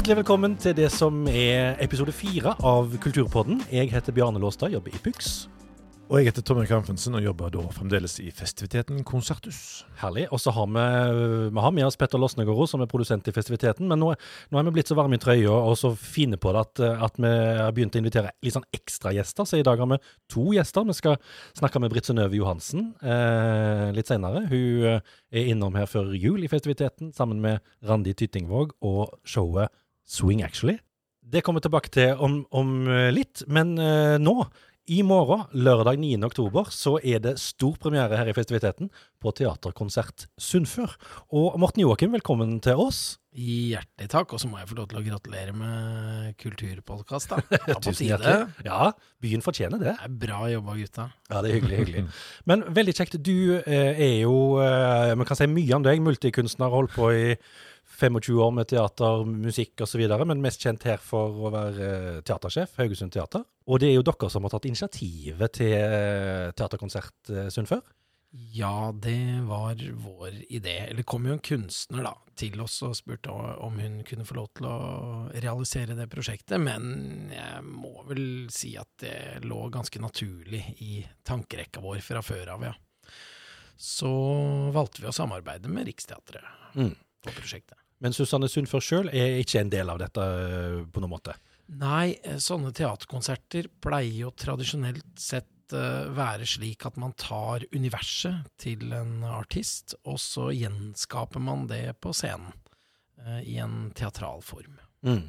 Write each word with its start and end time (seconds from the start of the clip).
Hjertelig 0.00 0.22
velkommen 0.22 0.54
til 0.56 0.72
det 0.72 0.86
som 0.94 1.26
er 1.28 1.74
episode 1.84 2.14
fire 2.16 2.54
av 2.64 2.94
Kulturpodden. 3.04 3.58
Jeg 3.68 3.90
heter 3.92 4.14
Bjarne 4.16 4.40
Låstad, 4.40 4.72
jobber 4.72 4.94
i 4.96 5.00
PUX. 5.04 5.42
Og 6.08 6.16
jeg 6.16 6.30
heter 6.30 6.46
Tommy 6.48 6.62
Kramfensen 6.64 7.18
og 7.18 7.26
jobber 7.26 7.50
da 7.52 7.66
fremdeles 7.68 8.14
i 8.24 8.30
festiviteten 8.32 9.02
Konserthus. 9.04 9.58
Herlig. 10.00 10.24
Og 10.32 10.40
så 10.40 10.54
har 10.56 10.70
vi, 10.72 10.84
vi 11.52 11.64
har 11.66 11.74
med 11.76 11.84
oss 11.84 12.00
Petter 12.00 12.16
Losnegård, 12.16 12.62
som 12.70 12.80
er 12.80 12.88
produsent 12.88 13.28
i 13.28 13.34
festiviteten. 13.36 13.90
Men 13.92 14.00
nå, 14.00 14.08
nå 14.48 14.58
er 14.58 14.64
vi 14.70 14.72
blitt 14.78 14.88
så 14.88 14.96
varme 14.96 15.18
i 15.18 15.20
trøya 15.20 15.52
og 15.52 15.76
så 15.76 15.92
fine 15.92 16.40
på 16.40 16.54
det 16.56 16.62
at, 16.64 16.82
at 17.10 17.20
vi 17.20 17.34
har 17.60 17.76
begynt 17.76 18.00
å 18.00 18.00
invitere 18.00 18.32
litt 18.40 18.56
sånn 18.56 18.66
ekstra 18.72 19.12
gjester. 19.18 19.44
Så 19.44 19.60
i 19.60 19.66
dag 19.68 19.84
har 19.84 19.90
vi 19.92 20.00
to 20.32 20.46
gjester. 20.56 20.88
Vi 20.88 20.96
skal 20.96 21.20
snakke 21.60 21.84
med 21.84 21.92
Britt 21.92 22.08
Synnøve 22.08 22.40
Johansen 22.40 22.94
eh, 23.04 23.92
litt 24.00 24.08
senere. 24.08 24.46
Hun 24.48 24.96
er 24.96 25.52
innom 25.52 25.76
her 25.76 25.92
før 25.92 26.16
jul 26.16 26.40
i 26.40 26.50
festiviteten 26.50 27.12
sammen 27.12 27.44
med 27.44 27.60
Randi 27.84 28.16
Tyttingvåg 28.16 28.78
og 28.80 29.20
showet 29.28 29.68
Swing 30.10 30.42
Actually. 30.46 30.80
Det 31.30 31.44
kommer 31.46 31.62
vi 31.62 31.68
tilbake 31.68 31.92
til 31.94 32.18
om, 32.18 32.40
om 32.50 32.72
litt, 33.14 33.44
men 33.46 33.76
uh, 33.78 34.18
nå 34.18 34.48
i 34.90 35.04
morgen, 35.06 35.44
lørdag 35.54 36.00
9. 36.02 36.16
oktober, 36.26 36.66
så 36.74 36.96
er 36.98 37.20
det 37.22 37.36
stor 37.38 37.76
premiere 37.78 38.16
her 38.18 38.26
i 38.26 38.34
festiviteten 38.34 38.88
på 39.22 39.30
Teaterkonsert 39.38 40.24
Sunnfør. 40.40 40.96
Og 41.30 41.54
Morten 41.62 41.84
Joakim, 41.84 42.10
velkommen 42.16 42.56
til 42.64 42.80
oss. 42.80 43.20
Hjertelig 43.30 44.10
takk. 44.10 44.34
Og 44.34 44.42
så 44.42 44.50
må 44.50 44.58
jeg 44.58 44.66
få 44.66 44.80
lov 44.80 44.88
til 44.90 44.98
å 44.98 45.04
gratulere 45.04 45.54
med 45.54 46.34
kulturpodkast, 46.42 47.30
da. 47.30 47.60
Tusen 47.84 48.08
hjertelig. 48.08 48.50
Ja, 48.66 48.90
byen 49.22 49.46
fortjener 49.46 49.78
det. 49.78 49.94
Det 49.94 50.08
er 50.08 50.18
bra 50.26 50.42
jobba, 50.50 50.74
gutta. 50.80 51.06
Ja, 51.30 51.38
det 51.38 51.52
er 51.52 51.58
hyggelig. 51.60 51.82
hyggelig. 51.84 52.06
Men 52.50 52.66
veldig 52.80 52.96
kjekt. 52.98 53.20
Du 53.22 53.60
eh, 53.60 53.94
er 53.94 54.16
jo, 54.24 54.34
eh, 54.64 55.14
man 55.14 55.28
kan 55.28 55.38
si 55.38 55.46
mye 55.54 55.78
om 55.78 55.86
deg, 55.86 56.02
multikunstner, 56.02 56.74
holdt 56.74 56.98
på 56.98 57.12
i 57.14 57.26
25 58.00 58.40
år 58.40 58.52
med 58.56 58.70
teater, 58.72 59.24
musikk 59.28 59.84
osv., 59.84 60.02
men 60.24 60.42
mest 60.42 60.64
kjent 60.64 60.88
her 60.88 61.00
for 61.04 61.46
å 61.46 61.52
være 61.54 61.86
eh, 61.86 62.20
teatersjef, 62.26 62.74
Haugesund 62.80 63.12
Teater. 63.14 63.44
Og 63.70 63.82
det 63.82 63.90
er 63.90 63.98
jo 63.98 64.06
dere 64.08 64.32
som 64.32 64.46
har 64.46 64.54
tatt 64.54 64.68
initiativet 64.70 65.58
til 65.60 65.76
eh, 65.76 66.50
teaterkonsert 66.56 67.34
Sundfør? 67.52 67.84
Ja, 68.30 68.92
det 68.94 69.40
var 69.42 69.74
vår 69.92 70.52
idé. 70.52 70.76
Eller 70.90 71.02
kom 71.02 71.26
jo 71.26 71.34
en 71.34 71.42
kunstner 71.42 72.04
da, 72.06 72.12
til 72.38 72.60
oss 72.62 72.76
og 72.86 72.94
spurte 72.94 73.32
om 73.34 73.80
hun 73.82 74.04
kunne 74.06 74.26
få 74.26 74.36
lov 74.38 74.52
til 74.54 74.68
å 74.70 74.76
realisere 75.34 75.96
det 75.98 76.06
prosjektet, 76.12 76.62
men 76.62 77.32
jeg 77.34 77.64
må 77.66 78.04
vel 78.06 78.22
si 78.54 78.76
at 78.78 79.02
det 79.02 79.42
lå 79.50 79.64
ganske 79.74 80.02
naturlig 80.02 80.62
i 80.86 81.00
tankerekka 81.26 81.82
vår 81.82 81.98
fra 82.06 82.22
før 82.22 82.54
av, 82.54 82.68
ja. 82.70 82.76
Så 83.80 84.12
valgte 84.76 85.02
vi 85.02 85.10
å 85.10 85.16
samarbeide 85.16 85.72
med 85.72 85.88
Riksteatret 85.88 86.76
mm. 86.76 86.94
på 87.24 87.34
prosjektet. 87.34 87.79
Men 88.00 88.16
Susanne 88.16 88.48
Sundfør 88.48 88.84
sjøl 88.84 89.10
er 89.12 89.38
ikke 89.42 89.60
en 89.60 89.72
del 89.72 89.92
av 89.92 90.00
dette 90.00 90.24
eh, 90.24 90.76
på 90.88 91.02
noen 91.02 91.14
måte? 91.14 91.36
Nei, 91.80 92.16
eh, 92.24 92.40
sånne 92.42 92.72
teaterkonserter 92.76 93.68
pleier 93.82 94.24
jo 94.24 94.32
tradisjonelt 94.34 95.12
sett 95.20 95.74
uh, 95.76 96.08
være 96.16 96.48
slik 96.48 96.86
at 96.88 96.96
man 96.98 97.12
tar 97.20 97.66
universet 97.76 98.48
til 98.58 98.90
en 98.96 99.20
artist, 99.28 99.94
og 100.02 100.18
så 100.22 100.48
gjenskaper 100.56 101.44
man 101.44 101.68
det 101.70 101.84
på 102.02 102.14
scenen 102.16 102.56
i 103.44 103.58
en 103.60 103.90
teatral 103.92 104.40
form. 104.40 104.78
Mm. 105.04 105.26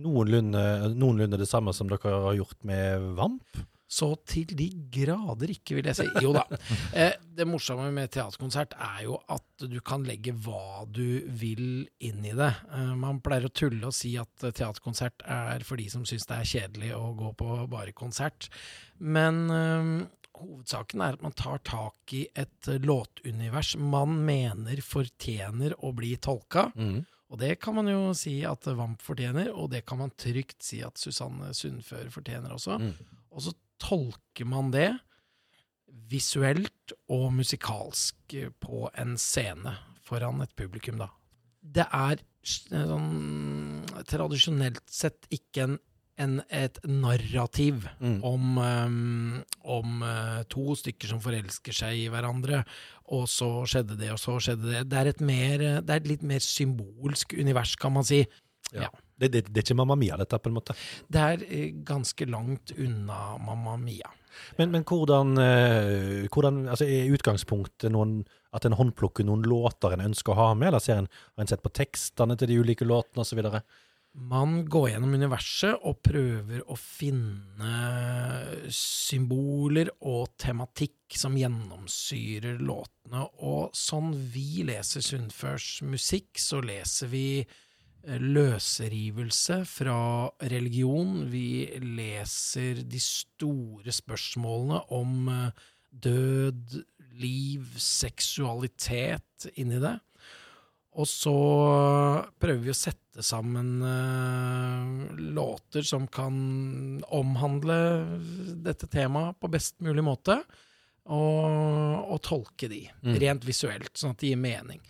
Noenlunde, 0.00 0.62
noenlunde 0.96 1.36
det 1.36 1.48
samme 1.50 1.74
som 1.76 1.90
dere 1.92 2.08
har 2.24 2.38
gjort 2.38 2.56
med 2.64 3.10
Vamp? 3.18 3.60
Så 3.86 4.08
til 4.26 4.50
de 4.58 4.66
grader 4.92 5.52
ikke, 5.54 5.78
vil 5.78 5.88
jeg 5.90 6.00
si. 6.00 6.08
Jo 6.22 6.34
da. 6.36 6.44
Eh, 6.96 7.12
det 7.36 7.44
morsomme 7.48 7.88
med 7.92 8.10
teaterkonsert 8.14 8.74
er 8.80 9.02
jo 9.04 9.16
at 9.32 9.64
du 9.68 9.76
kan 9.84 10.04
legge 10.06 10.32
hva 10.44 10.86
du 10.88 11.22
vil 11.38 11.86
inn 12.02 12.24
i 12.24 12.34
det. 12.36 12.52
Eh, 12.72 12.92
man 12.98 13.20
pleier 13.24 13.48
å 13.48 13.52
tulle 13.52 13.84
og 13.88 13.94
si 13.94 14.14
at 14.20 14.32
teaterkonsert 14.42 15.24
er 15.30 15.64
for 15.66 15.80
de 15.80 15.88
som 15.92 16.06
syns 16.08 16.26
det 16.28 16.38
er 16.38 16.50
kjedelig 16.52 16.92
å 16.96 17.10
gå 17.18 17.32
på 17.38 17.58
bare 17.72 17.94
konsert. 17.96 18.48
Men 18.98 19.42
øh, 19.52 19.90
hovedsaken 20.40 21.04
er 21.04 21.18
at 21.18 21.26
man 21.26 21.36
tar 21.36 21.60
tak 21.66 22.16
i 22.16 22.24
et 22.36 22.70
låtunivers 22.82 23.74
man 23.80 24.16
mener 24.26 24.80
fortjener 24.84 25.76
å 25.84 25.92
bli 25.96 26.14
tolka. 26.22 26.70
Mm. 26.74 27.04
Og 27.32 27.40
det 27.42 27.56
kan 27.62 27.74
man 27.74 27.90
jo 27.90 28.14
si 28.16 28.38
at 28.46 28.66
Vamp 28.78 29.02
fortjener, 29.02 29.50
og 29.50 29.72
det 29.72 29.82
kan 29.86 29.98
man 29.98 30.14
trygt 30.18 30.62
si 30.62 30.80
at 30.86 30.98
Susanne 31.00 31.50
Sundfør 31.56 32.10
fortjener 32.14 32.54
også. 32.54 32.78
Mm. 32.82 32.92
Og 33.34 33.42
så 33.42 33.54
tolker 33.82 34.48
man 34.48 34.72
det 34.74 34.90
visuelt 36.10 36.94
og 37.12 37.32
musikalsk 37.34 38.36
på 38.62 38.86
en 38.98 39.16
scene 39.20 39.74
foran 40.06 40.44
et 40.44 40.54
publikum, 40.58 41.00
da. 41.02 41.10
Det 41.66 41.86
er 41.90 42.22
sånn 42.46 43.82
tradisjonelt 44.06 44.84
sett 44.92 45.26
ikke 45.34 45.64
en, 45.64 45.78
en, 46.22 46.36
et 46.46 46.78
narrativ 46.86 47.88
mm. 47.98 48.20
om, 48.26 48.60
um, 48.60 49.40
om 49.66 50.04
uh, 50.06 50.44
to 50.52 50.76
stykker 50.78 51.10
som 51.10 51.22
forelsker 51.24 51.74
seg 51.74 52.04
i 52.04 52.06
hverandre, 52.12 52.62
og 53.10 53.26
så 53.30 53.50
skjedde 53.66 53.98
det, 53.98 54.12
og 54.14 54.22
så 54.22 54.38
skjedde 54.42 54.70
det. 54.70 54.84
Det 54.92 55.00
er 55.00 55.10
et, 55.10 55.24
mer, 55.26 55.66
det 55.82 55.90
er 55.90 56.04
et 56.04 56.12
litt 56.12 56.26
mer 56.26 56.44
symbolsk 56.44 57.34
univers, 57.34 57.74
kan 57.80 57.96
man 57.98 58.06
si. 58.06 58.22
Ja. 58.70 58.86
ja. 58.86 58.94
Det, 59.16 59.30
det, 59.32 59.46
det, 59.48 59.60
er 59.60 59.64
ikke 59.64 59.78
Mamma 59.78 59.96
Mia, 59.96 60.18
dette, 60.20 60.38
på 60.42 60.50
en 60.50 60.58
måte? 60.58 60.76
Det 61.08 61.22
er 61.22 61.44
eh, 61.48 61.70
ganske 61.88 62.28
langt 62.28 62.74
unna 62.76 63.36
Mamma 63.40 63.78
Mia. 63.80 64.12
Men, 64.58 64.70
men 64.74 64.84
hvordan, 64.84 65.38
eh, 65.40 66.26
hvordan 66.28 66.66
altså, 66.68 66.84
Er 66.84 67.14
utgangspunktet 67.16 67.92
noen, 67.94 68.20
at 68.56 68.68
en 68.68 68.76
håndplukker 68.76 69.24
noen 69.24 69.44
låter 69.48 69.96
en 69.96 70.04
ønsker 70.10 70.34
å 70.34 70.40
ha 70.40 70.52
med, 70.54 70.70
eller 70.70 70.84
ser 70.84 71.00
en, 71.00 71.10
har 71.36 71.44
en 71.44 71.50
sett 71.50 71.64
på 71.64 71.72
tekstene 71.76 72.36
til 72.36 72.52
de 72.52 72.60
ulike 72.60 72.88
låtene 72.88 73.24
osv.? 73.24 73.42
Man 74.16 74.62
går 74.64 74.94
gjennom 74.94 75.12
universet 75.12 75.82
og 75.84 75.98
prøver 76.04 76.62
å 76.72 76.76
finne 76.80 77.72
symboler 78.72 79.90
og 80.08 80.30
tematikk 80.40 81.18
som 81.20 81.36
gjennomsyrer 81.36 82.56
låtene. 82.64 83.26
Og 83.44 83.76
sånn 83.76 84.14
vi 84.32 84.64
leser 84.64 85.04
Sundførs 85.04 85.82
musikk, 85.84 86.32
så 86.40 86.62
leser 86.64 87.12
vi 87.12 87.26
løsrivelse 88.06 89.60
fra 89.68 89.98
religion. 90.52 91.24
Vi 91.30 91.66
leser 91.82 92.82
de 92.86 93.00
store 93.02 93.94
spørsmålene 93.94 94.82
om 94.94 95.30
eh, 95.32 95.64
død, 95.90 96.76
liv, 97.16 97.70
seksualitet 97.80 99.48
inni 99.56 99.80
det. 99.82 99.96
Og 100.96 101.08
så 101.08 101.32
prøver 102.40 102.62
vi 102.64 102.72
å 102.72 102.76
sette 102.76 103.24
sammen 103.24 103.82
uh, 103.84 105.16
låter 105.36 105.84
som 105.84 106.06
kan 106.08 106.36
omhandle 107.12 107.76
dette 108.64 108.88
temaet 108.92 109.36
på 109.40 109.50
best 109.52 109.76
mulig 109.84 110.04
måte, 110.06 110.38
og, 111.12 112.06
og 112.14 112.20
tolke 112.24 112.68
de, 112.72 112.86
mm. 113.04 113.16
rent 113.20 113.44
visuelt, 113.46 113.92
sånn 113.92 114.16
at 114.16 114.24
de 114.24 114.32
gir 114.32 114.40
mening. 114.40 114.80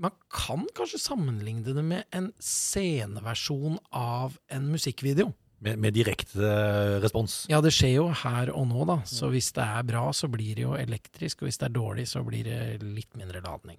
Man 0.00 0.14
kan 0.32 0.64
kanskje 0.76 1.00
sammenligne 1.02 1.74
det 1.76 1.84
med 1.84 2.06
en 2.16 2.30
sceneversjon 2.40 3.76
av 3.92 4.38
en 4.48 4.70
musikkvideo. 4.72 5.28
Med, 5.60 5.76
med, 5.76 5.92
direkte 5.92 6.54
respons? 7.02 7.42
Ja, 7.52 7.58
det 7.60 7.74
skjer 7.76 7.98
jo 7.98 8.06
her 8.22 8.48
og 8.56 8.64
nå, 8.70 8.86
da. 8.88 8.96
Så 9.04 9.28
hvis 9.28 9.50
det 9.52 9.66
er 9.66 9.84
bra, 9.84 10.06
så 10.16 10.30
blir 10.32 10.56
det 10.56 10.64
jo 10.64 10.72
elektrisk. 10.78 11.42
Og 11.42 11.50
hvis 11.50 11.60
det 11.60 11.68
er 11.68 11.74
dårlig, 11.76 12.06
så 12.08 12.22
blir 12.24 12.48
det 12.48 12.80
litt 12.80 13.12
mindre 13.20 13.42
ladning. 13.44 13.76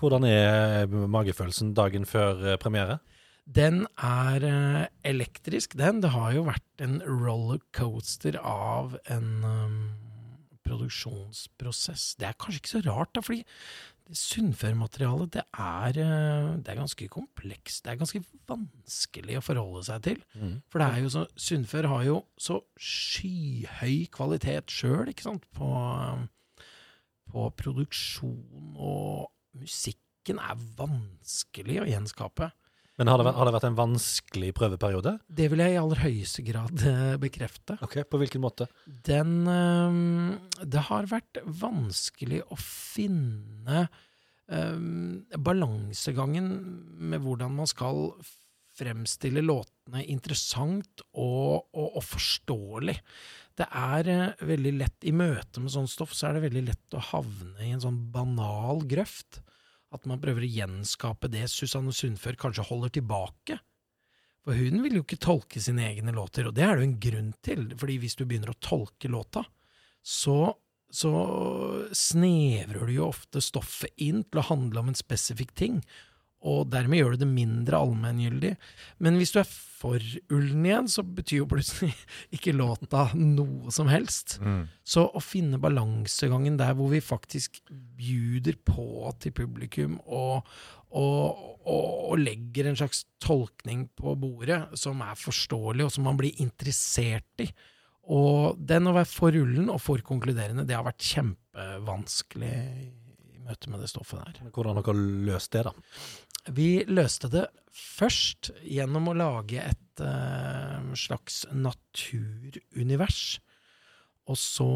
Hvordan 0.00 0.26
er 0.26 0.90
magefølelsen 0.90 1.70
dagen 1.78 2.08
før 2.08 2.42
eh, 2.42 2.58
premiere? 2.58 2.98
Den 3.46 3.84
er 3.94 4.46
eh, 4.46 4.82
elektrisk, 5.06 5.78
den. 5.78 6.02
Det 6.02 6.10
har 6.16 6.34
jo 6.34 6.48
vært 6.50 6.82
en 6.82 6.98
rollercoaster 7.06 8.40
av 8.42 8.98
en 9.10 9.30
um, 9.46 9.78
produksjonsprosess. 10.66 12.16
Det 12.18 12.26
er 12.26 12.38
kanskje 12.42 12.64
ikke 12.64 12.74
så 12.74 12.84
rart, 12.90 13.14
da, 13.14 13.22
fordi 13.22 13.44
Sunnfør-materialet, 14.16 15.32
det, 15.36 15.44
eh, 15.54 16.56
det, 16.58 16.68
er 16.72 16.78
ganske 16.78 17.08
komplekst. 17.08 17.84
Det 17.84 17.92
er 17.92 18.00
ganske 18.00 18.22
vanskelig 18.50 19.38
å 19.38 19.44
forholde 19.44 19.82
seg 19.86 20.02
til. 20.06 20.20
Mm. 20.34 20.54
For 20.70 20.82
det 20.82 20.88
er 20.88 21.04
jo 21.04 21.12
så 21.14 21.24
Sunnfør 21.36 21.88
har 21.92 22.04
jo 22.08 22.16
så 22.40 22.60
skyhøy 22.76 24.06
kvalitet 24.14 24.72
sjøl, 24.74 25.10
ikke 25.12 25.28
sant, 25.28 25.46
på, 25.56 25.70
på 27.30 27.48
produksjon, 27.62 28.74
og 28.76 29.30
musikken 29.60 30.40
er 30.42 30.66
vanskelig 30.78 31.80
å 31.82 31.88
gjenskape. 31.90 32.50
Men 33.00 33.08
har 33.08 33.16
det, 33.16 33.24
vært, 33.30 33.38
har 33.40 33.48
det, 33.48 33.52
vært, 33.54 33.64
en 33.70 33.78
vanskelig 33.78 34.48
prøveperiode? 34.58 35.14
Det 35.32 35.46
vil 35.48 35.62
jeg 35.64 35.72
i 35.72 35.78
aller 35.80 36.02
høyeste 36.02 36.42
grad 36.44 36.82
eh, 36.84 37.14
bekrefte. 37.22 37.78
Ok, 37.86 38.02
På 38.04 38.20
hvilken 38.20 38.42
måte? 38.44 38.66
Den 38.84 39.48
um, 39.48 40.34
Det 40.60 40.82
har 40.90 41.08
vært 41.08 41.40
vanskelig 41.62 42.42
å 42.52 42.58
finne 42.60 43.86
um, 44.52 45.22
balansegangen 45.32 46.52
med 47.00 47.24
hvordan 47.24 47.56
man 47.62 47.70
skal 47.72 48.10
fremstille 48.76 49.40
låtene 49.48 50.04
interessant 50.04 51.00
og, 51.10 51.70
og, 51.72 51.86
og 51.86 52.04
forståelig. 52.04 52.98
Det 53.56 53.68
er 53.80 54.34
veldig 54.44 54.74
lett 54.76 55.08
I 55.08 55.16
møte 55.16 55.64
med 55.64 55.72
sånn 55.72 55.88
stoff 55.88 56.12
så 56.16 56.28
er 56.28 56.36
det 56.36 56.50
veldig 56.50 56.66
lett 56.68 57.00
å 57.00 57.06
havne 57.14 57.64
i 57.64 57.72
en 57.72 57.80
sånn 57.80 58.02
banal 58.12 58.84
grøft. 58.88 59.40
At 59.90 60.06
man 60.06 60.20
prøver 60.22 60.46
å 60.46 60.50
gjenskape 60.50 61.30
det 61.32 61.48
Susanne 61.50 61.92
Sundfør 61.94 62.38
kanskje 62.38 62.66
holder 62.68 62.92
tilbake 62.94 63.58
For 64.46 64.54
hun 64.56 64.84
vil 64.84 65.00
jo 65.00 65.04
ikke 65.04 65.20
tolke 65.20 65.62
sine 65.62 65.88
egne 65.88 66.14
låter, 66.16 66.46
og 66.46 66.54
det 66.56 66.64
er 66.64 66.76
det 66.76 66.84
jo 66.84 66.88
en 66.88 67.00
grunn 67.06 67.32
til. 67.44 67.64
Fordi 67.76 67.98
hvis 68.00 68.16
du 68.16 68.24
begynner 68.24 68.54
å 68.54 68.60
tolke 68.62 69.10
låta, 69.12 69.42
så, 70.00 70.54
så 70.88 71.10
snevrer 71.92 72.86
du 72.88 72.94
jo 72.94 73.10
ofte 73.10 73.42
stoffet 73.44 73.92
inn 74.00 74.22
til 74.24 74.40
å 74.40 74.46
handle 74.48 74.80
om 74.80 74.92
en 74.92 74.98
spesifikk 74.98 75.52
ting. 75.58 75.82
Og 76.48 76.70
dermed 76.72 77.02
gjør 77.02 77.14
du 77.14 77.22
det 77.24 77.28
mindre 77.28 77.80
allmenngyldig. 77.82 78.54
Men 79.04 79.18
hvis 79.20 79.34
du 79.34 79.42
er 79.42 79.48
for 79.80 80.00
ullen 80.32 80.64
igjen, 80.64 80.88
så 80.92 81.04
betyr 81.04 81.42
jo 81.42 81.48
plutselig 81.50 81.92
ikke 82.36 82.54
låta 82.56 83.08
noe 83.16 83.72
som 83.74 83.90
helst. 83.92 84.38
Mm. 84.40 84.62
Så 84.84 85.04
å 85.04 85.22
finne 85.24 85.60
balansegangen 85.60 86.56
der 86.60 86.76
hvor 86.78 86.92
vi 86.92 87.02
faktisk 87.04 87.60
bjuder 87.68 88.56
på 88.64 89.12
til 89.20 89.34
publikum 89.36 89.98
og, 90.06 90.48
og, 90.96 91.42
og, 91.60 91.84
og 92.12 92.22
legger 92.22 92.70
en 92.70 92.80
slags 92.80 93.04
tolkning 93.20 93.86
på 93.96 94.16
bordet 94.20 94.62
som 94.80 95.04
er 95.04 95.20
forståelig, 95.20 95.86
og 95.86 95.94
som 95.96 96.08
man 96.08 96.20
blir 96.20 96.40
interessert 96.40 97.44
i. 97.44 97.50
Og 98.10 98.56
den 98.56 98.88
å 98.88 98.96
være 98.96 99.12
for 99.12 99.36
ullen 99.36 99.68
og 99.70 99.80
for 99.84 100.00
konkluderende, 100.04 100.64
det 100.66 100.74
har 100.76 100.88
vært 100.88 101.04
kjempevanskelig 101.04 102.56
i 103.40 103.48
møte 103.48 103.70
med 103.72 103.82
det 103.82 103.90
stoffet 103.90 104.20
der. 104.20 104.50
Hvordan 104.52 104.78
har 104.78 104.86
dere 104.86 105.06
løst 105.28 105.54
det, 105.56 105.64
da? 105.68 105.72
Vi 106.56 106.84
løste 106.88 107.30
det 107.32 107.46
først 107.74 108.52
gjennom 108.66 109.10
å 109.10 109.16
lage 109.16 109.62
et 109.62 110.02
uh, 110.02 110.92
slags 110.98 111.44
naturunivers. 111.52 113.40
Og 114.30 114.38
så 114.38 114.68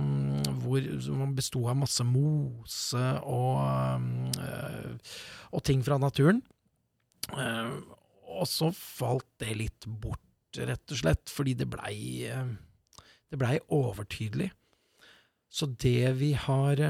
mm, 0.00 0.62
hvor 0.64 0.86
man 1.20 1.36
besto 1.36 1.62
av 1.70 1.78
masse 1.78 2.02
mose 2.02 3.04
og, 3.22 4.08
eh, 4.42 5.12
og 5.54 5.62
ting 5.68 5.84
fra 5.86 6.00
naturen. 6.00 6.40
Eh, 7.30 7.76
og 8.40 8.48
så 8.50 8.72
falt 8.74 9.28
det 9.38 9.54
litt 9.60 9.86
bort, 9.86 10.24
rett 10.58 10.96
og 10.96 11.02
slett, 11.04 11.30
fordi 11.30 11.54
det 11.60 11.68
blei 11.70 12.00
det 13.30 13.38
blei 13.38 13.60
overtydelig. 13.70 14.50
Så 15.50 15.70
det 15.82 16.12
vi 16.18 16.32
har 16.38 16.82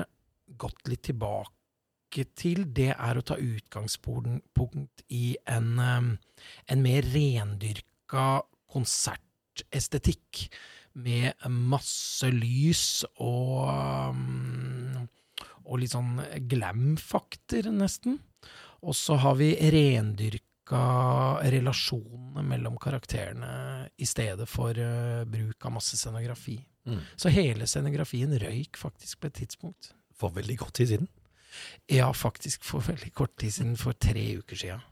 gått 0.59 0.89
litt 0.91 1.05
tilbake 1.11 2.25
til, 2.35 2.65
det 2.75 2.91
er 2.97 3.19
å 3.19 3.23
ta 3.23 3.37
utgangspunkt 3.39 5.05
i 5.15 5.37
en, 5.47 5.79
en 5.79 6.83
mer 6.83 7.07
rendyrka 7.15 8.43
konsertestetikk. 8.71 10.49
Med 11.01 11.39
masse 11.47 12.27
lys 12.35 13.05
og, 13.23 13.71
og 15.63 15.79
litt 15.79 15.93
sånn 15.95 16.19
glam-fakter, 16.51 17.71
nesten. 17.71 18.19
Og 18.83 18.97
så 18.99 19.15
har 19.23 19.37
vi 19.39 19.53
rendyrka 19.71 20.83
relasjonene 21.55 22.43
mellom 22.47 22.75
karakterene 22.83 23.87
i 24.03 24.09
stedet 24.09 24.49
for 24.51 24.75
uh, 24.75 25.23
bruk 25.31 25.67
av 25.67 25.77
masse 25.79 25.99
scenografi. 25.99 26.59
Mm. 26.91 27.01
Så 27.15 27.33
hele 27.35 27.71
scenografien 27.71 28.35
røyk 28.43 28.79
faktisk 28.81 29.21
på 29.21 29.31
et 29.31 29.39
tidspunkt. 29.45 29.93
For 30.21 30.35
veldig 30.37 30.59
kort 30.61 30.75
tid 30.77 30.93
siden. 30.95 31.09
Ja, 31.91 32.11
faktisk 32.15 32.63
for 32.69 32.85
veldig 32.87 33.11
kort 33.17 33.33
tid 33.41 33.55
siden, 33.57 33.77
for 33.81 33.97
tre 33.99 34.27
uker 34.39 34.57
siden. 34.61 34.85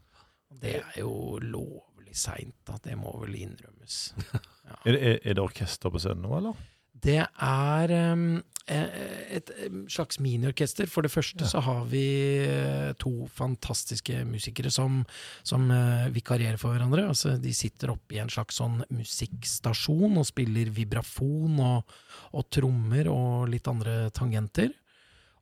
Det 0.58 0.78
er 0.80 0.96
jo 1.02 1.36
lovlig 1.44 2.16
seint. 2.16 2.56
Det 2.82 2.96
må 2.98 3.12
vel 3.22 3.36
innrømmes. 3.44 4.00
Er, 4.84 4.92
det- 4.92 5.20
er, 5.24 5.32
det 5.34 5.40
orkester 5.40 5.88
på 5.92 6.00
scenen 6.02 6.26
nå, 6.26 6.34
eller? 6.36 6.56
Det 6.98 7.14
er 7.22 7.92
um, 8.12 8.40
eh, 8.66 8.96
et 9.38 9.52
um, 9.68 9.84
slags 9.88 10.18
miniorkester. 10.20 10.88
For 10.90 11.06
det 11.06 11.12
første 11.14 11.44
Ja. 11.46 11.48
så 11.54 11.62
har 11.64 11.84
vi 11.88 12.02
eh, 12.42 12.90
to 13.00 13.12
fantastiske 13.32 14.24
musikere 14.28 14.68
som, 14.74 14.98
som 15.46 15.70
eh, 15.70 16.08
vikarierer 16.12 16.58
for 16.60 16.74
hverandre. 16.74 17.06
Altså, 17.08 17.36
de 17.40 17.54
sitter 17.56 17.94
oppe 17.94 18.16
i 18.18 18.20
en 18.20 18.28
slags 18.34 18.58
sånn 18.60 18.82
musikkstasjon 18.92 20.18
og 20.18 20.26
spiller 20.28 20.68
vibrafon 20.74 21.60
og, 21.64 21.96
og 22.34 22.48
trommer 22.54 23.08
og 23.12 23.48
litt 23.54 23.70
andre 23.70 24.08
tangenter. 24.16 24.74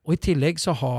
Og 0.07 0.15
i 0.15 0.21
tillegg 0.23 0.61
så 0.63 0.71
ha, 0.79 0.93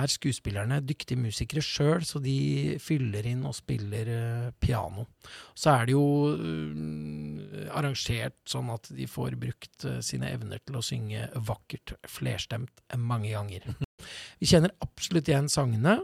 er 0.00 0.08
skuespillerne 0.08 0.78
dyktige 0.88 1.20
musikere 1.20 1.60
sjøl, 1.64 2.04
så 2.08 2.20
de 2.24 2.78
fyller 2.80 3.26
inn 3.28 3.42
og 3.44 3.56
spiller 3.58 4.08
uh, 4.08 4.46
piano. 4.56 5.04
Så 5.52 5.74
er 5.74 5.84
det 5.84 5.92
jo 5.92 6.06
uh, 6.32 7.66
arrangert 7.76 8.38
sånn 8.48 8.72
at 8.72 8.88
de 8.96 9.08
får 9.10 9.36
brukt 9.40 9.84
uh, 9.84 9.98
sine 10.04 10.32
evner 10.32 10.64
til 10.64 10.80
å 10.80 10.84
synge 10.84 11.28
vakkert, 11.44 11.98
flerstemt, 12.08 12.72
mange 12.96 13.34
ganger. 13.34 13.68
Vi 14.40 14.48
kjenner 14.48 14.72
absolutt 14.84 15.28
igjen 15.28 15.52
sangene, 15.52 15.98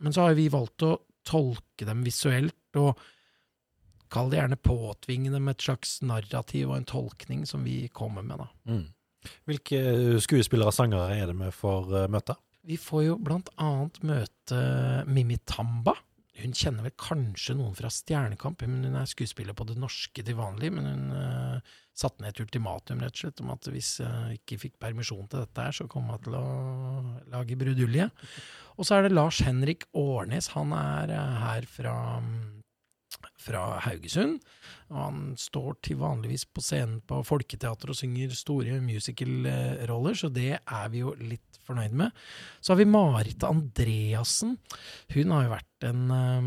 men 0.00 0.16
så 0.16 0.26
har 0.26 0.34
vi 0.36 0.50
valgt 0.52 0.84
å 0.84 0.96
tolke 1.26 1.86
dem 1.88 2.02
visuelt, 2.04 2.76
og 2.76 3.00
kall 4.12 4.28
det 4.30 4.40
gjerne 4.40 4.58
påtvinge 4.60 5.32
dem 5.32 5.48
et 5.50 5.64
slags 5.64 5.98
narrativ 6.04 6.68
og 6.70 6.76
en 6.78 6.88
tolkning 6.88 7.46
som 7.48 7.64
vi 7.64 7.86
kommer 7.96 8.24
med, 8.26 8.42
da. 8.44 8.48
Mm. 8.68 8.84
Hvilke 9.48 9.78
eh, 9.80 10.16
skuespillere 10.22 10.72
og 10.72 10.76
sangere 10.76 11.14
er 11.16 11.30
det 11.30 11.36
vi 11.38 11.52
får 11.54 11.92
uh, 11.92 12.02
møte? 12.12 12.36
Vi 12.66 12.78
får 12.80 13.06
jo 13.06 13.16
blant 13.22 13.52
annet 13.62 14.00
møte 14.06 14.60
Mimmi 15.06 15.38
Tamba. 15.46 15.94
Hun 16.36 16.52
kjenner 16.52 16.84
vel 16.84 16.92
kanskje 17.00 17.54
noen 17.56 17.76
fra 17.78 17.88
Stjernekamp, 17.92 18.60
men 18.66 18.90
hun 18.90 18.98
er 18.98 19.08
skuespiller 19.08 19.56
på 19.56 19.64
det 19.70 19.78
norske 19.80 20.24
til 20.26 20.36
vanlig. 20.36 20.72
Men 20.74 20.90
hun 20.90 21.06
uh, 21.14 21.76
satte 21.96 22.24
ned 22.24 22.34
et 22.34 22.42
ultimatum 22.44 23.00
rett 23.04 23.14
og 23.14 23.22
slett 23.22 23.44
om 23.44 23.54
at 23.54 23.70
hvis 23.72 23.94
jeg 24.02 24.40
ikke 24.42 24.60
fikk 24.66 24.76
permisjon 24.82 25.30
til 25.30 25.46
dette 25.46 25.68
her, 25.68 25.78
så 25.78 25.88
kom 25.90 26.10
hun 26.10 26.20
til 26.26 26.36
å 26.36 26.44
lage 27.32 27.58
brudulje. 27.60 28.10
Og 28.76 28.88
så 28.88 28.98
er 28.98 29.06
det 29.06 29.14
Lars 29.14 29.40
Henrik 29.46 29.88
Årnes. 29.96 30.52
Han 30.58 30.74
er 30.76 31.14
uh, 31.14 31.40
her 31.46 31.70
fra 31.70 31.96
fra 33.46 33.78
Haugesund. 33.84 34.40
Og 34.92 34.98
han 35.00 35.22
står 35.40 35.80
til 35.82 35.98
vanligvis 35.98 36.46
på 36.46 36.62
scenen 36.62 37.00
på 37.06 37.18
Folketeatret 37.26 37.90
og 37.90 37.98
synger 37.98 38.34
store 38.36 38.78
musical-roller, 38.84 40.18
så 40.18 40.30
det 40.30 40.52
er 40.60 40.90
vi 40.92 41.02
jo 41.02 41.14
litt 41.18 41.56
fornøyd 41.66 41.94
med. 41.98 42.14
Så 42.60 42.72
har 42.72 42.80
vi 42.80 42.88
Marit 42.88 43.42
Andreassen. 43.46 44.56
Hun 45.14 45.34
har 45.34 45.46
jo 45.46 45.54
vært 45.56 45.86
en 45.86 46.10
um, 46.10 46.46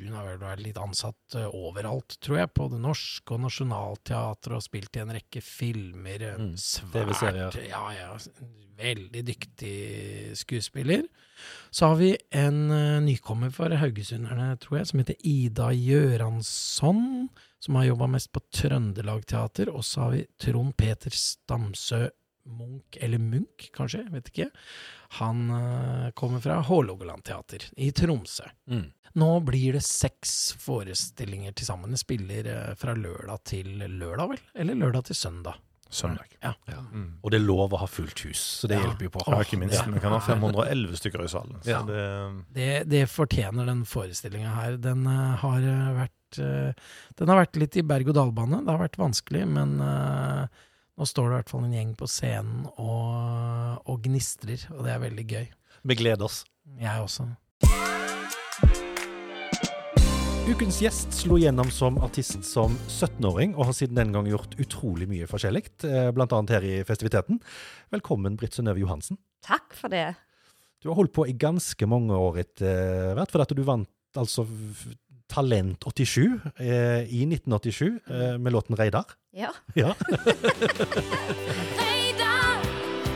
Hun 0.00 0.14
har 0.16 0.28
vel 0.30 0.38
vært 0.40 0.62
litt 0.64 0.78
ansatt 0.80 1.36
uh, 1.36 1.50
overalt, 1.50 2.16
tror 2.22 2.40
jeg, 2.40 2.52
på 2.56 2.68
Det 2.72 2.80
Norske 2.80 3.36
og 3.36 3.44
Nationaltheatret, 3.44 4.56
og 4.56 4.64
spilt 4.64 4.96
i 4.96 5.04
en 5.04 5.14
rekke 5.18 5.42
filmer. 5.44 6.30
Mm, 6.38 6.54
Svært 6.60 7.58
Ja, 7.66 7.84
ja. 7.96 8.12
Veldig 8.80 9.24
dyktig 9.28 9.74
skuespiller. 10.40 11.04
Så 11.70 11.90
har 11.90 11.98
vi 12.00 12.14
en 12.36 12.62
uh, 12.72 13.00
nykommer 13.04 13.52
for 13.54 13.72
haugesunderne, 13.82 14.54
tror 14.62 14.80
jeg, 14.80 14.90
som 14.90 15.02
heter 15.02 15.20
Ida 15.26 15.70
Gjøransson, 15.76 16.99
som 17.60 17.76
har 17.78 17.84
jobba 17.90 18.06
mest 18.06 18.32
på 18.32 18.40
Trøndelag 18.54 19.26
Teater. 19.26 19.70
Og 19.74 19.84
så 19.84 20.06
har 20.06 20.10
vi 20.16 20.24
Trond 20.40 20.76
Peter 20.76 21.10
Stamsø 21.14 22.08
Munch, 22.50 22.96
eller 23.04 23.20
Munch, 23.20 23.68
kanskje, 23.76 24.00
vet 24.10 24.30
ikke. 24.32 24.46
Han 25.20 25.50
uh, 25.52 26.10
kommer 26.16 26.40
fra 26.42 26.56
Hålogaland 26.66 27.22
Teater 27.28 27.66
i 27.76 27.90
Tromsø. 27.94 28.46
Mm. 28.70 28.86
Nå 29.20 29.28
blir 29.46 29.76
det 29.76 29.82
seks 29.84 30.54
forestillinger 30.58 31.52
til 31.52 31.68
sammen. 31.68 31.92
De 31.92 32.00
spiller 32.00 32.48
uh, 32.48 32.70
fra 32.80 32.94
lørdag 32.96 33.44
til 33.52 33.68
lørdag, 33.84 34.32
vel? 34.32 34.40
Eller 34.54 34.78
lørdag 34.80 35.10
til 35.10 35.18
søndag. 35.20 35.60
Søndag. 35.90 36.32
Ja. 36.40 36.52
Ja. 36.70 36.80
Mm. 36.94 37.18
Og 37.22 37.32
det 37.34 37.40
er 37.40 37.44
lov 37.44 37.72
å 37.74 37.80
ha 37.82 37.86
fullt 37.90 38.20
hus, 38.22 38.40
så 38.62 38.68
det 38.70 38.78
Ja. 38.78 38.84
hjelper 38.86 39.08
jo 39.08 39.10
på. 39.16 39.24
Ja, 39.26 39.40
ikke 39.42 39.58
minst. 39.58 39.80
Ja. 39.80 39.90
Vi 39.90 40.00
kan 40.00 40.14
ha 40.14 40.20
511 40.22 40.96
stykker 41.00 41.24
i 41.24 41.28
salen. 41.28 41.56
Så 41.64 41.70
Ja. 41.72 41.82
det, 41.82 42.44
Det, 42.54 42.68
det 42.88 43.00
fortjener 43.10 43.66
den 43.66 43.82
forestillinga 43.84 44.54
her. 44.54 44.76
Den 44.78 45.02
eh, 45.06 45.36
har 45.42 45.58
eh, 45.60 46.06
vært 46.30 46.38
eh, 46.38 46.74
Den 47.16 47.28
har 47.28 47.40
vært 47.42 47.56
litt 47.56 47.76
i 47.76 47.82
berg-og-dal-bane. 47.82 48.62
Det 48.64 48.70
har 48.70 48.80
vært 48.80 48.98
vanskelig, 48.98 49.46
men 49.46 49.80
eh, 49.80 50.46
nå 50.96 51.06
står 51.06 51.28
det 51.28 51.32
i 51.32 51.38
hvert 51.40 51.50
fall 51.50 51.64
en 51.64 51.74
gjeng 51.74 51.94
på 51.96 52.06
scenen 52.06 52.66
og, 52.76 53.82
og 53.86 54.02
gnistrer, 54.04 54.68
og 54.74 54.84
det 54.84 54.94
er 54.94 55.04
veldig 55.04 55.26
gøy. 55.26 55.46
Vi 55.82 55.96
gleder 55.96 56.26
oss. 56.26 56.44
Jeg 56.78 57.00
også. 57.00 57.26
Ukens 60.50 60.80
gjest 60.82 61.14
slo 61.14 61.36
gjennom 61.38 61.68
som 61.70 62.00
artist 62.02 62.42
som 62.44 62.74
17-åring, 62.88 63.54
og 63.54 63.68
har 63.68 63.76
siden 63.76 64.00
den 64.00 64.14
gang 64.14 64.26
gjort 64.26 64.56
utrolig 64.58 65.06
mye 65.08 65.28
forskjellig, 65.30 65.62
bl.a. 65.78 66.08
blant 66.16 66.34
annet 66.34 66.56
her 66.56 66.66
i 66.66 66.80
festiviteten. 66.88 67.38
Velkommen, 67.94 68.34
Britt 68.40 68.58
Synnøve 68.58 68.82
Johansen. 68.82 69.20
Takk 69.46 69.76
for 69.78 69.92
det. 69.92 70.08
Du 70.82 70.88
har 70.90 70.98
holdt 70.98 71.14
på 71.14 71.26
i 71.28 71.36
ganske 71.38 71.86
mange 71.86 72.16
år 72.16 72.40
etter 72.42 73.14
hvert, 73.14 73.30
for 73.30 73.44
at 73.44 73.54
du 73.54 73.62
vant 73.62 74.18
altså 74.18 74.42
Talent 75.30 75.84
87 75.86 76.40
eh, 76.58 77.06
i 77.06 77.22
1987 77.26 78.00
eh, 78.10 78.38
med 78.38 78.52
låten 78.52 78.76
'Reidar'. 78.76 79.14
Ja. 79.32 79.52
Ja. 79.78 79.94
Reidar, 81.80 82.62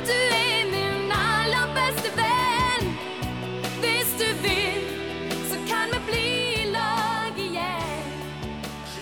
du 0.06 0.14
er 0.14 0.68
min 0.70 1.10
aller 1.14 1.72
beste 1.74 2.12
venn. 2.18 2.92
Hvis 3.82 4.12
du 4.20 4.28
vil, 4.44 4.84
så 5.50 5.58
kan 5.68 5.90
vi 5.94 6.00
bli 6.08 6.22
i 6.62 6.68
lag 6.70 7.40
igjen. 7.42 8.14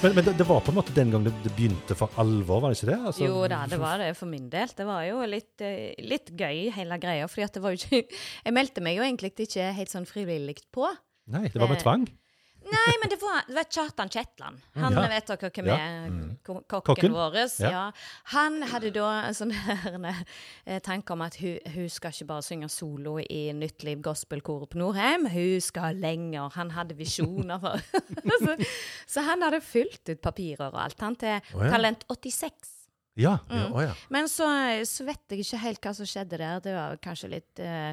Men, 0.02 0.16
men 0.16 0.25
det, 0.26 0.35
det 0.40 0.47
var 0.49 0.64
på 0.64 0.73
en 0.73 0.78
måte 0.81 0.97
den 0.97 1.12
gang 1.12 1.26
det, 1.28 1.35
det 1.45 1.52
begynte 1.59 1.97
for 1.99 2.09
alvor, 2.23 2.64
var 2.64 2.73
det 2.73 2.81
ikke 2.81 2.90
det? 2.95 2.99
Altså, 3.12 3.26
Jo 3.28 3.45
da, 3.52 3.61
det 3.71 3.81
var 3.83 4.00
det 4.02 4.11
for 4.19 4.33
min 4.33 4.49
del. 4.52 4.73
Det 4.78 4.88
var 4.88 5.04
jo 5.11 5.21
litt, 5.28 5.54
eh, 5.61 5.92
litt 6.02 6.33
gøy, 6.33 6.71
hele 6.75 6.99
greia. 7.02 7.28
ikke 7.28 8.02
Jeg 8.49 8.57
meldte 8.57 8.81
meg 8.85 8.97
jo 8.97 9.04
egentlig 9.07 9.35
ikke 9.37 9.69
helt 9.76 9.92
sånn 9.92 10.09
frivillig 10.09 10.59
på. 10.73 10.88
Nei, 11.33 11.47
det 11.52 11.61
var 11.61 11.69
med 11.71 11.78
Eh, 11.78 11.85
tvang. 11.85 12.09
Nei, 12.73 12.93
men 13.02 13.11
det 13.12 13.19
var, 13.21 13.45
det 13.49 13.57
var 13.57 13.67
Kjartan 13.69 14.11
Kjetland. 14.12 14.61
Han 14.81 14.97
Ja. 14.97 15.05
vet 15.12 15.26
dere 15.29 15.50
hvem 15.50 15.69
er 15.69 15.76
ja. 15.76 16.26
kokken, 16.47 16.83
Kokken. 16.88 17.12
vår. 17.12 17.37
Ja. 17.61 17.83
Han 18.33 18.62
hadde 18.71 18.93
da 18.95 19.09
en 19.29 19.37
sånn 19.37 19.52
her 19.52 20.81
tanke 20.87 21.12
om 21.12 21.25
at 21.26 21.37
hun, 21.43 21.59
hun 21.75 21.88
skal 21.93 22.14
ikke 22.14 22.29
bare 22.31 22.47
synge 22.47 22.71
solo 22.73 23.19
i 23.23 23.43
Nytt 23.57 23.85
Liv 23.87 24.02
Gospelkoret 24.05 24.73
på 24.73 24.81
Norheim, 24.81 25.26
hun 25.33 25.61
skal 25.61 26.00
lenger. 26.00 26.49
Han 26.57 26.73
hadde 26.75 26.97
visjoner 26.99 27.61
for 27.62 27.79
så, 28.45 28.57
så 29.07 29.26
han 29.29 29.45
hadde 29.45 29.61
fylt 29.64 30.09
ut 30.09 30.23
papirer 30.25 30.71
og 30.73 30.81
alt, 30.87 31.00
han, 31.05 31.17
til 31.21 31.38
oh. 31.55 31.67
Talent 31.69 32.07
86. 32.09 32.79
Ja. 33.21 33.38
Ja, 33.52 33.67
oh. 33.69 34.05
Men 34.09 34.29
så, 34.33 34.47
så 34.88 35.05
vet 35.05 35.21
jeg 35.29 35.45
ikke 35.45 35.61
helt 35.67 35.85
hva 35.85 35.93
som 35.97 36.09
skjedde 36.09 36.38
der. 36.41 36.62
Det 36.64 36.73
var 36.73 36.97
kanskje 37.05 37.29
litt 37.35 37.61
uh, 37.61 37.93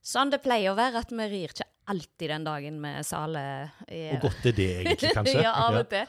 sånn 0.00 0.32
det 0.32 0.40
pleier 0.44 0.72
å 0.72 0.78
være, 0.78 1.02
at 1.04 1.12
vi 1.12 1.26
rir 1.28 1.52
ikke 1.52 1.68
alltid 1.92 2.30
den 2.32 2.44
dagen 2.46 2.80
med 2.82 3.06
Sale. 3.06 3.42
i- 3.88 4.10
Og 4.16 4.20
godt 4.26 4.46
er 4.50 4.52
det 4.56 4.66
egentlig, 4.84 5.10
kanskje. 5.18 5.42
ja, 5.42 5.52
av 5.66 5.74
og 5.80 5.88
til. 5.90 6.06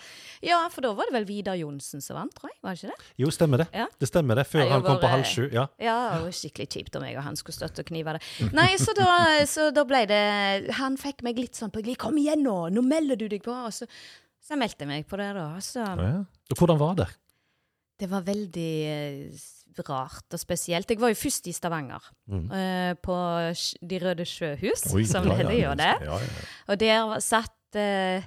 Ja, 0.48 0.60
for 0.74 0.82
da 0.86 0.92
var 0.98 1.10
det 1.10 1.14
vel 1.18 1.28
Vidar 1.30 1.58
Johnsen 1.60 2.02
som 2.02 2.18
vant, 2.18 2.34
tror 2.38 2.50
jeg. 2.52 2.58
Var 2.64 2.76
det 2.76 2.82
ikke 2.84 2.94
det? 2.96 3.10
Jo, 3.24 3.32
stemmer 3.34 3.58
det. 3.64 3.68
Ja. 3.74 3.88
Det 4.00 4.10
stemmer 4.10 4.36
det, 4.42 4.48
før 4.50 4.64
Nei, 4.64 4.70
han 4.74 4.82
kom 4.86 4.92
kom 4.98 5.02
på 5.06 5.12
halv 5.14 5.28
sju. 5.30 5.44
Ja. 5.54 5.68
Ja, 5.82 5.98
og 6.22 6.32
skikkelig 6.34 6.68
kjipt 6.74 6.96
om 7.00 7.04
jeg 7.08 7.18
og 7.18 7.24
han 7.28 7.36
skulle 7.40 7.58
støtte 7.60 7.86
og 7.86 7.92
knive 7.92 8.18
det. 8.18 8.24
Nei, 8.58 8.70
så 8.82 8.96
da, 8.98 9.10
så 9.56 9.70
da 9.76 9.84
ble 9.88 10.06
det 10.10 10.74
Han 10.82 10.98
fikk 10.98 11.22
meg 11.28 11.38
litt 11.40 11.56
sånn 11.56 11.72
på 11.74 11.84
Kom 11.98 12.18
igjen 12.18 12.44
nå, 12.44 12.58
nå 12.74 12.82
melder 12.86 13.16
du 13.16 13.28
deg 13.30 13.44
på! 13.46 13.54
Og 13.54 13.74
så, 13.74 13.86
så 14.44 14.58
meldte 14.60 14.84
jeg 14.86 14.90
meg 14.92 15.08
på 15.08 15.18
det, 15.18 15.32
da. 15.38 15.48
Så 15.64 15.80
ja. 15.86 16.12
Hvordan 16.58 16.78
var 16.82 16.96
det? 17.04 17.08
det 17.98 18.06
var 18.12 18.22
veldig 18.22 18.72
eh, 18.86 19.38
rart 19.88 20.34
og 20.34 20.40
spesielt. 20.42 20.90
Jeg 20.90 21.00
var 21.02 21.14
jo 21.14 21.20
først 21.20 21.48
i 21.48 21.56
Stavanger, 21.56 22.04
Mm. 22.28 22.50
uh, 22.52 22.94
på 23.02 23.16
De 23.88 24.00
røde 24.04 24.26
sjøhus, 24.28 24.88
Oi, 24.94 25.06
som 25.06 25.26
ja, 25.30 25.38
det 25.48 25.62
gjør 25.62 25.78
det. 25.80 25.94
Ja, 26.04 26.18
ja. 26.20 26.50
Og 26.68 26.80
der 26.80 27.20
satt 27.24 27.80
uh, 27.80 28.22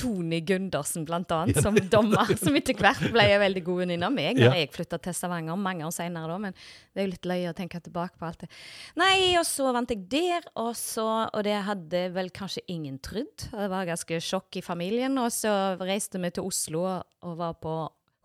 Tony 0.00 0.38
Gundersen, 0.46 1.04
blant 1.04 1.28
annet, 1.34 1.58
som 1.60 1.74
dommer, 1.92 2.30
som 2.40 2.54
etter 2.56 2.76
hvert 2.78 3.02
ble 3.12 3.24
en 3.34 3.40
veldig 3.42 3.62
god 3.66 3.80
venninne 3.82 4.06
av 4.06 4.14
meg 4.14 4.38
når 4.38 4.54
jeg 4.56 4.70
flytta 4.72 4.96
til 5.02 5.12
Stavanger 5.18 5.58
mange 5.60 5.84
år 5.84 5.92
seinere. 5.92 6.38
Men 6.40 6.54
det 6.54 7.02
er 7.02 7.04
jo 7.08 7.10
litt 7.10 7.28
løye 7.28 7.50
å 7.50 7.56
tenke 7.58 7.80
tilbake 7.84 8.16
på 8.16 8.24
alt 8.28 8.40
det. 8.46 8.48
Nei, 8.96 9.34
og 9.36 9.44
så 9.44 9.66
vant 9.76 9.90
jeg 9.92 10.06
der, 10.08 10.46
og 10.62 10.70
så 10.78 11.28
Og 11.34 11.42
det 11.44 11.58
hadde 11.66 12.04
vel 12.14 12.30
kanskje 12.30 12.62
ingen 12.72 12.98
trodd. 13.02 13.48
Det 13.50 13.68
var 13.68 13.84
ganske 13.90 14.20
sjokk 14.24 14.56
i 14.56 14.62
familien. 14.64 15.18
Og 15.20 15.28
så 15.34 15.52
reiste 15.82 16.22
vi 16.22 16.30
til 16.30 16.48
Oslo 16.48 16.86
og 16.86 17.36
var 17.36 17.58
på 17.60 17.74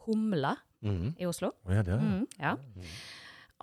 Humla 0.06 0.54
Mhm. 0.86 1.14
i 1.20 1.26
Oslo. 1.26 1.52
Oh, 1.66 1.74
ja, 1.74 1.82
det 1.86 1.94
er. 1.96 2.02
Mm, 2.02 2.28
ja. 2.40 2.56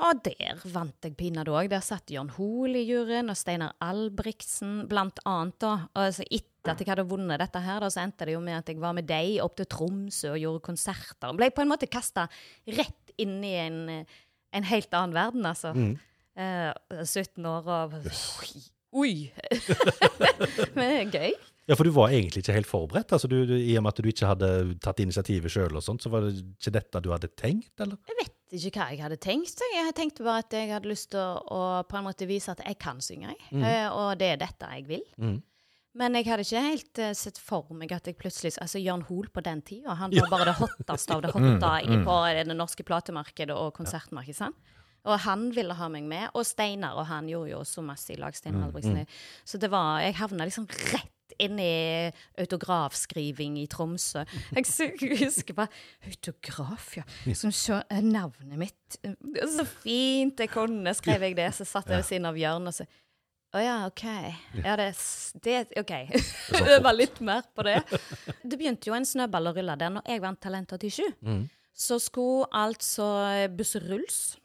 Og 0.02 0.22
der 0.24 0.60
vant 0.72 1.04
jeg 1.04 1.16
pinadø 1.18 1.52
òg. 1.52 1.68
Der 1.68 1.82
satt 1.84 2.10
Jørn 2.10 2.30
Hoel 2.38 2.78
i 2.80 2.84
juryen, 2.88 3.28
og 3.30 3.36
Steinar 3.36 3.74
Albrigtsen, 3.84 4.86
blant 4.88 5.20
annet. 5.28 5.58
da. 5.60 5.72
Og 5.94 6.06
altså, 6.06 6.24
etter 6.30 6.72
at 6.72 6.80
jeg 6.80 6.88
hadde 6.88 7.04
vunnet 7.10 7.38
dette 7.42 7.60
her, 7.60 7.80
da, 7.84 7.90
så 7.92 8.00
endte 8.02 8.24
det 8.26 8.34
jo 8.34 8.40
med 8.40 8.56
at 8.56 8.68
jeg 8.72 8.80
var 8.80 8.94
med 8.96 9.06
deg 9.06 9.36
opp 9.44 9.56
til 9.56 9.66
Tromsø 9.66 10.32
og 10.32 10.40
gjorde 10.40 10.64
konserter. 10.64 11.28
Og 11.28 11.36
ble 11.36 11.50
på 11.52 11.62
en 11.62 11.68
måte 11.74 11.90
kasta 11.92 12.24
rett 12.66 13.12
inn 13.20 13.42
i 13.44 13.54
en, 13.60 14.06
en 14.52 14.64
helt 14.72 14.94
annen 14.96 15.14
verden, 15.14 15.44
altså. 15.46 15.74
Mm. 15.76 15.98
Eh, 16.40 17.04
17 17.04 17.44
år 17.44 17.68
og 17.68 17.98
Oi! 18.92 19.30
Men 20.76 21.10
det 21.10 21.12
gøy. 21.12 21.32
Ja, 21.70 21.76
for 21.78 21.86
du 21.86 21.92
var 21.94 22.10
egentlig 22.10 22.42
ikke 22.42 22.56
helt 22.56 22.66
forberedt? 22.66 23.12
Altså, 23.14 23.28
du, 23.30 23.44
du, 23.46 23.54
I 23.54 23.76
og 23.78 23.84
med 23.84 23.92
at 23.92 24.02
du 24.02 24.08
ikke 24.10 24.30
hadde 24.32 24.48
tatt 24.82 25.02
initiativet 25.04 25.52
sjøl, 25.52 25.78
så 25.78 26.10
var 26.10 26.26
det 26.26 26.40
ikke 26.40 26.74
dette 26.74 27.02
du 27.04 27.12
hadde 27.14 27.30
tenkt, 27.38 27.72
eller? 27.80 28.00
Jeg 28.10 28.18
vet 28.18 28.56
ikke 28.58 28.82
hva 28.82 28.88
jeg 28.90 29.04
hadde 29.04 29.20
tenkt. 29.22 29.62
Jeg 29.72 29.94
tenkte 29.96 30.26
bare 30.26 30.42
at 30.42 30.58
jeg 30.58 30.72
hadde 30.72 30.90
lyst 30.90 31.12
til 31.14 31.22
å, 31.22 31.62
på 31.86 32.00
en 32.00 32.08
måte 32.08 32.28
vise 32.28 32.52
at 32.52 32.64
jeg 32.66 32.80
kan 32.82 32.98
synge, 33.04 33.30
jeg. 33.30 33.62
Eh, 33.62 33.86
og 33.94 34.18
det 34.20 34.34
er 34.34 34.42
dette 34.42 34.74
jeg 34.74 34.88
vil. 34.90 35.06
Mm. 35.22 35.38
Men 36.00 36.16
jeg 36.16 36.28
hadde 36.30 36.44
ikke 36.46 36.64
helt 36.64 37.00
uh, 37.04 37.12
sett 37.16 37.38
for 37.40 37.72
meg 37.76 37.90
at 37.92 38.06
jeg 38.08 38.16
plutselig 38.16 38.54
Altså, 38.56 38.80
Jørn 38.80 39.04
Hoel 39.10 39.28
på 39.28 39.42
den 39.44 39.60
tida, 39.60 39.94
han 40.00 40.14
var 40.16 40.30
bare 40.32 40.48
det 40.48 40.58
hotteste 40.60 41.14
av 41.18 41.24
det 41.24 41.34
hotte 41.34 41.72
mm. 41.84 42.06
på 42.08 42.18
det 42.38 42.56
norske 42.56 42.86
platemarkedet 42.88 43.54
og 43.56 43.74
konsertmarkedet. 43.76 44.38
sant? 44.40 44.72
Og 45.02 45.18
han 45.24 45.48
ville 45.54 45.74
ha 45.74 45.88
meg 45.90 46.06
med. 46.06 46.28
Og 46.38 46.46
Steinar 46.46 46.98
og 47.00 47.08
han 47.10 47.28
gjorde 47.30 47.50
jo 47.50 47.62
så 47.66 47.82
masse 47.84 48.14
i 48.14 48.18
lag. 48.20 48.36
Steinar 48.38 48.68
Albrigtsen. 48.68 49.02
Så 49.44 49.58
det 49.58 49.70
var 49.72 50.00
Jeg 50.00 50.14
havna 50.20 50.46
liksom 50.46 50.68
rett 50.70 51.11
inn 51.42 51.60
i 51.62 52.10
autografskriving 52.40 53.58
i 53.62 53.68
Tromsø. 53.70 54.24
Jeg 54.52 54.66
husker 55.22 55.56
bare 55.56 55.70
Autograf, 56.08 56.96
ja. 56.98 57.06
Som 57.38 57.54
så 57.54 57.82
eh, 57.88 58.02
navnet 58.04 58.58
mitt 58.60 58.98
eh, 59.04 59.14
Så 59.48 59.66
fint 59.68 60.40
jeg 60.40 60.50
kunne, 60.52 60.94
skrev 60.96 61.28
jeg 61.28 61.38
det. 61.38 61.48
Så 61.56 61.68
satt 61.68 61.90
jeg 61.90 62.02
ved 62.02 62.08
siden 62.08 62.28
av 62.28 62.38
Jørn 62.40 62.68
og 62.70 62.76
så 62.76 62.88
å 63.52 63.60
ja, 63.60 63.74
OK. 63.84 64.06
Ja, 64.64 64.78
det, 64.80 64.94
det 65.44 65.56
OK. 65.76 65.90
Det 66.56 66.78
var 66.86 66.94
litt 66.96 67.18
mer 67.20 67.44
på 67.52 67.66
det. 67.66 67.82
Det 68.40 68.56
begynte 68.56 68.88
jo 68.88 68.94
en 68.96 69.04
snøball 69.04 69.50
å 69.50 69.52
rulle 69.52 69.74
der 69.76 69.92
når 69.92 70.08
jeg 70.08 70.22
vant 70.24 70.40
Talent 70.40 70.72
87. 70.72 71.02
Mm. 71.20 71.42
Så 71.76 71.98
skulle 72.00 72.48
altså 72.56 73.10
Busseruls 73.52 74.38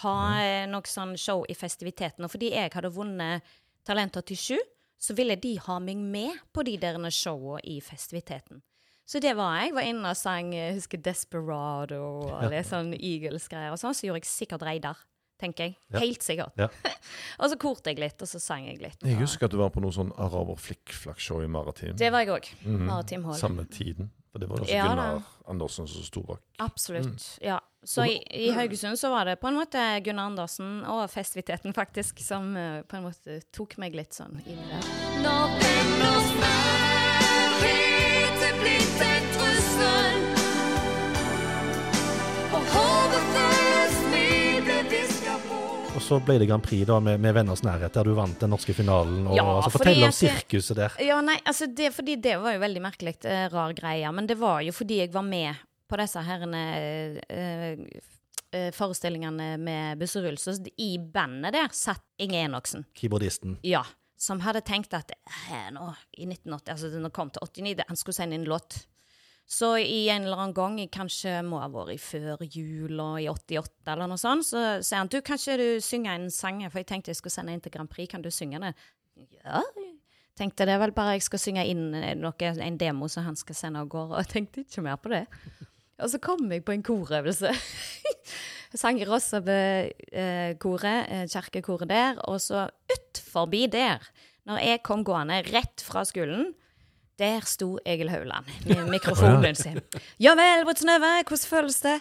ha 0.00 0.16
eh, 0.40 0.64
noe 0.68 0.88
sånn 0.88 1.12
show 1.20 1.44
i 1.48 1.56
festiviteten. 1.56 2.24
Og 2.24 2.32
fordi 2.32 2.54
jeg 2.54 2.72
hadde 2.72 2.92
vunnet 2.94 3.44
Talent 3.88 4.16
87, 4.16 4.56
så 4.98 5.14
ville 5.14 5.36
de 5.38 5.54
ha 5.62 5.78
meg 5.82 6.00
med 6.02 6.40
på 6.52 6.64
de 6.66 6.76
der 6.80 6.98
showa 7.10 7.60
i 7.64 7.80
festiviteten. 7.80 8.62
Så 9.08 9.20
det 9.24 9.36
var 9.38 9.62
jeg. 9.62 9.72
Var 9.74 9.86
inne 9.88 10.10
og 10.10 10.18
sang 10.20 10.50
jeg 10.52 10.74
husker 10.76 11.00
Desperado 11.00 12.00
og 12.28 12.50
det 12.52 12.64
sånn 12.68 12.92
Eagles-greier 12.92 13.72
og 13.72 13.80
sånn. 13.80 13.96
Så 13.96 14.08
gjorde 14.08 14.20
jeg 14.20 14.28
sikkert 14.28 14.66
Reidar, 14.68 15.00
tenker 15.40 15.70
jeg. 15.70 15.78
Ja. 15.88 16.02
Helt 16.02 16.26
sikkert. 16.26 16.60
Ja. 16.60 16.68
og 17.40 17.48
så 17.48 17.56
korte 17.62 17.94
jeg 17.94 18.02
litt, 18.02 18.20
og 18.20 18.28
så 18.28 18.42
sang 18.42 18.66
jeg 18.68 18.82
litt. 18.82 19.00
Jeg 19.06 19.16
husker 19.22 19.48
at 19.48 19.54
du 19.54 19.62
var 19.62 19.72
på 19.72 19.80
noe 19.80 19.94
sånn 19.96 20.12
araber-flikkflakk-show 20.12 21.40
i 21.46 21.48
Maritim. 21.48 21.96
Det 21.96 22.12
var 22.12 22.26
jeg 22.26 22.34
òg. 22.34 22.50
Mhm. 22.66 22.84
Maritim 22.90 23.24
Hall. 23.30 23.40
Samme 23.40 23.64
tiden. 23.72 24.12
For 24.32 24.42
det 24.42 24.48
var 24.50 24.60
også 24.60 24.74
Ja, 24.74 24.84
da. 24.84 24.94
Gunnar 24.94 25.22
Andersen 25.48 25.88
som 25.88 26.04
sto 26.04 26.22
bak. 26.28 26.42
Absolutt. 26.58 27.38
Ja. 27.40 27.60
Så 27.82 28.04
i, 28.04 28.18
i 28.34 28.50
Haugesund 28.52 28.98
så 28.98 29.10
var 29.10 29.24
det 29.24 29.36
på 29.40 29.48
en 29.48 29.56
måte 29.56 29.80
Gunnar 30.04 30.26
Andersen 30.32 30.82
og 30.84 31.06
festiviteten 31.10 31.72
faktisk 31.76 32.20
som 32.24 32.50
eh, 32.56 32.82
på 32.82 32.98
en 32.98 33.06
måte 33.06 33.40
tok 33.54 33.78
meg 33.80 33.96
litt 33.96 34.18
sånn 34.18 34.40
inn 34.44 34.58
i 34.58 34.70
det. 34.72 34.82
Når 35.24 36.17
så 46.08 46.18
ble 46.24 46.38
det 46.40 46.48
Grand 46.48 46.64
Prix 46.64 46.86
da 46.88 46.98
med, 47.04 47.20
med 47.20 47.34
Venners 47.36 47.62
nærhet, 47.66 47.92
der 47.94 48.08
du 48.08 48.14
vant 48.16 48.40
den 48.40 48.52
norske 48.54 48.74
finalen. 48.76 49.26
Og, 49.26 49.36
Ja, 49.36 49.44
altså, 49.58 49.74
fortell 49.76 50.04
om 50.06 50.14
sirkuset 50.14 50.78
der. 50.78 50.96
Ja, 51.04 51.18
nei, 51.24 51.36
altså 51.44 51.68
det, 51.68 51.90
fordi 51.96 52.16
det 52.24 52.38
var 52.40 52.56
jo 52.56 52.62
veldig 52.64 52.82
merkelig, 52.84 53.18
eh, 53.28 53.46
rar 53.52 53.74
greie. 53.76 54.12
Men 54.14 54.28
det 54.30 54.38
var 54.40 54.62
jo 54.64 54.74
fordi 54.76 55.02
jeg 55.02 55.12
var 55.14 55.26
med 55.26 55.60
på 55.88 55.98
disse 56.00 56.22
herrene 56.24 56.62
eh, 56.78 57.84
eh, 58.52 58.70
forestillingene 58.76 59.54
med 59.60 60.00
Busserull. 60.00 60.38
Så 60.40 60.56
i 60.80 60.94
bandet 60.98 61.56
der 61.56 61.72
satt 61.76 62.04
Inge 62.24 62.40
Enoksen. 62.46 62.86
Keyboardisten. 62.98 63.58
Ja. 63.66 63.84
Som 64.18 64.40
hadde 64.42 64.64
tenkt 64.66 64.96
at 64.98 65.12
nå, 65.70 65.92
i 66.18 66.26
1980, 66.26 66.72
altså 66.72 66.88
når 66.96 67.10
det 67.12 67.14
kom 67.14 67.28
til 67.30 67.44
89, 67.44 67.84
han 67.86 68.00
skulle 68.00 68.16
sende 68.16 68.34
inn 68.34 68.48
låt. 68.50 68.80
Så 69.48 69.70
i 69.80 70.02
en 70.12 70.26
eller 70.26 70.42
annen 70.42 70.56
gang, 70.56 70.74
kanskje 70.92 71.38
må 71.46 71.62
ha 71.62 71.70
vært 71.72 71.94
i 71.94 72.00
før 72.02 72.42
jul 72.44 72.98
og 73.00 73.16
i 73.22 73.30
88 73.32 73.94
eller 73.94 74.10
noe 74.10 74.20
sånt, 74.20 74.44
så 74.44 74.64
sier 74.84 75.00
han 75.00 75.08
du, 75.08 75.22
kan 75.24 75.40
ikke 75.40 75.56
du 75.56 75.68
synge 75.84 76.12
en 76.12 76.28
sang, 76.32 76.60
for 76.68 76.82
jeg 76.82 76.90
tenkte 76.90 77.14
jeg 77.14 77.20
skulle 77.22 77.32
sende 77.32 77.54
en 77.56 77.62
til 77.64 77.72
Grand 77.72 77.88
Prix, 77.88 78.10
kan 78.12 78.24
du 78.24 78.28
synge 78.34 78.60
det? 78.60 78.74
Ja, 79.40 79.62
tenkte 80.38 80.68
det 80.68 80.76
er 80.76 80.82
vel 80.82 80.92
bare 80.96 81.16
jeg 81.16 81.24
skal 81.26 81.40
synge 81.42 81.64
inn 81.66 81.88
eh, 81.96 82.12
noe, 82.18 82.52
en 82.52 82.78
demo 82.80 83.08
som 83.10 83.24
han 83.26 83.40
skal 83.40 83.56
sende 83.56 83.80
av 83.82 83.88
gårde, 83.90 84.20
jeg 84.20 84.32
tenkte 84.34 84.66
ikke 84.66 84.84
mer 84.84 85.00
på 85.00 85.14
det. 85.14 85.24
Og 85.98 86.12
så 86.12 86.20
kom 86.22 86.44
jeg 86.52 86.62
på 86.62 86.76
en 86.76 86.84
korøvelse. 86.86 87.50
Jeg 87.50 88.78
sang 88.84 89.00
i 89.00 89.08
Rossabø-koret, 89.08 91.00
eh, 91.08 91.24
kirkekoret 91.32 91.90
der, 91.90 92.20
og 92.28 92.38
så 92.44 92.68
ut 92.68 93.22
forbi 93.32 93.64
der, 93.72 94.04
når 94.48 94.62
jeg 94.62 94.84
kom 94.86 95.02
gående 95.04 95.40
rett 95.48 95.82
fra 95.84 96.04
skolen, 96.08 96.52
der 97.18 97.46
sto 97.46 97.78
Egil 97.86 98.10
Hauland 98.10 98.46
med 98.66 98.90
mikrofonen 98.90 99.54
sin. 99.58 99.80
Ja 100.22 100.34
vel, 100.38 100.64
Brut 100.64 100.78
Synnøve, 100.78 101.12
hvordan 101.26 101.48
føles 101.50 101.80
det? 101.80 101.98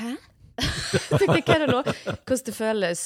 Hæ? 0.00 0.14
Hva 1.18 1.38
er 1.54 1.64
det 1.64 1.68
nå? 1.70 1.82
Hvordan 1.82 2.46
det 2.46 2.54
føles 2.54 3.02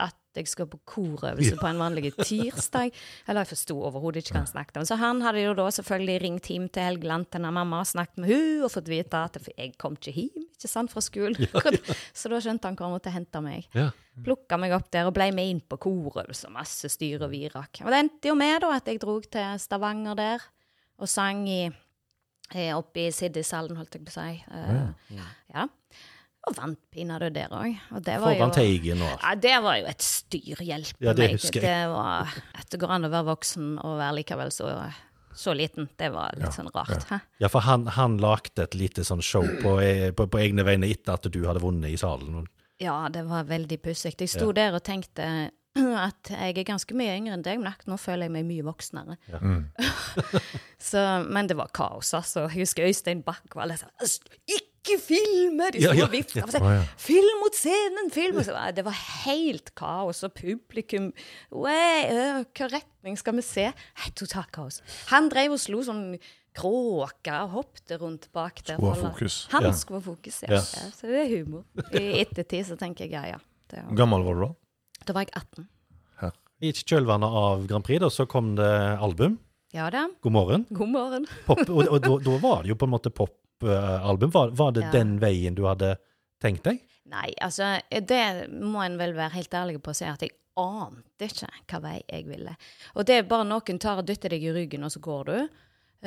at 0.00 0.16
jeg 0.40 0.48
skal 0.50 0.68
på 0.70 0.80
korøvelse 0.88 1.58
på 1.60 1.68
en 1.68 1.80
vanlig 1.82 2.12
tirsdag? 2.18 2.92
Eller 3.26 3.44
jeg 3.44 3.52
forsto 3.52 3.76
overhodet 3.78 4.22
ikke 4.22 4.36
hva 4.36 4.44
han 4.44 4.50
snakket 4.50 4.80
om. 4.80 4.86
Så 4.88 4.98
han 5.00 5.22
hadde 5.24 5.44
jo 5.44 5.56
da 5.58 5.66
selvfølgelig 5.78 6.22
ringt 6.24 6.50
hjem 6.52 6.68
til 6.72 6.88
Helgeland 6.88 7.28
til 7.32 7.44
mamma 7.44 7.82
og 7.82 7.90
snakket 7.90 8.22
med 8.22 8.32
hun 8.32 8.64
og 8.66 8.72
fått 8.74 8.90
vite 8.92 9.26
at 9.28 9.38
jeg 9.52 9.74
kom 9.80 9.98
ikke 9.98 10.16
hjem 10.16 10.48
ikke 10.62 10.70
sant, 10.70 10.92
fra 10.92 11.02
skolen. 11.02 11.36
Så 12.18 12.30
da 12.30 12.40
skjønte 12.42 12.70
han 12.70 12.78
han 12.78 12.94
måtte 12.94 13.12
hente 13.12 13.42
meg. 13.44 13.68
Ja. 13.76 13.90
Plukka 14.22 14.58
meg 14.60 14.74
opp 14.76 14.90
der 14.92 15.08
og 15.08 15.14
ble 15.16 15.30
med 15.34 15.50
inn 15.50 15.62
på 15.64 15.78
korøvelse 15.82 16.50
og 16.50 16.56
masse 16.56 16.90
styr 16.92 17.24
og 17.24 17.32
virak. 17.32 17.82
Og 17.82 17.90
det 17.92 18.02
endte 18.04 18.30
jo 18.30 18.36
med 18.38 18.60
da 18.64 18.74
at 18.76 18.90
jeg 18.90 19.00
dro 19.02 19.18
til 19.24 19.62
Stavanger 19.62 20.18
der 20.18 20.44
og 21.02 21.10
sang 21.10 21.46
i, 21.50 21.62
eh, 22.54 22.72
oppe 22.76 23.08
i 23.08 23.12
Siddishallen, 23.14 23.76
holdt 23.76 23.96
jeg 23.96 24.04
på 24.06 24.12
å 24.12 24.18
si. 24.18 24.44
Eh, 24.52 25.16
ja. 25.54 25.66
Og 26.50 26.56
vant 26.58 26.78
pinadø 26.90 27.28
der 27.30 27.52
òg. 27.54 27.76
Foran 28.02 28.50
Teigen 28.54 29.02
og 29.06 29.12
ja, 29.22 29.34
det 29.38 29.54
var 29.62 29.76
jo 29.78 29.86
et 29.92 30.02
styr, 30.02 30.58
hjelpe 30.58 30.98
Ja, 31.04 31.12
det 31.14 31.28
meg. 31.28 31.36
husker 31.38 31.62
jeg. 31.62 31.70
Det 31.70 31.92
var 31.92 32.32
at 32.58 32.68
det 32.72 32.80
går 32.82 32.94
an 32.96 33.06
å 33.06 33.10
være 33.12 33.28
voksen 33.30 33.68
og 33.78 33.98
være 34.00 34.16
likevel 34.18 34.50
så 34.54 34.72
så 35.32 35.54
liten. 35.56 35.86
Det 35.96 36.10
var 36.12 36.34
litt 36.36 36.44
Ja, 36.44 36.50
sånn 36.52 36.68
rart. 36.74 37.06
Ja, 37.08 37.20
Ja, 37.40 37.48
for 37.48 37.60
han, 37.64 37.86
han 37.86 38.18
lagde 38.20 38.66
et 38.66 38.74
lite 38.76 39.04
sånn 39.06 39.22
show 39.24 39.46
på, 39.62 39.78
eh, 39.80 40.10
på, 40.12 40.26
på 40.28 40.38
egne 40.42 40.64
vegne 40.66 40.90
etter 40.92 41.14
at 41.14 41.24
du 41.32 41.38
hadde 41.46 41.62
vunnet 41.62 41.88
i 41.94 41.96
salen. 41.96 42.42
Ja, 42.82 43.08
det 43.08 43.22
var 43.30 43.46
veldig 43.48 43.78
pussig. 43.80 44.12
Jeg 44.20 44.28
sto 44.28 44.50
der 44.52 44.74
og 44.76 44.82
tenkte 44.84 45.24
at 45.78 46.28
jeg 46.34 46.58
er 46.58 46.66
ganske 46.68 46.92
mye 46.98 47.14
yngre 47.16 47.38
enn 47.38 47.46
deg, 47.46 47.62
men 47.62 47.72
nå 47.88 47.96
føler 47.96 48.26
jeg 48.28 48.34
meg 48.34 48.44
mye 48.50 48.66
voksnere. 48.66 49.16
Mm. 49.40 49.62
Så, 50.90 51.00
men 51.30 51.48
det 51.48 51.56
var 51.56 51.70
kaos, 51.72 52.12
altså. 52.18 52.48
Jeg 52.50 52.66
husker 52.66 52.90
Øystein 52.90 53.22
Bakk 53.24 53.54
var 53.56 53.70
litt 53.70 53.80
sånn 53.86 53.94
«Øst, 54.04 54.28
Ikke 54.82 54.98
filme! 54.98 55.68
De 55.70 55.78
Ja, 55.78 55.92
ja, 55.94 56.08
og 56.08 56.14
og 56.42 56.50
sa, 56.50 56.58
ja. 56.74 56.82
Film 56.98 57.36
mot 57.38 57.54
scenen! 57.54 58.10
Film! 58.10 58.38
Og 58.40 58.44
så, 58.48 58.54
det 58.74 58.82
var 58.84 58.96
helt 59.24 59.70
kaos, 59.78 60.24
og 60.26 60.32
publikum 60.34 61.12
Hvilken 61.54 62.10
øh, 62.10 62.44
Hva 62.50 62.68
retning 62.72 63.18
skal 63.18 63.36
vi 63.38 63.44
se? 63.46 63.68
Nei, 63.70 64.10
Totalt 64.18 64.50
kaos. 64.54 64.80
Han 65.12 65.28
drev 65.30 65.54
og 65.54 65.60
slo 65.62 65.84
sånn 65.86 66.16
kråke 66.52 67.32
og 67.46 67.54
hoppte 67.54 67.96
rundt 68.02 68.26
bak 68.34 68.58
der. 68.66 68.74
Skulle 68.76 68.96
ha 68.98 69.12
fokus. 69.12 69.36
Han 69.54 69.62
Ja. 69.68 69.72
skulle 69.72 70.00
ha 70.02 70.04
fokus, 70.10 70.42
ja. 70.42 70.50
Yes. 70.58 70.74
ja. 70.76 70.90
Så 70.98 71.06
det 71.08 71.22
er 71.22 71.30
humor. 71.38 71.62
I 71.94 72.20
ettertid 72.26 72.66
så 72.66 72.76
tenker 72.76 73.06
jeg 73.06 73.14
ja, 73.14 73.22
ja. 73.36 73.38
Det 73.70 73.78
Hvor 73.78 73.88
var, 73.94 73.96
gammel 74.02 74.26
var 74.26 74.34
du 74.34 74.42
da? 74.48 74.50
da 75.06 75.12
var 75.16 75.24
jeg 75.28 75.32
18. 75.38 75.68
I 76.62 76.70
kjølvannet 76.78 77.26
av 77.26 77.64
Grand 77.66 77.82
Prix 77.82 77.98
da, 77.98 78.06
så 78.12 78.22
kom 78.30 78.52
det 78.54 78.68
album. 79.02 79.38
Ja 79.74 79.88
da. 79.90 80.04
God 80.22 80.32
morgen. 80.36 80.66
God 80.70 80.90
morgen. 80.92 81.24
Pop, 81.46 81.58
og 81.66 81.88
og 81.88 81.96
da, 82.04 82.12
da 82.22 82.34
var 82.38 82.62
det 82.62 82.70
jo 82.70 82.76
på 82.78 82.86
en 82.86 82.92
måte 82.92 83.10
popalbum. 83.62 84.32
Var, 84.34 84.54
var 84.58 84.72
det 84.76 84.86
Ja. 84.88 84.92
den 84.98 85.16
veien 85.22 85.56
du 85.58 85.64
hadde 85.68 85.94
tenkt 86.42 86.66
deg? 86.68 86.82
Nei, 87.12 87.32
altså, 87.42 87.74
det 87.90 88.22
må 88.52 88.82
en 88.84 88.98
vel 89.00 89.14
være 89.16 89.36
helt 89.36 89.54
ærlig 89.58 89.80
på 89.82 89.92
å 89.92 89.96
si 89.96 90.06
at 90.08 90.22
jeg 90.24 90.34
ante 90.60 91.26
ikke 91.28 91.48
hva 91.72 91.80
vei 91.86 91.98
jeg 92.08 92.26
ville. 92.28 92.54
Og 92.96 93.06
det 93.08 93.16
er 93.18 93.28
bare 93.28 93.46
noen 93.48 93.78
tar 93.80 94.02
og 94.02 94.06
dytter 94.08 94.34
deg 94.34 94.44
i 94.44 94.52
ryggen, 94.52 94.84
og 94.84 94.92
så 94.92 95.00
går 95.02 95.24
du. 95.30 95.48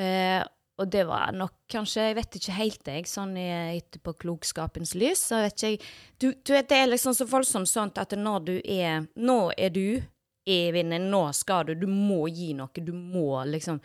Eh, 0.01 0.43
og 0.77 0.89
det 0.91 1.05
var 1.07 1.31
nok 1.31 1.53
kanskje, 1.71 2.09
jeg 2.09 2.15
vet 2.17 2.35
ikke 2.35 2.55
helt 2.57 2.89
jeg, 2.91 3.05
sånn 3.07 3.37
etterpå 3.39 4.11
klokskapens 4.19 4.91
lys, 4.99 5.21
så 5.31 5.39
vet 5.45 5.55
ikke 5.55 5.69
jeg 5.71 5.79
du, 6.19 6.27
du 6.43 6.51
vet, 6.53 6.67
Det 6.67 6.77
er 6.81 6.89
liksom 6.91 7.15
så 7.15 7.27
voldsomt 7.31 7.69
sånn 7.71 7.93
at 7.95 8.11
når 8.19 8.43
du 8.43 8.55
er 8.59 9.07
Nå 9.15 9.53
er 9.57 9.69
du 9.71 10.01
i 10.45 10.57
vinden, 10.75 11.07
nå 11.09 11.23
skal 11.33 11.65
du, 11.65 11.73
du 11.79 11.87
må 11.87 12.27
gi 12.27 12.51
noe, 12.53 12.69
du 12.75 12.91
må 12.93 13.39
liksom 13.49 13.79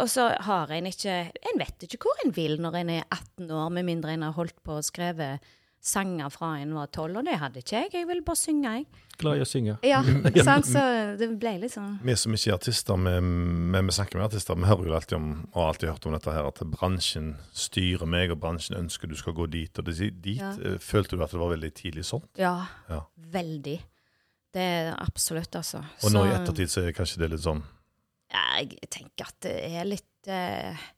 og 0.00 0.08
så 0.08 0.30
har 0.46 0.70
en 0.72 0.86
ikke 0.88 1.14
En 1.52 1.58
vet 1.60 1.82
ikke 1.84 1.98
hvor 2.06 2.20
en 2.24 2.32
vil 2.36 2.54
når 2.60 2.78
en 2.80 2.90
er 2.98 3.02
18 3.12 3.50
år, 3.50 3.70
med 3.70 3.84
mindre 3.84 4.14
en 4.14 4.22
har 4.28 4.32
holdt 4.36 4.56
på 4.64 4.78
å 4.78 4.84
skrevet 4.84 5.40
sanger 5.80 6.28
fra 6.28 6.58
en 6.60 6.74
var 6.76 6.90
12, 6.92 7.14
og 7.16 7.24
det 7.24 7.38
hadde 7.40 7.62
ikke 7.62 7.78
jeg. 7.78 7.88
Jeg 7.94 8.06
ville 8.06 8.20
bare 8.26 8.36
synge, 8.36 8.68
jeg. 8.74 8.84
Glad 9.16 9.38
i 9.38 9.40
å 9.40 9.46
synge. 9.48 9.78
Ja, 9.88 10.02
sant? 10.44 10.66
Så 10.68 10.82
det 11.16 11.28
ble 11.40 11.54
litt 11.62 11.72
sånn 11.72 11.94
Vi 12.04 12.16
som 12.20 12.34
ikke 12.36 12.50
er 12.50 12.56
artister, 12.58 13.00
vi, 13.00 13.14
vi 13.88 13.94
snakker 13.96 14.20
med 14.20 14.26
artister, 14.26 14.58
vi 14.60 14.68
hører 14.68 14.90
jo 14.90 14.96
alltid 14.98 15.16
om, 15.16 15.30
og 15.54 15.56
har 15.62 15.70
alltid 15.72 15.88
hørt 15.88 16.08
om 16.10 16.16
dette 16.18 16.34
her, 16.36 16.48
at 16.52 16.60
bransjen 16.74 17.30
styrer 17.56 18.04
meg, 18.12 18.28
og 18.34 18.42
bransjen 18.44 18.76
ønsker 18.76 19.08
du 19.08 19.16
skal 19.16 19.32
gå 19.40 19.48
dit. 19.56 19.72
Og 19.80 19.88
dit 19.88 20.36
Ja. 20.36 20.52
eh, 20.60 20.76
følte 20.84 21.16
du 21.16 21.24
at 21.24 21.32
det 21.32 21.40
var 21.40 21.54
veldig 21.56 21.72
tidlig 21.80 22.04
sånn? 22.12 22.28
Ja, 22.36 22.66
Ja. 22.92 23.00
veldig. 23.32 23.78
Det 24.52 24.60
er 24.60 24.94
absolutt, 25.00 25.54
altså. 25.56 25.80
Og 26.04 26.12
nå 26.12 26.26
i 26.28 26.34
ettertid 26.36 26.68
så 26.68 26.84
er 26.84 26.92
kanskje 26.92 27.24
det 27.24 27.30
litt 27.30 27.40
sånn 27.48 27.64
jeg 28.30 28.90
tenker 28.90 29.28
at 29.28 29.38
det 29.46 29.54
er 29.70 29.88
litt 29.88 30.30
eh, 30.30 30.88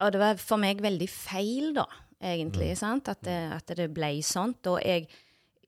Og 0.00 0.12
det 0.12 0.20
var 0.20 0.40
for 0.40 0.60
meg 0.60 0.82
veldig 0.84 1.08
feil, 1.12 1.72
da, 1.76 1.86
egentlig. 2.20 2.72
sant? 2.78 3.08
At 3.08 3.22
det, 3.26 3.38
at 3.56 3.72
det 3.78 3.90
ble 3.94 4.12
sånt. 4.26 4.66
Og 4.70 4.80
jeg 4.84 5.08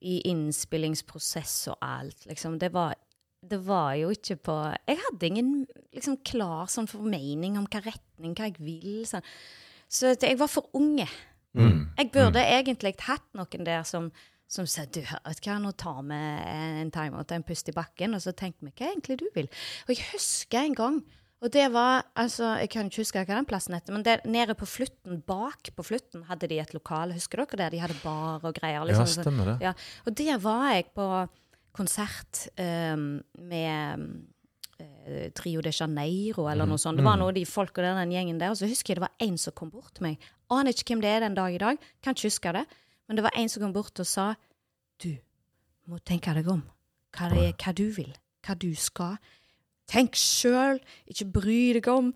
i 0.03 0.19
innspillingsprosess 0.27 1.69
og 1.71 1.77
alt, 1.85 2.25
liksom 2.27 2.57
Det 2.59 2.73
var, 2.73 2.95
det 3.39 3.59
var 3.63 3.93
jo 3.95 4.09
ikke 4.11 4.35
på 4.49 4.55
Jeg 4.89 4.99
hadde 4.99 5.29
ingen 5.29 5.51
liksom 5.93 6.17
klar 6.27 6.67
sånn 6.71 6.89
formening 6.91 7.55
om 7.59 7.67
hva 7.71 7.79
retning, 7.85 8.35
hva 8.35 8.49
jeg 8.49 8.59
vil. 8.59 9.05
Sånn. 9.07 9.23
Så 9.87 10.15
jeg 10.17 10.39
var 10.39 10.51
for 10.51 10.67
unge. 10.75 11.07
mm. 11.55 11.93
Jeg 11.99 12.11
burde 12.11 12.41
egentlig 12.43 12.95
hatt 13.05 13.25
noen 13.37 13.65
der 13.67 13.83
som, 13.87 14.11
som 14.53 14.67
sa 14.69 14.85
du, 14.85 15.01
vet 15.01 15.43
hva, 15.47 15.57
nå 15.61 15.71
tar 15.81 15.99
vi 16.05 16.21
en 16.53 16.93
timeout, 16.93 17.31
en 17.33 17.45
pust 17.47 17.69
i 17.71 17.75
bakken, 17.75 18.13
og 18.13 18.21
så 18.21 18.35
tenker 18.37 18.67
vi 18.67 18.73
hva 18.77 18.91
egentlig 18.91 19.17
du 19.23 19.27
vil. 19.35 19.49
Og 19.87 19.93
jeg 19.95 20.05
husker 20.13 20.67
en 20.67 20.77
gang, 20.77 20.99
og 21.43 21.51
det 21.51 21.65
var 21.73 22.05
altså, 22.15 22.53
Jeg 22.61 22.69
kan 22.71 22.87
ikke 22.87 23.01
huske 23.01 23.19
hva 23.19 23.35
den 23.35 23.47
plassen 23.49 23.75
heter, 23.75 23.91
men 23.91 24.05
der, 24.05 24.21
nede 24.23 24.55
på 24.55 24.67
Flutten, 24.69 25.17
bak 25.27 25.73
på 25.75 25.83
Flutten, 25.83 26.23
hadde 26.29 26.47
de 26.47 26.59
et 26.61 26.71
lokale. 26.75 27.17
Husker 27.17 27.41
dere 27.43 27.65
det? 27.65 27.71
De 27.73 27.81
hadde 27.83 27.97
bar 28.03 28.45
og 28.47 28.53
greier. 28.55 28.85
Liksom, 28.87 29.09
Ja, 29.09 29.23
stemmer 29.25 29.49
det. 29.51 29.57
ja, 29.65 29.73
og 30.05 30.15
der 30.21 30.37
var 30.39 30.69
jeg 30.71 30.85
på 30.95 31.07
konsert 31.75 32.45
um, 32.61 33.17
med 33.49 34.05
uh, 34.79 35.27
Trio 35.35 35.61
de 35.65 35.73
Janeiro 35.73 36.47
eller 36.51 36.69
noe 36.69 36.79
sånt. 36.79 37.01
Det 37.01 37.05
var 37.05 37.17
noe 37.19 37.33
av 37.33 37.35
de 37.35 37.43
folka 37.49 37.81
der, 37.83 37.97
den 37.99 38.13
gjengen 38.15 38.39
der. 38.39 38.53
Og 38.53 38.61
så 38.61 38.69
husker 38.69 38.93
jeg 38.93 39.01
det 39.01 39.07
var 39.07 39.27
en 39.27 39.37
som 39.41 39.55
kom 39.57 39.73
bort 39.73 39.95
til 39.97 40.07
meg. 40.07 40.31
Aner 40.53 40.71
ikke 40.71 40.93
hvem 40.93 41.03
det 41.03 41.11
er 41.11 41.25
den 41.25 41.35
dag 41.35 41.55
i 41.55 41.59
dag. 41.61 41.81
Kan 42.05 42.15
ikke 42.15 42.29
huske 42.29 42.55
det. 42.55 42.63
Men 43.07 43.19
det 43.19 43.25
var 43.25 43.35
en 43.37 43.49
som 43.51 43.63
kom 43.63 43.73
bort 43.75 43.99
og 43.99 44.07
sa 44.07 44.33
Du 45.01 45.11
må 45.89 45.99
tenke 46.07 46.33
deg 46.35 46.47
om. 46.47 46.61
Hva 47.13 47.29
det 47.33 47.41
er, 47.43 47.55
hva 47.59 47.73
du 47.75 47.87
vil. 47.93 48.13
Hva 48.45 48.55
du 48.59 48.71
skal. 48.79 49.17
Tenk 49.89 50.15
sjøl. 50.17 50.79
Ikke 51.09 51.27
bry 51.35 51.61
deg 51.77 51.89
om. 51.91 52.13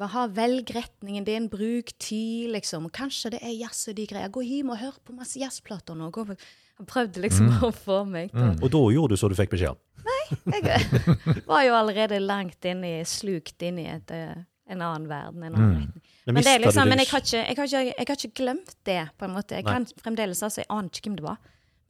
Ha 0.00 0.22
Velg 0.32 0.70
retningen 0.72 1.26
din, 1.26 1.48
bruk 1.52 1.92
tid, 2.00 2.48
liksom. 2.54 2.86
Og 2.88 2.94
kanskje 2.96 3.34
det 3.34 3.42
er 3.44 3.52
jazz 3.58 3.90
og 3.90 3.98
de 3.98 4.06
greier. 4.08 4.32
Gå 4.32 4.44
hjem 4.46 4.72
og 4.72 4.80
hør 4.80 4.96
på 5.04 5.16
masse 5.16 5.40
jazzplater 5.40 5.98
nå. 5.98 6.08
Gå 6.14 6.24
Han 6.30 6.88
prøvde 6.88 7.20
liksom 7.20 7.50
å 7.68 7.72
få 7.74 8.04
meg 8.08 8.32
til 8.32 8.64
Og 8.64 8.72
da 8.72 8.84
gjorde 8.94 9.16
du 9.16 9.20
så 9.20 9.28
du 9.28 9.36
fikk 9.36 9.56
beskjed 9.56 9.74
om. 9.74 9.82
Jeg 10.30 10.62
var 11.50 11.64
jo 11.66 11.74
allerede 11.76 12.20
langt 12.22 12.64
inni, 12.64 13.00
i, 13.00 13.08
slukt 13.08 13.60
inn 13.66 13.80
i 13.82 13.88
et, 13.90 14.12
eh, 14.14 14.46
en 14.70 14.82
annen 14.86 15.08
verden, 15.10 15.42
en 15.44 15.54
annen 15.56 15.76
retning. 15.80 16.02
Men 16.26 16.36
Men, 16.36 16.44
det 16.46 16.52
er 16.54 16.62
liksom, 16.62 16.88
men 16.88 17.02
jeg, 17.02 17.08
har 17.10 17.24
ikke, 17.24 17.38
jeg, 17.40 17.56
har 17.58 17.70
ikke, 17.70 17.84
jeg 17.90 18.06
har 18.08 18.18
ikke 18.18 18.32
glemt 18.38 18.74
det, 18.86 18.98
på 19.18 19.26
en 19.26 19.34
måte. 19.34 19.58
Jeg 19.58 19.66
Nei. 19.66 19.72
kan 19.78 19.86
fremdeles 20.04 20.42
altså, 20.46 20.62
jeg 20.62 20.70
aner 20.70 20.90
ikke 20.92 21.08
hvem 21.08 21.16
det 21.18 21.26
var. 21.26 21.40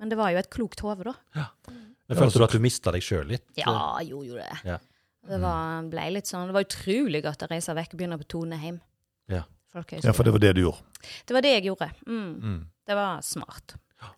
Men 0.01 0.13
det 0.13 0.19
var 0.21 0.33
jo 0.33 0.41
et 0.41 0.49
klokt 0.55 0.81
hode, 0.81 1.11
da. 1.11 1.45
Men 2.09 2.19
Følte 2.19 2.41
du 2.41 2.47
at 2.47 2.55
du 2.57 2.63
mista 2.65 2.93
deg 2.95 3.05
sjøl 3.05 3.29
litt? 3.35 3.45
Ja, 3.61 3.75
jo, 4.07 4.23
jo 4.27 4.39
det. 4.39 4.49
Ja. 4.67 4.79
Det 5.31 5.39
var, 5.43 5.85
ble 5.93 6.07
litt 6.17 6.31
sånn, 6.31 6.49
det 6.49 6.57
var 6.57 6.65
utrolig 6.65 7.21
godt 7.27 7.45
å 7.45 7.51
reise 7.51 7.75
vekk 7.77 7.93
og 7.95 8.01
begynne 8.01 8.19
på 8.19 8.29
Toneheim. 8.33 8.81
Ja. 9.31 9.45
Ja, 9.71 10.11
for 10.17 10.27
det 10.27 10.33
var 10.35 10.43
det 10.43 10.55
du 10.57 10.65
gjorde. 10.65 10.83
Det 11.29 11.35
var 11.37 11.45
det 11.47 11.53
jeg 11.53 11.69
gjorde. 11.69 11.87
Mm. 12.09 12.31
Mm. 12.43 12.61
Det 12.91 12.97
var 12.99 13.21
smart. 13.23 13.77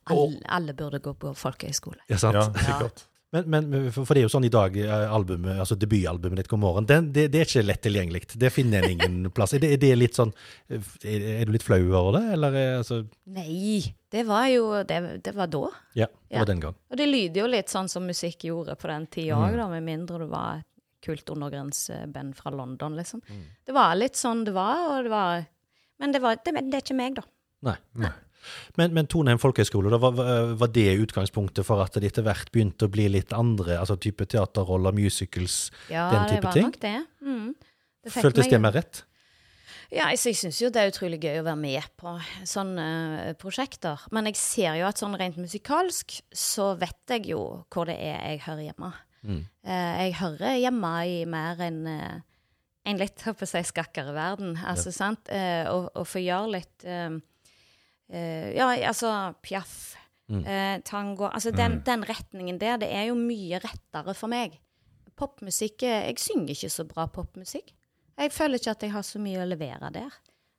Alle, 0.09 0.39
alle 0.49 0.73
burde 0.79 1.03
gå 1.03 1.13
på 1.19 1.33
folkehøyskole. 1.37 1.99
Ja, 2.09 2.17
sant? 2.23 2.39
Ja, 2.39 2.47
sikkert. 2.57 3.05
Men, 3.33 3.47
men 3.49 3.87
for, 3.95 4.05
det 4.13 4.21
er 4.21 4.27
jo 4.27 4.31
sånn 4.35 4.45
i 4.45 4.51
dag, 4.53 4.75
eh, 4.77 5.05
albumet, 5.17 5.57
altså 5.63 5.77
debutalbumet 5.81 6.43
ditt 6.43 6.49
God 6.53 6.61
morgen, 6.61 6.85
den, 6.91 7.07
det, 7.17 7.23
det 7.33 7.39
er 7.41 7.47
ikke 7.49 7.63
lett 7.65 7.81
tilgjengelig. 7.87 8.21
Det 8.37 8.51
finner 8.53 8.85
en 8.85 8.91
ingen 8.93 9.31
plass. 9.37 9.55
Er 9.57 9.63
det, 9.63 9.71
er 9.73 9.81
det 9.81 9.93
litt 9.97 10.19
sånn 10.19 10.35
Er, 10.69 11.25
er 11.41 11.49
du 11.49 11.53
litt 11.55 11.65
flau 11.65 11.79
over 11.97 12.19
det, 12.19 12.23
eller 12.35 12.59
er, 12.61 12.73
altså 12.83 12.99
Nei, 13.33 13.81
det 14.13 14.27
var 14.29 14.51
jo 14.53 14.67
Det, 14.85 14.99
det 15.25 15.33
var 15.39 15.49
da. 15.55 15.63
Ja, 15.97 16.11
det 16.13 16.37
Ja. 16.37 16.43
var 16.45 16.51
den 16.53 16.61
gang. 16.61 16.77
Og 16.93 17.01
det 17.01 17.07
lyder 17.09 17.41
jo 17.43 17.49
litt 17.55 17.73
sånn 17.73 17.89
som 17.89 18.05
musikk 18.09 18.45
gjorde 18.51 18.77
på 18.77 18.91
den 18.93 19.07
tida 19.13 19.41
òg, 19.41 19.57
da, 19.57 19.69
med 19.73 19.87
mindre 19.89 20.21
du 20.21 20.27
var 20.33 20.61
et 20.61 20.69
kult 21.03 21.33
undergrenseband 21.35 22.37
fra 22.39 22.53
London, 22.55 22.95
liksom. 23.01 23.25
Det 23.67 23.73
var 23.75 23.97
litt 23.97 24.15
sånn 24.21 24.45
det 24.47 24.53
var, 24.55 24.85
og 24.99 25.09
det 25.09 25.11
var 25.15 25.47
Men 26.03 26.13
det, 26.13 26.21
var, 26.21 26.37
det, 26.45 26.53
det 26.69 26.79
er 26.79 26.85
ikke 26.85 26.97
meg, 27.01 27.17
da. 27.17 27.25
Nei. 27.71 27.77
Nei. 28.03 28.13
Men, 28.81 28.95
men 28.97 29.07
Toneheim 29.11 29.41
folkehøgskole, 29.43 29.93
var, 30.03 30.17
var 30.59 30.73
det 30.75 30.89
utgangspunktet 31.03 31.67
for 31.69 31.83
at 31.85 31.95
det 31.99 32.11
etter 32.13 32.27
hvert 32.27 32.51
begynte 32.55 32.89
å 32.89 32.93
bli 32.93 33.09
litt 33.13 33.33
andre, 33.37 33.79
altså 33.79 33.97
type 34.01 34.27
teaterroller, 34.27 34.95
musicals, 34.97 35.71
Ja, 35.93 36.09
den 36.13 36.27
det 36.27 36.37
type 36.37 36.49
var 36.49 36.59
ting? 36.59 36.69
nok 36.71 36.81
det. 36.83 36.99
Mm. 37.23 37.49
Det 38.03 38.13
Føltes 38.17 38.47
meg 38.49 38.55
det 38.57 38.63
mer 38.65 38.77
rett? 38.81 39.05
Ja, 39.93 40.07
jeg, 40.09 40.23
jeg 40.25 40.37
syns 40.41 40.59
jo 40.63 40.71
det 40.73 40.81
er 40.81 40.91
utrolig 40.91 41.19
gøy 41.21 41.43
å 41.43 41.45
være 41.45 41.61
med 41.61 41.89
på 42.01 42.15
sånne 42.49 42.85
eh, 43.29 43.33
prosjekter. 43.39 44.01
Men 44.17 44.31
jeg 44.31 44.39
ser 44.41 44.79
jo 44.81 44.87
at 44.89 45.01
sånn 45.03 45.17
rent 45.21 45.37
musikalsk 45.37 46.15
så 46.33 46.71
vet 46.81 47.13
jeg 47.13 47.29
jo 47.35 47.43
hvor 47.73 47.91
det 47.91 47.99
er 48.01 48.17
jeg 48.33 48.41
hører 48.47 48.65
hjemme. 48.71 48.93
Mm. 49.23 49.43
Eh, 49.69 49.91
jeg 50.07 50.15
hører 50.23 50.57
hjemme 50.63 50.93
i 51.07 51.19
mer 51.29 51.61
enn 51.69 51.83
eh, 51.93 52.23
en 52.89 52.99
litt 52.99 53.23
håper 53.23 53.47
jeg, 53.47 53.69
skakkere 53.69 54.15
verden. 54.17 54.57
Altså, 54.67 54.91
sant? 54.97 55.29
Eh, 55.31 55.69
og, 55.71 55.91
og 55.95 56.09
få 56.09 56.25
gjøre 56.25 56.55
litt 56.57 56.89
eh, 56.89 57.13
eh, 58.13 58.53
Ja, 58.57 58.69
altså 58.89 59.35
Piaf, 59.43 59.97
Mm. 60.31 60.45
eh, 60.47 60.79
tango 60.87 61.27
Altså 61.27 61.51
den, 61.51 61.81
den 61.85 62.05
retningen 62.09 62.59
der, 62.61 62.77
det 62.79 62.89
er 62.95 63.09
jo 63.11 63.15
mye 63.19 63.59
rettere 63.61 64.15
for 64.15 64.29
meg. 64.31 64.55
Popmusikk 65.19 65.83
eh, 65.83 66.07
Jeg 66.09 66.19
synger 66.23 66.55
ikke 66.55 66.71
så 66.71 66.85
bra 66.89 67.07
popmusikk. 67.11 67.73
Jeg 68.19 68.33
føler 68.33 68.59
ikke 68.61 68.71
at 68.71 68.83
jeg 68.87 68.93
har 68.93 69.03
så 69.03 69.19
mye 69.21 69.43
å 69.43 69.49
levere 69.49 69.91
der. 69.93 70.13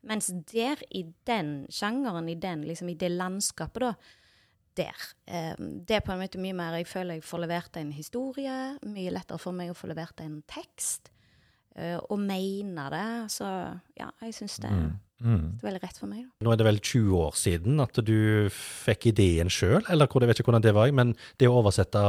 Mens 0.03 0.27
der, 0.51 0.81
i 0.91 1.05
den 1.25 1.65
sjangeren, 1.71 2.27
i, 2.29 2.35
den, 2.35 2.65
liksom, 2.67 2.89
i 2.91 2.97
det 2.99 3.09
landskapet, 3.15 3.81
da, 3.85 3.93
der 4.75 4.99
eh, 5.27 5.55
Det 5.57 5.95
er 5.95 6.01
på 6.05 6.11
en 6.11 6.19
måte 6.19 6.41
mye 6.41 6.53
mer 6.57 6.75
Jeg 6.81 6.87
føler 6.87 7.13
jeg 7.15 7.23
får 7.23 7.39
levert 7.45 7.77
en 7.77 7.91
historie. 7.95 8.77
Mye 8.85 9.11
lettere 9.15 9.39
for 9.39 9.53
meg 9.55 9.71
å 9.71 9.77
få 9.77 9.87
levert 9.93 10.19
en 10.21 10.41
tekst. 10.47 11.09
eh, 11.75 11.97
og 12.09 12.19
mene 12.19 12.89
det. 12.93 13.31
Så 13.31 13.45
ja, 13.97 14.11
jeg 14.21 14.33
syns 14.33 14.59
det 14.61 14.69
Mm. 14.71 14.99
Det 15.23 15.61
er 15.63 15.67
veldig 15.69 15.81
rett 15.83 15.97
for 16.01 16.07
meg, 16.11 16.23
da. 16.25 16.43
Nå 16.43 16.51
er 16.51 16.57
det 16.59 16.65
vel 16.67 16.79
20 16.83 17.13
år 17.15 17.35
siden 17.39 17.79
at 17.79 17.99
du 18.03 18.49
fikk 18.51 19.05
ideen 19.13 19.47
sjøl, 19.53 19.83
eller 19.89 20.07
hvor, 20.11 20.19
jeg 20.21 20.27
vet 20.33 20.39
ikke 20.41 20.49
hvordan 20.51 20.65
det 20.65 20.73
var, 20.75 20.89
men 20.91 21.13
det 21.39 21.47
å 21.47 21.59
oversette 21.61 22.01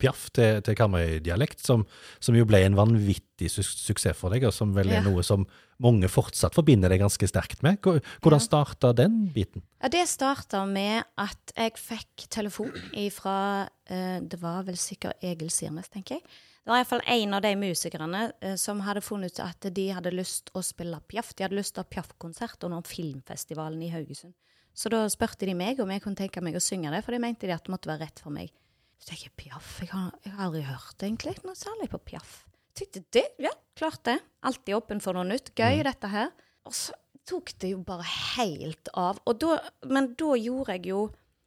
Piaf 0.00 0.30
til, 0.32 0.62
til 0.64 0.74
Karmøy-dialekt, 0.78 1.60
som, 1.66 1.84
som 2.22 2.34
jo 2.38 2.46
ble 2.48 2.62
en 2.64 2.78
vanvittig 2.78 3.50
su 3.52 3.60
suksess 3.66 4.16
for 4.16 4.32
deg, 4.32 4.46
og 4.48 4.54
som 4.56 4.72
vel 4.76 4.88
er 4.88 5.02
Ja. 5.02 5.04
noe 5.04 5.22
som 5.26 5.44
mange 5.82 6.06
fortsatt 6.08 6.54
forbinder 6.54 6.88
deg 6.88 7.00
ganske 7.02 7.26
sterkt 7.28 7.62
med. 7.66 7.80
Hvordan 7.82 8.38
Ja. 8.40 8.46
starta 8.46 8.94
den 8.94 9.26
biten? 9.34 9.62
Ja, 9.82 9.88
det 9.92 10.06
starta 10.08 10.62
med 10.64 11.04
at 11.18 11.52
jeg 11.56 11.74
fikk 11.76 12.28
telefon 12.30 12.72
ifra 12.94 13.68
eh, 13.90 14.20
Det 14.20 14.38
var 14.40 14.62
vel 14.64 14.76
sikkert 14.78 15.18
Egil 15.22 15.50
Sirnes, 15.50 15.88
tenker 15.90 16.20
jeg. 16.20 16.22
Det 16.62 16.70
var 16.70 16.78
iallfall 16.78 17.02
en 17.10 17.34
av 17.34 17.42
de 17.42 17.50
musikerne 17.58 18.20
eh, 18.40 18.54
som 18.60 18.80
hadde 18.86 19.02
funnet 19.02 19.34
ut 19.34 19.40
at 19.42 19.66
de 19.74 19.88
hadde 19.90 20.12
lyst 20.14 20.52
å 20.54 20.62
spille 20.62 21.00
Piaf. 21.10 21.32
De 21.34 21.42
hadde 21.42 21.58
lyst 21.58 21.74
til 21.74 21.82
å 21.82 21.86
ha 21.86 21.90
Piaf-konsert 21.90 22.62
under 22.68 22.86
filmfestivalen 22.86 23.82
i 23.82 23.90
Haugesund. 23.90 24.36
Så 24.72 24.92
da 24.92 25.02
spurte 25.10 25.48
de 25.48 25.56
meg 25.58 25.82
om 25.82 25.90
jeg 25.90 26.04
kunne 26.04 26.16
tenke 26.16 26.40
meg 26.40 26.54
å 26.56 26.62
synge 26.62 26.92
det, 26.94 27.02
for 27.02 27.12
de 27.12 27.20
mente 27.20 27.50
de 27.50 27.56
at 27.56 27.66
det 27.66 27.74
måtte 27.74 27.90
være 27.90 28.06
rett 28.06 28.22
for 28.22 28.32
meg. 28.32 28.54
Så 29.02 29.10
tenkte 29.10 29.26
jeg 29.26 29.34
Piaf, 29.42 29.72
jeg 29.82 29.90
har, 29.90 30.12
jeg 30.22 30.36
har 30.36 30.46
aldri 30.46 30.62
hørt 30.68 31.02
egentlig 31.02 31.34
noe 31.42 31.58
særlig 31.58 31.90
på 31.90 32.00
Piaf. 32.12 32.36
Tykte 32.78 33.02
det, 33.12 33.24
ja, 33.42 33.50
klart 33.76 34.04
det. 34.06 34.20
Alltid 34.46 34.78
åpen 34.78 35.02
for 35.02 35.18
noe 35.18 35.26
nytt. 35.28 35.50
Gøy, 35.58 35.82
dette 35.84 36.08
her. 36.14 36.30
Og 36.62 36.78
så 36.78 36.94
tok 37.28 37.50
det 37.60 37.72
jo 37.74 37.82
bare 37.86 38.06
helt 38.06 38.88
av. 38.94 39.18
Og 39.26 39.42
da, 39.42 39.58
men 39.90 40.12
da 40.18 40.38
gjorde 40.38 40.78
jeg 40.78 40.92
jo 40.94 41.02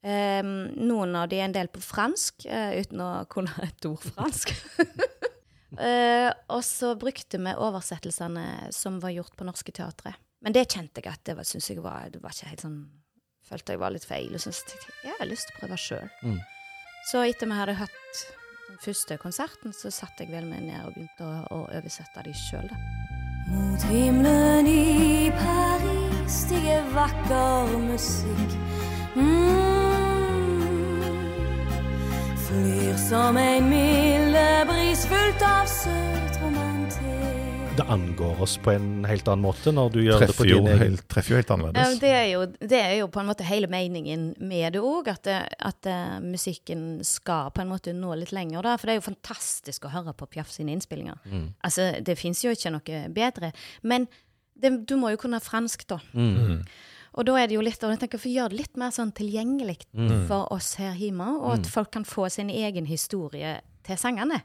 eh, 0.06 0.41
noen 0.46 1.15
av 1.18 1.30
de 1.32 1.39
er 1.39 1.48
en 1.48 1.56
del 1.56 1.72
på 1.74 1.82
fransk, 1.84 2.46
uh, 2.50 2.74
uten 2.78 3.02
å 3.04 3.10
kunne 3.32 3.54
et 3.65 3.88
ord 3.89 4.06
fransk. 4.06 4.54
uh, 5.80 6.32
og 6.56 6.62
så 6.65 6.94
brukte 7.00 7.41
vi 7.41 7.56
oversettelsene 7.56 8.70
som 8.76 9.02
var 9.04 9.15
gjort 9.15 9.36
på 9.38 9.48
Norske 9.48 9.74
Teatre. 9.76 10.15
Men 10.46 10.54
det 10.54 10.68
kjente 10.70 11.02
jeg 11.02 11.10
at 11.10 11.26
det 11.26 11.38
var, 11.39 11.48
synes 11.50 11.72
jeg 11.72 11.82
var, 11.82 12.10
det 12.13 12.22
var 12.22 12.36
ikke 12.36 12.54
helt 12.54 12.68
sånn 12.68 12.86
Følte 13.46 13.76
jeg 13.76 13.78
var 13.78 13.94
litt 13.94 14.06
feil. 14.10 14.32
Og 14.34 14.41
jeg 14.41 14.80
jeg 15.06 15.13
har 15.20 15.28
lyst 15.30 15.46
til 15.46 15.54
å 15.54 15.60
prøve 15.60 15.78
sjøl. 15.78 16.08
Mm. 16.26 16.39
Så 17.12 17.22
etter 17.22 17.46
vi 17.46 17.60
hadde 17.60 17.76
hatt 17.78 18.22
den 18.72 18.80
første 18.82 19.18
konserten, 19.22 19.74
så 19.74 19.91
satte 19.94 20.26
jeg 20.26 20.34
vel 20.34 20.48
meg 20.50 20.65
ned 20.65 20.82
og 20.88 20.96
begynte 20.96 21.28
å, 21.28 21.44
å 21.54 21.60
oversette 21.70 22.26
de 22.26 22.34
sjøl, 22.34 22.65
da. 22.72 22.80
Mot 23.46 23.86
himmelen 23.91 24.65
i 24.65 25.30
Paris 25.38 26.41
stiger 26.41 26.89
vakker 26.98 27.78
musikk. 27.86 28.58
Mm. 29.13 29.85
Flyr 32.56 32.96
som 32.96 33.36
en 33.38 33.65
milde 33.68 34.44
bris 34.70 35.02
fullt 35.12 35.41
av 35.44 35.65
søt 35.68 36.38
romantikk. 36.39 37.74
Det 37.76 37.84
angår 37.91 38.39
oss 38.46 38.54
på 38.63 38.72
en 38.72 39.04
helt 39.04 39.28
annen 39.28 39.44
måte 39.44 39.74
når 39.76 39.89
du 39.91 39.98
gjør 40.06 40.24
det 40.24 40.30
på 40.38 40.46
jo, 40.48 40.62
din 40.62 40.70
egen 40.72 40.80
helt, 40.86 41.04
treffer 41.12 41.34
jo 41.34 41.41
helt 41.41 41.52
Ja, 41.52 41.58
annerledes. 41.58 42.00
det, 42.00 42.13
er 42.15 42.30
jo, 42.32 42.46
det 42.72 42.80
er 42.80 42.94
jo 43.02 43.10
på 43.12 43.20
en 43.20 43.28
måte 43.28 43.44
hele 43.44 43.68
meningen 43.68 44.30
med 44.39 44.78
det 44.78 44.86
òg, 44.88 45.12
at, 45.12 45.28
at 45.28 45.91
eh, 45.91 46.15
musikken 46.24 46.88
skal 47.04 47.52
på 47.52 47.65
en 47.65 47.74
måte 47.74 47.91
nå 47.91 48.15
litt 48.22 48.32
lenger. 48.32 48.63
Da. 48.63 48.78
For 48.80 48.88
det 48.88 48.96
er 48.96 49.02
jo 49.02 49.08
fantastisk 49.10 49.89
å 49.89 49.96
høre 49.98 50.15
på 50.15 50.32
Piaf 50.38 50.56
sine 50.56 50.72
innspillinger. 50.78 51.20
Altså, 51.60 51.91
Det 52.00 52.15
fins 52.22 52.46
jo 52.48 52.56
ikke 52.56 52.72
noe 52.78 53.04
bedre. 53.20 53.52
Men 53.84 54.08
det, 54.56 54.78
du 54.88 54.96
må 55.02 55.12
jo 55.12 55.20
kunne 55.28 55.44
fransk, 55.44 55.84
da. 55.91 56.00
Mm. 56.15 56.62
Og 57.17 57.25
da 57.25 57.36
er 57.39 57.47
det 57.47 57.56
jo 57.56 57.62
litt 57.62 57.82
og 57.84 57.91
jeg 57.93 57.99
tenker, 58.04 58.19
for 58.19 58.28
å 58.30 58.34
gjøre 58.36 58.49
det 58.49 58.58
litt 58.60 58.78
mer 58.78 58.89
sånn 58.91 59.12
tilgjengelig 59.15 59.78
Mm. 59.95 60.28
for 60.28 60.51
oss 60.51 60.75
her 60.75 60.93
hjemme, 60.95 61.28
og 61.41 61.60
at 61.60 61.65
folk 61.67 61.91
kan 61.91 62.04
få 62.04 62.30
sin 62.32 62.49
egen 62.49 62.86
historie 62.86 63.62
til 63.84 63.95
sangene. 63.97 64.41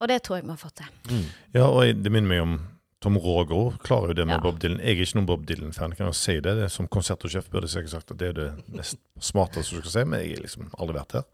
Og 0.00 0.08
det 0.08 0.22
tror 0.22 0.36
jeg 0.36 0.44
vi 0.44 0.50
har 0.50 0.56
fått 0.56 0.74
til. 0.76 1.24
Ja, 1.54 1.66
og 1.68 2.02
det 2.02 2.12
minner 2.12 2.28
meg 2.28 2.42
om 2.42 2.56
Tom 3.00 3.16
Roger 3.18 3.76
klarer 3.78 4.08
jo 4.08 4.14
det 4.14 4.26
med 4.26 4.34
Ja. 4.36 4.40
Bob 4.40 4.58
Dylan. 4.58 4.78
Jeg 4.80 4.98
er 4.98 5.02
ikke 5.04 5.14
noen 5.16 5.26
Bob 5.26 5.46
Dylan-fan, 5.46 5.92
kan 5.96 6.06
jeg 6.06 6.14
si 6.14 6.34
det. 6.40 6.54
det 6.56 6.70
som 6.72 6.88
konsertsjef 6.88 7.48
burde 7.50 7.68
jeg 7.72 7.88
sagt 7.88 8.10
at 8.10 8.16
det 8.18 8.28
er 8.28 8.32
det 8.32 8.68
mest 8.74 8.96
smarteste 9.20 9.70
du 9.76 9.80
skal 9.82 9.90
si, 9.90 10.04
men 10.04 10.20
jeg 10.20 10.36
har 10.36 10.42
liksom 10.42 10.70
aldri 10.78 10.94
vært 10.98 11.12
her. 11.12 11.24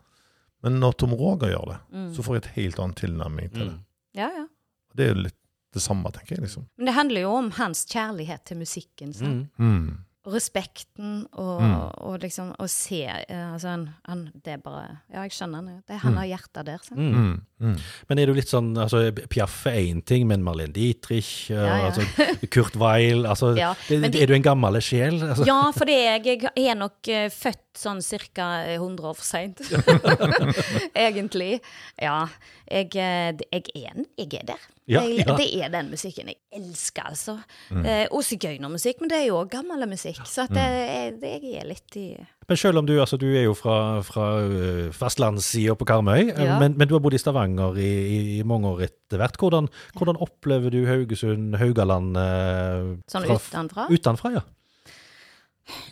Men 0.63 0.79
når 0.81 0.93
Tom 0.97 1.15
Roger 1.15 1.49
gjør 1.57 1.67
det, 1.69 1.79
Mm. 1.93 2.15
så 2.15 2.23
får 2.23 2.35
jeg 2.35 2.43
et 2.45 2.55
helt 2.55 2.79
annet 2.79 2.97
tilnærming 2.97 3.53
til 3.53 3.69
det. 3.71 3.79
Ja, 4.15 4.29
ja. 4.37 4.47
Det 4.95 5.09
er 5.11 5.15
jo 5.15 5.23
litt 5.23 5.35
det 5.73 5.83
samme, 5.83 6.05
tenker 6.13 6.37
jeg, 6.37 6.41
liksom. 6.41 6.67
Men 6.77 6.87
det 6.87 6.95
handler 6.95 7.21
jo 7.23 7.31
om 7.37 7.51
hans 7.53 7.87
kjærlighet 7.87 8.45
til 8.45 8.57
musikken. 8.59 9.15
sant? 9.15 9.49
Mm. 9.59 9.99
Mm. 10.25 10.33
Respekten 10.33 11.27
og, 11.35 11.61
Mm. 11.63 11.73
og 12.07 12.21
liksom 12.23 12.53
å 12.63 12.67
se 12.71 13.01
eh, 13.07 13.53
altså 13.53 13.69
han, 13.73 13.89
han, 14.07 14.21
Det 14.45 14.53
er 14.53 14.59
bare 14.63 14.99
Ja, 15.13 15.23
jeg 15.27 15.33
skjønner 15.35 15.65
det. 15.67 15.75
det 15.89 15.97
han 16.03 16.15
har 16.15 16.25
hjertet 16.31 16.65
der. 16.67 16.79
Mm. 16.95 17.13
Mm. 17.13 17.41
Mm. 17.63 17.77
Men 18.09 18.19
er 18.19 18.27
du 18.27 18.35
litt 18.35 18.49
sånn 18.51 18.71
altså, 18.79 19.11
Piaf 19.31 19.67
er 19.67 19.81
én 19.81 20.05
ting, 20.05 20.27
men 20.29 20.43
Marlene 20.45 20.73
Dietrich, 20.73 21.51
eh, 21.51 21.57
Ja, 21.57 21.77
ja. 21.77 21.91
Altså, 21.91 22.47
Kurt 22.51 22.77
Weil 22.79 23.27
altså, 23.27 23.57
Ja, 23.59 23.75
det, 23.89 24.13
de- 24.13 24.23
Er 24.23 24.27
du 24.27 24.35
en 24.35 24.43
gammel 24.47 24.81
sjel? 24.81 25.19
Altså, 25.23 25.45
Ja, 25.47 25.71
for 25.73 25.85
det 25.87 25.95
er 25.99 26.19
jeg. 26.23 26.43
Jeg 26.57 26.71
er 26.71 26.79
nok 26.79 27.03
uh, 27.09 27.27
født 27.29 27.59
sånn 27.75 28.01
ca. 28.35 28.49
100 28.79 29.03
år 29.09 29.15
for 29.17 29.25
seint. 29.25 29.59
Egentlig. 30.95 31.61
Ja. 32.01 32.27
Jeg, 32.71 32.89
jeg, 32.95 33.35
er, 33.75 34.05
jeg 34.19 34.35
er 34.41 34.47
der. 34.53 34.63
Ja, 34.91 35.05
jeg, 35.07 35.23
ja. 35.23 35.35
Det 35.39 35.47
er 35.63 35.71
den 35.71 35.93
musikken 35.93 36.31
jeg 36.33 36.41
elsker, 36.59 37.05
altså. 37.13 37.37
Eh, 37.71 38.09
og 38.11 38.25
sigøynermusikk, 38.27 38.99
men 39.03 39.13
det 39.13 39.21
er 39.21 39.29
jo 39.29 39.37
òg 39.39 39.53
gammel 39.53 39.85
musikk. 39.87 40.19
Så 40.27 40.49
at 40.49 40.55
det, 40.57 41.21
det, 41.23 41.37
jeg 41.45 41.61
er 41.61 41.69
litt 41.69 41.99
i 42.01 42.07
Men 42.49 42.59
selv 42.59 42.83
om 42.83 42.89
du, 42.89 42.97
altså, 43.01 43.17
du 43.21 43.29
er 43.31 43.45
jo 43.47 43.55
fra, 43.55 43.77
fra 44.03 44.27
uh, 44.43 44.89
fastlandssida 44.97 45.77
på 45.79 45.87
Karmøy, 45.87 46.33
eh, 46.33 46.43
Ja. 46.49 46.59
men, 46.59 46.75
men 46.79 46.91
du 46.91 46.97
har 46.97 47.05
bodd 47.05 47.15
i 47.15 47.23
Stavanger 47.23 47.79
i, 47.79 47.93
i, 48.41 48.43
mange 48.43 48.75
år 48.75 48.89
etter 48.89 49.23
hvert. 49.23 49.39
Hvordan, 49.39 49.71
hvordan 49.95 50.19
opplever 50.19 50.75
du 50.75 50.83
Haugesund, 50.91 51.55
Haugaland 51.63 52.19
eh, 52.19 52.91
Sånn 53.13 53.31
utenfra? 53.31 53.87
Utenfra, 53.87 54.35
ja. 54.41 54.45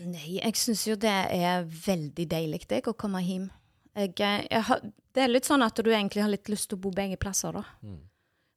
Nei, 0.03 0.41
jeg 0.41 0.59
syns 0.59 0.83
jo 0.89 0.99
det 0.99 1.15
er 1.31 1.63
veldig 1.63 2.27
deilig 2.27 2.65
det, 2.67 2.83
å 2.91 2.99
komme 2.99 3.23
hjem. 3.23 3.47
Jeg, 3.95 4.17
eh, 4.19 4.47
jeg 4.51 4.67
har, 4.67 4.83
det 5.15 5.23
er 5.23 5.31
litt 5.31 5.47
sånn 5.47 5.63
at 5.63 5.79
du 5.79 5.95
egentlig 5.95 6.27
har 6.27 6.33
litt 6.33 6.51
lyst 6.51 6.73
til 6.73 6.81
å 6.81 6.89
bo 6.89 6.91
begge 6.95 7.19
plasser, 7.23 7.55
da. 7.55 7.63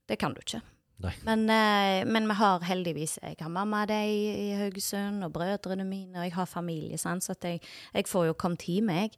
Det 0.10 0.20
kan 0.20 0.34
du 0.36 0.42
ikke. 0.44 0.62
Men, 1.26 1.50
eh, 1.52 2.06
men 2.08 2.28
vi 2.30 2.36
har 2.40 2.62
heldigvis 2.64 3.18
Jeg 3.22 3.36
har 3.42 3.50
mamma 3.52 3.82
og 3.84 3.90
deg 3.92 4.08
i 4.08 4.54
Haugesund, 4.56 5.24
og 5.26 5.34
brødrene 5.36 5.84
mine, 5.84 6.16
og 6.16 6.24
jeg 6.24 6.34
har 6.38 6.46
familie, 6.48 6.98
sant? 6.98 7.24
så 7.24 7.36
jeg, 7.44 7.60
jeg 7.94 8.08
får 8.08 8.30
jo 8.30 8.34
kommet 8.40 8.64
hjem, 8.68 8.90
jeg. 8.90 9.12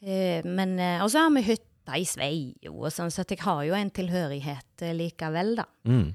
Eh, 0.00 0.46
men, 0.46 0.78
eh, 0.78 1.02
og 1.02 1.10
så 1.12 1.26
har 1.26 1.34
vi 1.34 1.42
hytta 1.44 1.98
i 1.98 2.06
Sveio, 2.08 2.72
og 2.72 2.88
sånn, 2.94 3.12
så 3.12 3.26
jeg 3.28 3.42
har 3.44 3.64
jo 3.68 3.76
en 3.76 3.90
tilhørighet 3.90 4.86
likevel, 4.96 5.56
da. 5.60 5.66
Mm. 5.84 6.14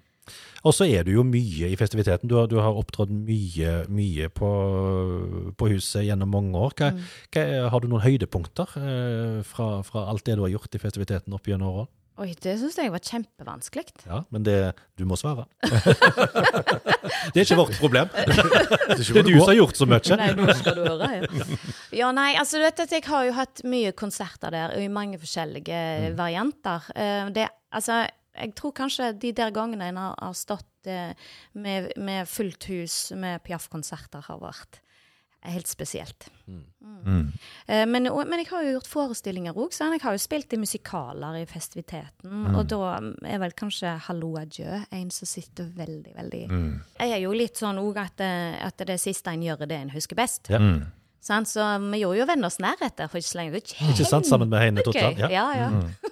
Og 0.66 0.74
så 0.74 0.88
er 0.90 1.04
du 1.06 1.12
jo 1.12 1.24
mye 1.28 1.68
i 1.70 1.78
festiviteten. 1.78 2.26
Du 2.28 2.34
har, 2.40 2.48
du 2.50 2.56
har 2.58 2.74
opptrådt 2.74 3.12
mye, 3.14 3.84
mye 3.94 4.30
på, 4.34 4.50
på 5.54 5.68
huset 5.70 6.08
gjennom 6.08 6.32
mange 6.34 6.58
år. 6.58 6.74
Hva, 6.80 6.90
Mm. 6.96 7.04
hva, 7.36 7.70
har 7.70 7.80
du 7.84 7.88
noen 7.92 8.02
høydepunkter 8.02 8.74
eh, 8.82 9.44
fra, 9.46 9.84
fra 9.86 10.08
alt 10.10 10.26
det 10.26 10.40
du 10.40 10.42
har 10.48 10.56
gjort 10.56 10.74
i 10.74 10.82
festiviteten 10.82 11.36
opp 11.38 11.46
gjennom 11.46 11.70
årene? 11.70 11.95
Oi, 12.18 12.30
det 12.40 12.54
syns 12.62 12.78
jeg 12.80 12.92
var 12.94 13.02
kjempevanskelig. 13.04 13.90
Ja, 14.08 14.22
men 14.32 14.44
det, 14.48 14.54
du 14.96 15.04
må 15.10 15.18
svare. 15.20 15.44
det 17.34 17.42
er 17.42 17.44
ikke 17.44 17.58
vårt 17.60 17.76
problem. 17.80 18.08
Det 18.16 19.18
er 19.18 19.26
du 19.26 19.34
som 19.36 19.50
har 19.50 19.58
gjort 19.58 19.76
så 19.80 19.88
mye. 19.90 20.18
Nei, 20.20 20.30
nå 20.38 20.54
skal 20.56 20.78
du 20.78 20.84
høre. 20.86 21.10
Ja, 21.26 21.48
ja 22.00 22.12
nei, 22.16 22.30
altså 22.40 22.60
du 22.62 22.64
vet 22.66 22.80
at 22.86 22.94
jeg 22.96 23.04
har 23.10 23.26
jo 23.28 23.34
hatt 23.36 23.64
mye 23.68 23.92
konserter 23.98 24.54
der, 24.54 24.76
og 24.78 24.86
i 24.86 24.92
mange 24.92 25.20
forskjellige 25.22 25.82
Mm. 26.06 26.16
varianter. 26.18 26.88
Eh, 26.96 27.30
Det, 27.36 27.48
altså, 27.72 28.06
jeg 28.36 28.54
tror 28.56 28.72
kanskje 28.76 29.12
de 29.20 29.32
der 29.36 29.52
gangene 29.56 29.90
en 29.92 29.98
har, 29.98 30.16
har 30.22 30.34
stått 30.34 30.88
eh, 30.88 31.12
med, 31.54 31.92
med 31.98 32.28
fullt 32.28 32.64
hus 32.72 33.12
med 33.16 33.44
Piaf-konserter, 33.44 34.22
har 34.28 34.40
vært 34.40 34.80
helt 35.52 35.68
spesielt. 35.68 36.28
Mm. 36.48 37.32
Eh, 37.68 37.86
Men, 37.86 38.08
og, 38.08 38.28
men 38.28 38.40
jeg 38.42 38.50
har 38.50 38.64
jo 38.66 38.74
gjort 38.76 38.90
forestillinger 38.90 39.54
òg, 39.58 39.74
jeg 39.74 40.02
har 40.04 40.16
jo 40.16 40.22
spilt 40.22 40.54
i 40.54 40.60
musikaler 40.62 41.40
i 41.42 41.46
festiviteten. 41.50 42.56
Og 42.56 42.68
da 42.72 43.00
er 43.26 43.40
vel 43.42 43.52
kanskje 43.58 43.98
'Hallo 44.08 44.36
adjø' 44.42 44.86
en 44.92 45.12
som 45.12 45.26
sitter 45.26 45.72
veldig, 45.76 46.14
veldig 46.16 46.44
Mm. 46.50 46.82
Jeg 47.00 47.12
er 47.12 47.20
jo 47.20 47.32
litt 47.32 47.58
sånn 47.58 47.78
òg 47.80 47.98
at, 47.98 48.20
eh, 48.22 48.66
at 48.66 48.78
det 48.78 49.00
siste 49.00 49.28
en 49.32 49.42
gjør, 49.42 49.62
er 49.62 49.66
det 49.66 49.82
en 49.82 49.90
husker 49.90 50.16
best. 50.16 50.50
Ja. 50.50 50.60
Mm. 50.60 50.86
Så 51.26 51.92
vi 51.92 52.00
gjorde 52.04 52.20
jo 52.20 52.26
Venners 52.26 52.60
nærhet 52.60 53.10
for 53.10 53.18
ikke 53.18 53.34
så 53.34 53.38
lenge. 53.40 53.52
Det 53.52 53.64
er 53.82 53.90
Ikke 53.94 54.06
sant? 54.06 54.26
Sammen 54.28 54.50
med 54.50 54.60
Heine 54.60 54.84
Totland. 54.84 55.18
Ja. 55.18 55.30
Ja, 55.30 55.54
ja. 55.56 56.10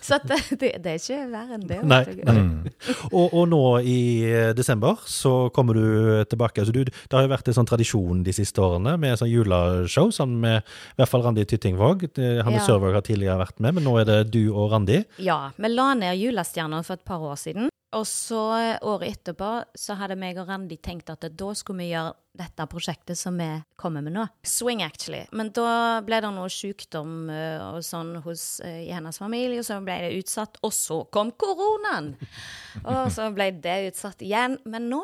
Så 0.00 0.16
at 0.18 0.26
det, 0.60 0.72
det, 0.82 0.92
er 0.92 0.98
ikke 1.00 1.18
verre 1.32 1.56
enn 1.58 1.66
det. 1.68 1.80
Nei, 1.86 2.02
nei. 2.26 2.72
Og, 3.10 3.32
og 3.32 3.46
nå 3.50 3.62
i 3.86 3.98
eh, 4.28 4.50
desember 4.56 5.00
så 5.10 5.48
kommer 5.56 5.78
du 5.78 6.24
tilbake. 6.30 6.62
Altså 6.64 6.74
du, 6.74 6.82
det 6.86 7.16
har 7.16 7.26
jo 7.26 7.32
vært 7.32 7.50
en 7.52 7.58
sånn 7.60 7.68
tradisjon 7.68 8.22
de 8.26 8.34
siste 8.36 8.62
årene 8.62 8.96
med 9.00 9.18
sånn 9.20 9.30
juleshow 9.32 10.10
sammen 10.14 10.40
med 10.44 10.60
i 10.62 11.00
hvert 11.00 11.12
fall 11.12 11.24
Randi 11.26 11.46
Tyttingvåg. 11.48 12.08
Det- 12.16 12.42
Hanne 12.46 12.56
Ja. 12.60 12.64
Sørvåg 12.66 12.94
har 12.96 13.04
tidligere 13.04 13.38
vært 13.44 13.60
med, 13.60 13.74
men 13.76 13.84
nå 13.84 13.96
er 14.00 14.06
det 14.08 14.20
du 14.32 14.42
og 14.52 14.70
Randi. 14.72 15.02
Ja, 15.22 15.50
vi 15.56 15.68
la 15.72 15.90
ned 15.98 16.16
Julestjernen 16.18 16.84
for 16.86 16.96
et 16.98 17.04
par 17.04 17.20
år 17.20 17.36
siden. 17.40 17.68
Og 17.96 18.04
så 18.08 18.40
året 18.84 19.08
etterpå 19.08 19.50
så 19.78 19.96
hadde 19.96 20.18
meg 20.20 20.38
og 20.40 20.50
Randi 20.50 20.76
tenkt 20.82 21.08
at 21.12 21.24
da 21.32 21.50
skulle 21.56 21.84
vi 21.84 21.90
gjøre 21.94 22.14
dette 22.36 22.66
prosjektet 22.68 23.16
som 23.16 23.38
vi 23.40 23.48
kommer 23.80 24.04
med 24.04 24.12
nå. 24.12 24.26
Swing, 24.44 24.82
actually. 24.84 25.22
Men 25.32 25.48
da 25.56 26.02
ble 26.04 26.18
det 26.20 26.32
noe 26.36 26.50
sykdom 26.52 27.30
eh, 27.32 27.62
og 27.64 27.80
sånn 27.86 28.18
hos, 28.26 28.58
eh, 28.60 28.82
i 28.84 28.90
hennes 28.92 29.16
familie, 29.16 29.62
og 29.62 29.68
så 29.68 29.78
ble 29.80 29.96
det 30.04 30.18
utsatt. 30.18 30.60
Og 30.66 30.74
så 30.76 31.00
kom 31.14 31.32
koronaen! 31.40 32.12
Og 32.84 33.08
så 33.14 33.30
ble 33.32 33.48
det 33.64 33.78
utsatt 33.88 34.20
igjen. 34.22 34.58
Men 34.68 34.90
nå 34.92 35.00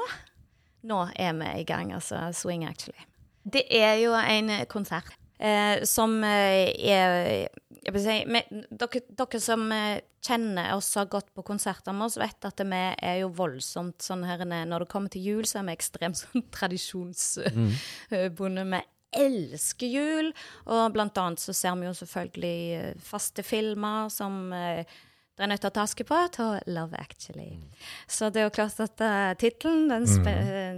nå 0.82 0.98
er 1.14 1.34
vi 1.38 1.50
i 1.60 1.64
gang, 1.64 1.92
altså. 1.94 2.18
Swing 2.34 2.64
Actually. 2.66 3.06
Det 3.42 3.64
er 3.74 3.96
jo 4.02 4.14
en 4.18 4.50
konsert 4.70 5.14
eh, 5.38 5.82
som 5.86 6.22
eh, 6.26 6.70
er 6.78 7.48
jeg 7.82 7.96
vil 7.96 8.02
si, 8.04 8.12
vi, 8.30 8.40
dere, 8.78 9.00
dere 9.18 9.38
som 9.42 9.64
eh, 9.74 10.04
kjenner 10.22 10.76
oss 10.76 10.92
og 10.94 11.00
har 11.00 11.08
gått 11.16 11.30
på 11.34 11.42
konserter 11.46 11.94
med 11.96 12.06
oss, 12.06 12.20
vet 12.20 12.46
at 12.46 12.60
vi 12.62 12.82
er 12.94 13.16
jo 13.24 13.28
voldsomt 13.34 14.04
sånn 14.04 14.22
her 14.28 14.44
Når 14.46 14.84
det 14.84 14.92
kommer 14.92 15.10
til 15.10 15.26
jul, 15.26 15.44
så 15.48 15.58
er 15.60 15.66
vi 15.66 15.76
ekstremt 15.76 16.18
sånn 16.22 16.42
tradisjonsbonde. 16.54 18.64
Vi 18.74 18.80
elsker 19.22 19.88
jul, 19.92 20.28
og 20.70 20.92
blant 20.94 21.18
annet 21.20 21.40
så 21.42 21.52
ser 21.56 21.74
vi 21.80 21.88
jo 21.90 21.94
selvfølgelig 21.98 22.60
eh, 22.78 22.94
faste 23.02 23.42
filmer 23.46 24.12
som 24.12 24.34
Dere 25.32 25.46
er 25.46 25.50
nødt 25.54 25.62
til 25.64 25.70
å 25.70 25.72
ta 25.72 25.82
Askepott 25.86 26.34
og 26.44 26.54
Love 26.68 26.92
Actually. 27.00 27.56
Så 28.04 28.28
det 28.28 28.42
er 28.42 28.50
jo 28.50 28.52
klart 28.52 28.76
at 28.84 29.00
uh, 29.00 29.32
tittelen, 29.40 29.88
den, 29.88 30.04
spe, 30.04 30.28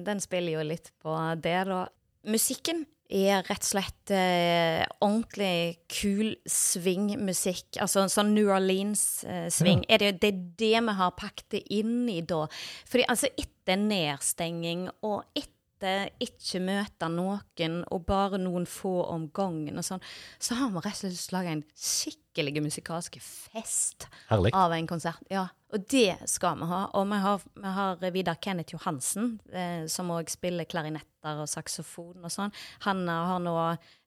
den 0.07 0.23
spiller 0.23 0.55
jo 0.55 0.63
litt 0.69 0.93
på 1.03 1.11
det, 1.43 1.67
da. 1.67 1.91
Musikken 2.31 2.87
er 3.13 3.45
rett 3.45 3.65
og 3.65 3.69
slett 3.69 4.13
eh, 4.15 4.83
ordentlig 5.05 5.81
kul 5.93 6.35
swingmusikk. 6.49 7.79
Altså 7.83 8.07
sånn 8.11 8.33
New 8.37 8.49
Orleans-swing. 8.55 9.85
er 9.89 10.01
det, 10.01 10.13
det 10.23 10.31
er 10.33 10.41
det 10.65 10.85
vi 10.89 10.97
har 11.01 11.17
pakket 11.19 11.59
det 11.59 11.63
inn 11.77 12.09
i 12.11 12.21
da. 12.25 12.45
Fordi 12.89 13.07
altså 13.13 13.31
etter 13.37 13.81
nedstenging 13.81 14.89
og 15.05 15.25
etter 15.37 16.09
ikke 16.23 16.63
møte 16.65 17.11
noen 17.13 17.83
og 17.93 18.07
bare 18.09 18.41
noen 18.41 18.65
få 18.69 19.03
om 19.13 19.29
gangen 19.37 19.79
og 19.79 19.85
sånn, 19.85 20.05
så 20.41 20.57
har 20.57 20.73
vi 20.73 20.85
rett 20.85 21.05
og 21.05 21.13
slett 21.13 21.35
laga 21.37 21.53
en 21.53 21.67
skikkelig 21.77 22.24
musikalsk 22.65 23.21
fest 23.23 24.09
Herlig. 24.29 24.53
av 24.55 24.73
en 24.73 24.87
konsert. 24.87 25.23
Ja, 25.31 25.49
og 25.73 25.87
det 25.91 26.17
skal 26.27 26.59
vi 26.59 26.67
ha. 26.67 26.91
Og 26.95 27.07
vi 27.11 27.19
har, 27.23 27.41
vi 27.55 27.73
har 27.79 28.11
Vidar 28.11 28.35
Kenneth 28.41 28.75
Johansen, 28.75 29.41
eh, 29.53 29.87
som 29.87 30.11
òg 30.11 30.29
spiller 30.29 30.65
klarinetter 30.65 31.41
og 31.41 31.49
saksofon 31.49 32.25
og 32.25 32.31
sånn. 32.31 32.53
Han, 32.87 33.07
har 33.09 33.39
nå, 33.39 33.55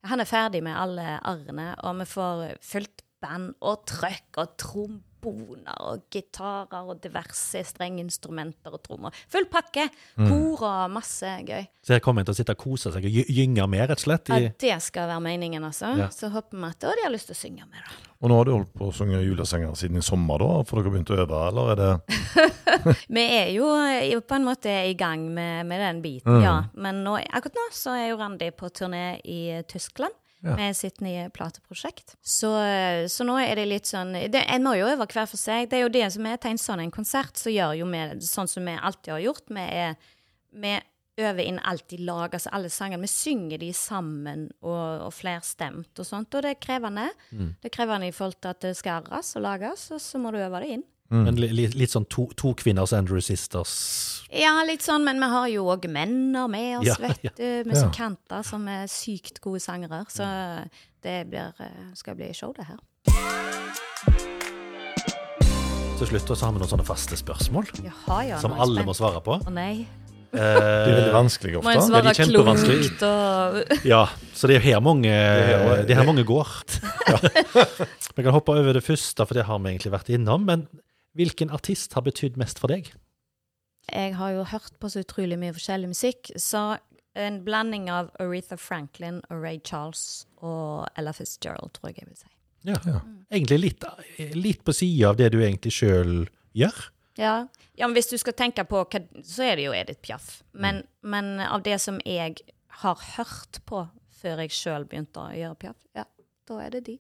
han 0.03 0.19
er 0.19 0.29
ferdig 0.29 0.63
med 0.63 0.77
alle 0.77 1.19
arrene, 1.23 1.75
og 1.83 2.01
vi 2.01 2.05
får 2.05 2.57
fullt 2.61 3.03
band 3.21 3.55
og 3.65 3.85
trøkk 3.89 4.37
og 4.37 4.57
tromboner 5.21 5.79
og 5.89 6.03
gitarer 6.13 6.87
og 6.91 6.99
diverse 7.03 7.63
strengeinstrumenter 7.67 8.73
og 8.77 8.81
trommer. 8.85 9.15
Full 9.33 9.47
pakke! 9.51 9.87
Kor 10.17 10.63
og 10.67 10.91
masse 10.93 11.27
gøy. 11.47 11.65
Så 11.83 11.95
her 11.95 12.01
kommer 12.03 12.21
en 12.21 12.27
til 12.29 12.35
å 12.35 12.37
sitte 12.39 12.53
og 12.55 12.61
kose 12.61 12.91
seg 12.93 13.05
og 13.07 13.13
gy- 13.13 13.27
gynge 13.31 13.65
med, 13.71 13.85
rett 13.89 13.99
og 14.01 14.05
slett. 14.05 14.29
Ja, 14.31 14.51
det 14.59 14.77
skal 14.83 15.07
være 15.09 15.23
meningen, 15.23 15.63
altså. 15.63 15.93
Ja. 15.99 16.09
Så 16.13 16.29
håper 16.33 16.57
vi 16.59 16.69
at 16.69 16.85
de 16.85 17.03
har 17.05 17.13
lyst 17.13 17.29
til 17.31 17.37
å 17.37 17.41
synge 17.41 17.65
med, 17.69 17.79
da. 17.79 18.03
Og 18.17 18.31
nå 18.31 18.37
har 18.39 18.47
du 18.47 18.51
holdt 18.55 18.71
på 18.73 18.87
å 18.89 18.93
synge 18.97 19.19
julesanger 19.21 19.75
siden 19.77 19.99
i 19.99 20.05
sommer, 20.05 20.41
da? 20.41 20.63
For 20.65 20.79
dere 20.79 20.89
har 20.89 20.95
begynt 20.95 21.11
å 21.13 21.19
øve, 21.21 21.41
eller 21.51 21.71
er 21.71 21.81
det 21.83 22.97
Vi 23.13 23.23
er 23.23 23.51
jo 23.53 24.21
på 24.25 24.35
en 24.39 24.47
måte 24.47 24.73
i 24.89 24.95
gang 24.97 25.27
med, 25.33 25.65
med 25.69 25.83
den 25.85 26.01
biten, 26.03 26.41
ja. 26.43 26.55
Men 26.75 27.03
nå, 27.05 27.17
akkurat 27.29 27.59
nå 27.59 27.67
så 27.77 27.93
er 27.97 28.09
jo 28.11 28.17
Randi 28.19 28.49
på 28.57 28.69
turné 28.73 29.19
i 29.23 29.61
Tyskland. 29.69 30.13
Ja. 30.47 30.57
Med 30.59 30.77
sitt 30.77 31.01
nye 31.03 31.27
plateprosjekt. 31.33 32.15
Så, 32.23 32.51
så 33.11 33.27
nå 33.27 33.37
er 33.43 33.59
det 33.59 33.67
litt 33.67 33.89
sånn 33.89 34.13
det, 34.15 34.43
En 34.47 34.63
må 34.65 34.77
jo 34.77 34.87
øve 34.89 35.07
hver 35.07 35.27
for 35.29 35.39
seg. 35.39 35.69
Det 35.69 35.79
er 35.79 35.85
jo 35.85 35.93
det 35.93 36.05
som 36.15 36.27
er 36.29 36.39
til 36.41 36.55
en 36.55 36.83
en 36.87 36.93
konsert, 36.93 37.35
så 37.37 37.51
gjør 37.53 37.75
jo 37.81 37.89
vi 37.91 38.03
sånn 38.25 38.47
som 38.47 38.65
vi 38.65 38.77
alltid 38.77 39.13
har 39.13 39.25
gjort. 39.25 39.49
Vi, 39.49 39.65
er, 39.83 39.97
vi 40.51 40.77
øver 41.17 41.43
inn 41.43 41.59
alt 41.65 41.93
i 41.93 42.01
lag, 42.05 42.33
altså 42.33 42.51
alle 42.53 42.69
sangene. 42.69 43.05
Vi 43.05 43.11
synger 43.11 43.61
de 43.61 43.71
sammen 43.73 44.47
og, 44.61 45.07
og 45.07 45.13
flerstemt 45.15 45.97
og 45.97 46.07
sånt, 46.07 46.35
og 46.37 46.45
det 46.45 46.53
er 46.53 46.61
krevende. 46.61 47.07
Det 47.61 47.71
er 47.71 47.73
krevende 47.73 48.09
i 48.09 48.13
forhold 48.15 48.37
til 48.41 48.53
at 48.53 48.61
det 48.65 48.75
skal 48.77 49.01
arres 49.01 49.33
og 49.39 49.45
lages, 49.47 49.89
og 49.95 50.01
så 50.03 50.21
må 50.21 50.33
du 50.33 50.39
øve 50.41 50.61
det 50.63 50.77
inn. 50.77 50.85
Men 51.09 51.35
li, 51.39 51.47
li- 51.55 51.67
litt 51.79 51.91
sånn 51.93 52.05
to, 52.11 52.25
to 52.35 52.53
kvinners 52.59 52.91
Andrew 52.93 53.21
Sisters. 53.23 53.73
Ja, 54.33 54.57
litt 54.67 54.81
sånn, 54.83 55.05
men 55.07 55.21
vi 55.23 55.29
har 55.31 55.47
jo 55.53 55.65
òg 55.71 55.85
menner 55.89 56.49
med 56.51 56.79
oss, 56.81 56.87
Ja, 56.89 56.95
vet 56.99 57.23
ja. 57.23 57.31
du. 57.37 57.69
Musikanter 57.69 58.41
ja. 58.41 58.43
som 58.43 58.67
er 58.67 58.87
sykt 58.91 59.39
gode 59.41 59.61
sangere. 59.63 60.01
Så 60.11 60.27
det 61.03 61.21
blir, 61.31 61.53
eh, 61.63 61.93
skal 61.95 62.15
bli 62.19 62.33
show, 62.35 62.51
det 62.57 62.67
her. 62.67 62.77
Til 65.97 66.05
slutt 66.11 66.29
så 66.37 66.45
har 66.45 66.51
vi 66.53 66.59
noen 66.61 66.69
sånne 66.69 66.85
faste 66.85 67.17
spørsmål 67.17 67.71
Jaha, 67.81 68.17
ja. 68.27 68.37
som 68.41 68.53
alle 68.53 68.83
spent. 68.83 68.89
må 68.91 68.93
svare 68.97 69.21
på. 69.25 69.39
Å 69.41 69.53
nei. 69.53 69.87
De 70.27 70.37
er 70.43 70.91
veldig 70.91 71.07
Eh, 71.07 71.13
vanskelige 71.15 71.57
ofte? 71.61 71.71
Ja, 71.71 71.79
de 71.79 71.87
svare 71.87 72.09
er 72.11 72.17
kjempevanskelig. 72.19 72.77
klokt 72.83 73.03
og 73.07 73.85
ja, 73.87 74.01
så 74.35 74.49
det 74.51 74.57
er 74.59 74.65
her 74.67 74.81
mange, 74.83 75.07
det 75.09 75.89
er 75.95 76.01
her 76.01 76.05
mange 76.05 76.25
går. 76.27 76.51
Vi 78.17 78.25
kan 78.25 78.33
hoppe 78.35 78.53
over 78.59 78.73
det 78.77 78.83
første, 78.85 79.25
for 79.25 79.33
det 79.39 79.45
har 79.47 79.57
vi 79.63 79.71
egentlig 79.71 79.93
vært 79.95 80.09
innom. 80.13 80.43
Men 80.45 80.67
hvilken 81.17 81.51
artist 81.53 81.97
har 81.97 82.05
betydd 82.05 82.37
mest 82.39 82.61
for 82.61 82.71
deg? 82.73 82.91
Jeg 83.87 84.15
har 84.19 84.33
jo 84.35 84.47
hørt 84.51 84.75
på 84.81 84.89
så 84.91 85.01
utrolig 85.05 85.37
mye 85.39 85.55
forskjellig 85.55 85.91
musikk, 85.93 86.31
så 86.35 86.77
en 87.17 87.39
blanding 87.45 87.87
av 87.91 88.11
Aretha 88.21 88.57
Franklin 88.59 89.21
og 89.31 89.41
Ray 89.41 89.61
Charles 89.65 90.27
og 90.43 90.87
Ella 90.99 91.13
Fitzgerald, 91.15 91.73
tror 91.77 91.91
jeg 91.91 92.01
jeg 92.03 92.09
vil 92.09 92.19
si. 92.19 92.33
Ja. 92.67 92.77
Ja. 92.85 92.99
Egentlig 93.31 93.59
litt, 93.61 93.85
litt 94.35 94.63
på 94.67 94.75
sida 94.75 95.11
av 95.11 95.17
det 95.19 95.31
du 95.33 95.39
egentlig 95.41 95.73
sjøl 95.77 96.27
gjør. 96.57 96.77
Ja. 97.17 97.47
ja, 97.73 97.87
men 97.87 97.95
hvis 97.97 98.11
du 98.11 98.17
skal 98.21 98.35
tenke 98.37 98.65
på 98.69 98.83
hva, 98.83 99.01
så 99.25 99.47
er 99.47 99.57
det 99.57 99.65
jo 99.65 99.73
Edith 99.73 100.03
Piaf. 100.05 100.41
Men, 100.53 100.83
men 101.01 101.39
av 101.41 101.63
det 101.65 101.79
som 101.81 101.97
jeg 102.05 102.37
har 102.83 103.01
hørt 103.15 103.63
på 103.65 103.87
før 104.17 104.43
jeg 104.43 104.53
sjøl 104.53 104.85
begynte 104.89 105.23
å 105.23 105.33
gjøre 105.33 105.57
Piaf, 105.63 105.79
ja, 105.97 106.05
da 106.49 106.59
er 106.61 106.75
det 106.75 106.83
de. 106.91 106.99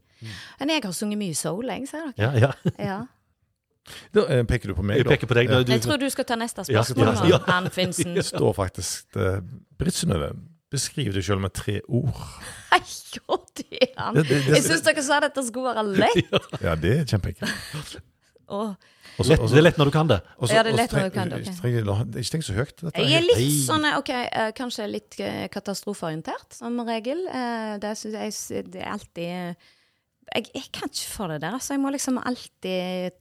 Men 0.59 0.73
jeg 0.73 0.85
har 0.87 0.95
sunget 0.97 1.21
mye 1.21 1.37
soul, 1.37 1.69
jeg, 1.69 1.85
sier 1.91 2.09
dere. 2.17 2.31
Ja, 2.41 2.49
ja. 2.49 2.73
Ja. 2.81 2.97
Da 4.13 4.25
eh, 4.27 4.43
peker 4.43 4.67
du 4.69 4.75
på 4.75 4.83
meg, 4.83 4.97
Jeg 4.97 5.05
da. 5.07 5.11
peker 5.15 5.27
på 5.27 5.37
deg. 5.37 5.49
Ja. 5.49 5.61
da. 5.63 5.73
Jeg 5.73 5.81
tror 5.85 5.97
du 6.01 6.09
skal 6.09 6.25
ta 6.25 6.35
neste 6.35 6.65
spørsmål, 6.67 7.13
ja, 7.23 7.37
ja. 7.37 7.39
Ann 7.57 7.69
Finsen. 7.73 8.13
Det 8.17 8.25
står 8.25 8.53
faktisk 8.57 9.15
uh, 9.15 9.39
Britt 9.79 9.93
Synnøve, 9.95 10.31
beskriv 10.71 11.13
deg 11.15 11.23
sjøl 11.23 11.39
med 11.39 11.53
tre 11.55 11.79
ord. 11.87 12.11
Nei, 12.73 12.81
gjorde 13.15 13.63
det 13.63 13.93
han. 13.97 14.13
Det- 14.15 14.27
det- 14.27 14.43
det- 14.45 14.55
Jeg 14.57 14.63
syns 14.67 14.83
dere 14.83 15.03
sa 15.03 15.19
dette 15.23 15.43
skulle 15.47 15.73
være 15.73 15.85
lett. 16.03 16.61
Ja, 16.61 16.75
det 16.75 16.93
er 16.99 17.05
kjempeenkelt. 17.05 17.97
Åh, 18.49 18.75
Og 19.17 19.25
så- 19.25 19.31
Lett, 19.31 19.39
også, 19.41 19.55
det 19.55 19.57
er 19.57 19.63
lett 19.65 19.77
når 19.81 19.85
du 19.89 19.91
kan 19.91 20.07
det. 20.07 20.17
Også, 20.37 20.53
Ja, 20.53 20.61
det 20.63 20.71
er 20.73 20.77
lett 20.77 20.91
når 20.93 21.07
du 21.07 21.13
kan 21.15 21.29
det, 21.29 21.39
ok. 21.41 21.55
trenger- 21.61 21.85
la- 21.87 22.03
Ikke 22.21 22.31
tenk 22.35 22.43
så 22.45 22.53
høyt. 22.53 22.75
Dette 22.83 23.01
Jeg 23.01 23.13
er 23.17 23.21
litt 23.25 23.37
Hei. 23.39 23.47
sånn 23.65 23.87
OK, 23.97 24.09
eh, 24.13 24.51
kanskje 24.53 24.85
litt 24.91 25.17
eh, 25.19 25.47
katastrofeorientert, 25.49 26.53
som 26.53 26.77
regel. 26.85 27.23
Eh, 27.27 27.77
det 27.81 27.95
syns 27.97 28.13
jeg 28.51 28.69
det 28.71 28.83
er 28.83 28.91
alltid 28.91 29.25
eh, 29.25 29.53
jeg, 30.35 30.45
jeg 30.53 30.63
kan 30.71 30.87
ikke 30.91 31.09
få 31.15 31.27
det 31.31 31.41
der, 31.41 31.53
altså. 31.57 31.73
Jeg 31.73 31.79
må 31.81 31.91
liksom 31.91 32.19
alltid 32.23 33.11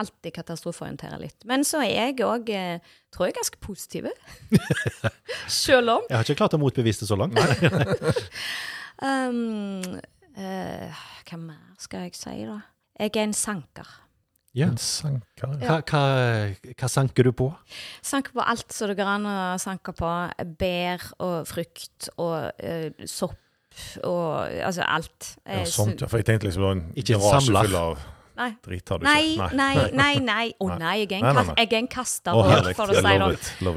Alltid 0.00 0.34
katastrofeorientere 0.36 1.18
litt. 1.20 1.38
Men 1.48 1.66
så 1.68 1.82
er 1.84 1.92
jeg 1.92 2.20
òg, 2.26 2.52
eh, 2.52 2.94
tror 3.14 3.28
jeg, 3.28 3.36
ganske 3.38 3.60
positiv. 3.62 4.08
Sjøl 5.60 5.92
om. 5.98 6.06
Jeg 6.08 6.18
har 6.18 6.26
ikke 6.26 6.40
klart 6.40 6.56
å 6.56 6.62
motbevise 6.62 7.04
det 7.04 7.10
så 7.10 7.18
langt. 7.18 7.38
Um, 9.02 9.82
uh, 10.38 11.00
hva 11.26 11.38
mer 11.40 11.62
skal 11.82 12.04
jeg 12.06 12.14
si, 12.14 12.36
da? 12.46 12.60
Jeg 13.00 13.16
er 13.16 13.24
en 13.24 13.34
sanker. 13.34 13.88
Ja. 14.54 14.68
En 14.68 14.78
sanker. 14.78 15.56
Hva, 15.58 15.80
hva, 15.80 16.02
hva 16.76 16.90
sanker 16.92 17.26
du 17.26 17.32
på? 17.34 17.48
Sanker 18.04 18.36
på 18.36 18.44
alt 18.44 18.74
som 18.76 18.92
det 18.92 18.98
går 19.00 19.10
an 19.16 19.26
å 19.26 19.36
sanke 19.58 19.94
på. 19.96 20.10
Bær 20.60 21.06
og 21.24 21.48
frukt 21.50 22.12
og 22.14 22.52
uh, 22.62 23.08
sopp 23.10 23.40
og 24.04 24.52
altså 24.52 24.84
alt. 24.84 25.36
Ja, 25.46 25.64
sånt, 25.64 26.02
ja. 26.04 26.08
For 26.10 26.20
jeg 26.20 26.28
tenkte 26.28 26.50
liksom 26.50 26.66
en 26.68 26.82
Ikke 26.92 27.16
en 27.16 27.22
garasje 27.24 27.46
samler. 27.48 27.70
full 27.70 27.78
av 27.80 28.02
Nei. 28.36 28.50
drit. 28.64 28.88
Har 28.88 28.98
du 28.98 29.04
Nei, 29.04 29.34
ikke? 29.34 29.48
nei, 29.58 29.74
nei. 29.92 30.14
nei. 30.32 30.46
Å 30.60 30.68
Nei. 30.78 31.02
er 31.04 31.12
en, 31.18 31.26
Nei, 31.28 31.54
jeg 31.58 31.72
er 31.72 31.78
en 31.82 31.88
kaster, 31.92 32.32
oh, 32.38 32.46
herlig. 32.48 32.74
for 32.78 32.88
å 32.88 32.96
si 32.96 33.02
det. 33.02 33.32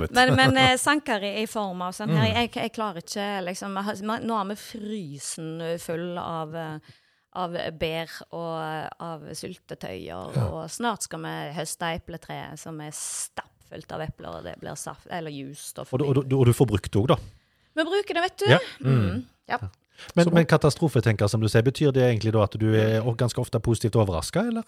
it. 0.05 0.11
Men, 0.15 0.35
men 0.39 0.57
eh, 0.61 0.75
sanker 0.87 1.23
i, 1.27 1.33
i 1.43 1.47
form 1.51 1.81
av 1.87 1.95
sånn 1.97 2.13
Mm. 2.13 2.19
her, 2.21 2.29
jeg, 2.41 2.51
jeg 2.55 2.71
klarer 2.77 3.01
ikke 3.03 3.25
liksom 3.49 3.75
Nå 4.23 4.37
har 4.37 4.45
vi 4.51 4.55
frysen 4.61 5.49
full 5.83 6.17
av 6.21 6.55
eh, 6.55 6.93
av 7.35 7.51
bær 7.75 8.11
og 8.31 8.51
eh, 8.63 8.87
av 9.03 9.25
syltetøyer, 9.35 10.37
og 10.53 10.69
snart 10.71 11.03
skal 11.03 11.19
vi 11.25 11.33
høste 11.57 11.89
epletreet 11.97 12.61
som 12.61 12.77
er 12.79 12.93
stappfullt 12.95 13.91
av 13.91 14.05
epler, 14.05 14.37
og 14.37 14.45
det 14.47 14.53
blir 14.61 14.77
saft, 14.79 15.09
eller 15.11 15.33
juice. 15.35 15.73
Og, 15.83 15.99
du- 15.99 16.05
og, 16.07 16.21
og 16.23 16.45
du 16.47 16.53
får 16.55 16.69
brukt 16.69 16.87
det 16.93 17.01
òg, 17.01 17.09
da. 17.11 17.17
Vi 17.75 17.83
bruker 17.89 18.15
det, 18.15 18.23
vet 18.23 18.37
du. 18.39 18.45
Ja. 18.53 18.59
Mm. 18.79 19.25
Ja. 19.51 19.59
Men, 20.15 20.29
men 20.35 20.45
katastrofetenker, 20.49 21.29
som 21.31 21.41
du 21.43 21.47
sier, 21.51 21.63
betyr 21.65 21.93
det 21.95 22.03
egentlig 22.09 22.33
da 22.35 22.43
at 22.43 22.57
du 22.59 22.67
er 22.75 22.99
ganske 23.19 23.39
ofte 23.41 23.59
positivt 23.63 23.95
overraska, 23.99 24.43
eller? 24.51 24.67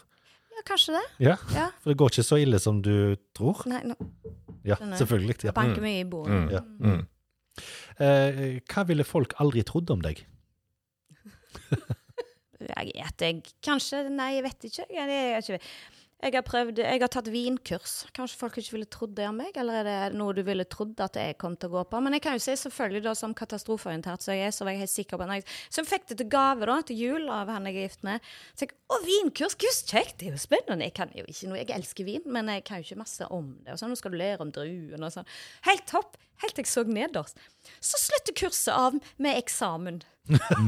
ja, 0.58 0.64
kanskje 0.66 0.96
det. 0.96 1.04
Ja. 1.28 1.36
Ja. 1.54 1.68
For 1.84 1.92
det 1.92 1.98
går 2.00 2.14
ikke 2.16 2.24
så 2.26 2.40
ille 2.42 2.60
som 2.64 2.80
du 2.82 3.16
tror? 3.38 3.62
Nei, 3.70 3.84
nå 3.92 3.98
Ja, 4.66 4.76
Skjønner. 4.76 4.98
selvfølgelig. 5.00 5.36
Ja. 5.46 5.52
banker 5.56 5.84
mye 5.84 6.00
i 6.02 6.08
bordet. 6.10 6.34
Mm. 6.34 6.50
Ja. 6.52 6.62
Mm. 6.82 7.06
Eh, 8.00 8.42
hva 8.70 8.84
ville 8.90 9.06
folk 9.08 9.36
aldri 9.44 9.64
trodd 9.68 9.90
om 9.94 10.02
deg? 10.04 10.24
Jeg, 12.58 12.90
vet 12.98 13.22
jeg 13.22 13.42
kanskje 13.62 14.00
Nei, 14.10 14.32
jeg 14.40 14.44
vet 14.48 14.66
ikke. 14.66 14.86
Jeg, 14.90 15.10
jeg, 15.14 15.28
jeg, 15.30 15.44
ikke. 15.46 15.60
Jeg 16.18 16.34
har 16.34 16.42
prøvd, 16.42 16.80
jeg 16.82 17.02
har 17.04 17.12
tatt 17.14 17.28
vinkurs. 17.30 17.92
Kanskje 18.18 18.40
folk 18.40 18.56
ikke 18.58 18.74
ville 18.74 18.88
trodd 18.90 19.12
det 19.20 19.28
om 19.30 19.36
meg? 19.38 19.52
Eller 19.62 19.84
er 19.84 19.86
det 19.86 20.18
noe 20.18 20.34
du 20.34 20.42
ville 20.48 20.66
trodd 20.66 20.98
at 21.06 21.20
jeg 21.20 21.36
kom 21.38 21.54
til 21.54 21.70
å 21.70 21.76
gå 21.76 21.84
på? 21.92 22.00
Men 22.02 22.18
jeg 22.18 22.24
kan 22.26 22.34
jo 22.34 22.42
si 22.42 22.56
selvfølgelig 22.58 23.04
da 23.06 23.14
som 23.20 23.36
katastrofeorientert 23.38 24.26
så 24.26 24.34
jeg 24.34 24.48
er, 24.48 24.56
så 24.56 24.66
var 24.66 24.74
jeg 24.74 24.88
helt 24.88 24.96
sikker 24.96 25.22
på 25.22 25.28
det. 25.30 25.38
Så 25.70 25.84
jeg 25.84 25.92
fikk 25.92 26.10
det 26.10 26.18
til 26.24 26.32
gave 26.34 26.66
da, 26.66 26.80
til 26.90 27.04
jul 27.04 27.30
av 27.30 27.54
han 27.54 27.70
jeg 27.70 27.78
er 27.78 27.86
gift 27.86 28.08
med. 28.08 28.34
Så 28.58 28.66
jeg, 28.66 28.74
å, 28.90 28.98
vinkurs, 29.06 29.60
gud, 29.62 29.82
kjekt! 29.94 30.18
Det 30.18 30.32
er 30.32 30.40
jo 30.40 30.42
spennende. 30.42 30.90
Jeg 30.90 30.98
kan 30.98 31.14
jo 31.14 31.28
ikke 31.28 31.52
noe, 31.52 31.62
jeg 31.62 31.76
elsker 31.78 32.10
vin, 32.10 32.26
men 32.26 32.50
jeg 32.56 32.66
kan 32.66 32.82
jo 32.82 32.90
ikke 32.90 33.04
masse 33.06 33.30
om 33.38 33.54
det. 33.62 33.76
Og 33.76 33.84
sånn, 33.84 33.94
nå 33.94 34.02
skal 34.02 34.18
du 34.18 34.18
lære 34.24 34.42
om 34.48 34.56
druen 34.58 35.06
og 35.06 35.14
sånn. 35.14 35.36
Helt 35.70 35.86
topp! 35.92 36.18
Helt 36.44 36.56
til 36.58 36.64
jeg 36.66 36.70
så 36.72 36.84
nederst. 36.86 37.38
Så 37.82 37.98
slutter 38.02 38.34
kurset 38.38 38.74
av 38.76 38.94
med 39.18 39.38
eksamen. 39.40 40.02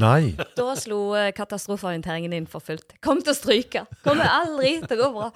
Nei. 0.00 0.32
Da 0.56 0.72
slo 0.80 1.12
eh, 1.18 1.32
katastrofeorienteringen 1.36 2.32
inn 2.32 2.46
for 2.50 2.60
fullt. 2.64 2.94
Kom 3.04 3.20
til 3.22 3.32
å 3.34 3.36
stryke. 3.36 3.82
Kommer 4.06 4.24
aldri 4.30 4.78
til 4.86 4.96
å 4.96 5.00
gå 5.02 5.08
bra. 5.18 5.28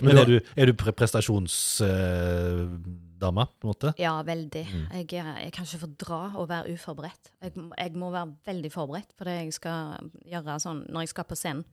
Men 0.00 0.16
er 0.22 0.26
du, 0.30 0.36
er 0.56 0.66
du 0.70 0.74
prestasjonsdame, 0.80 3.44
på 3.60 3.66
en 3.66 3.70
måte? 3.70 3.92
Ja, 4.00 4.14
veldig. 4.24 4.62
Jeg, 4.64 5.06
er- 5.20 5.40
jeg 5.44 5.52
kan 5.52 5.64
ikke 5.68 5.82
fordra 5.84 6.20
å 6.40 6.46
være 6.48 6.72
uforberedt. 6.74 7.24
Jeg, 7.44 7.52
jeg 7.76 7.90
må 8.00 8.08
være 8.14 8.32
veldig 8.48 8.70
forberedt 8.72 9.12
på 9.18 9.22
det 9.28 9.34
jeg 9.42 9.52
skal 9.58 9.78
gjøre 10.30 10.56
sånn 10.62 10.80
når 10.88 11.00
jeg 11.06 11.12
skal 11.14 11.26
på 11.28 11.36
scenen. 11.38 11.64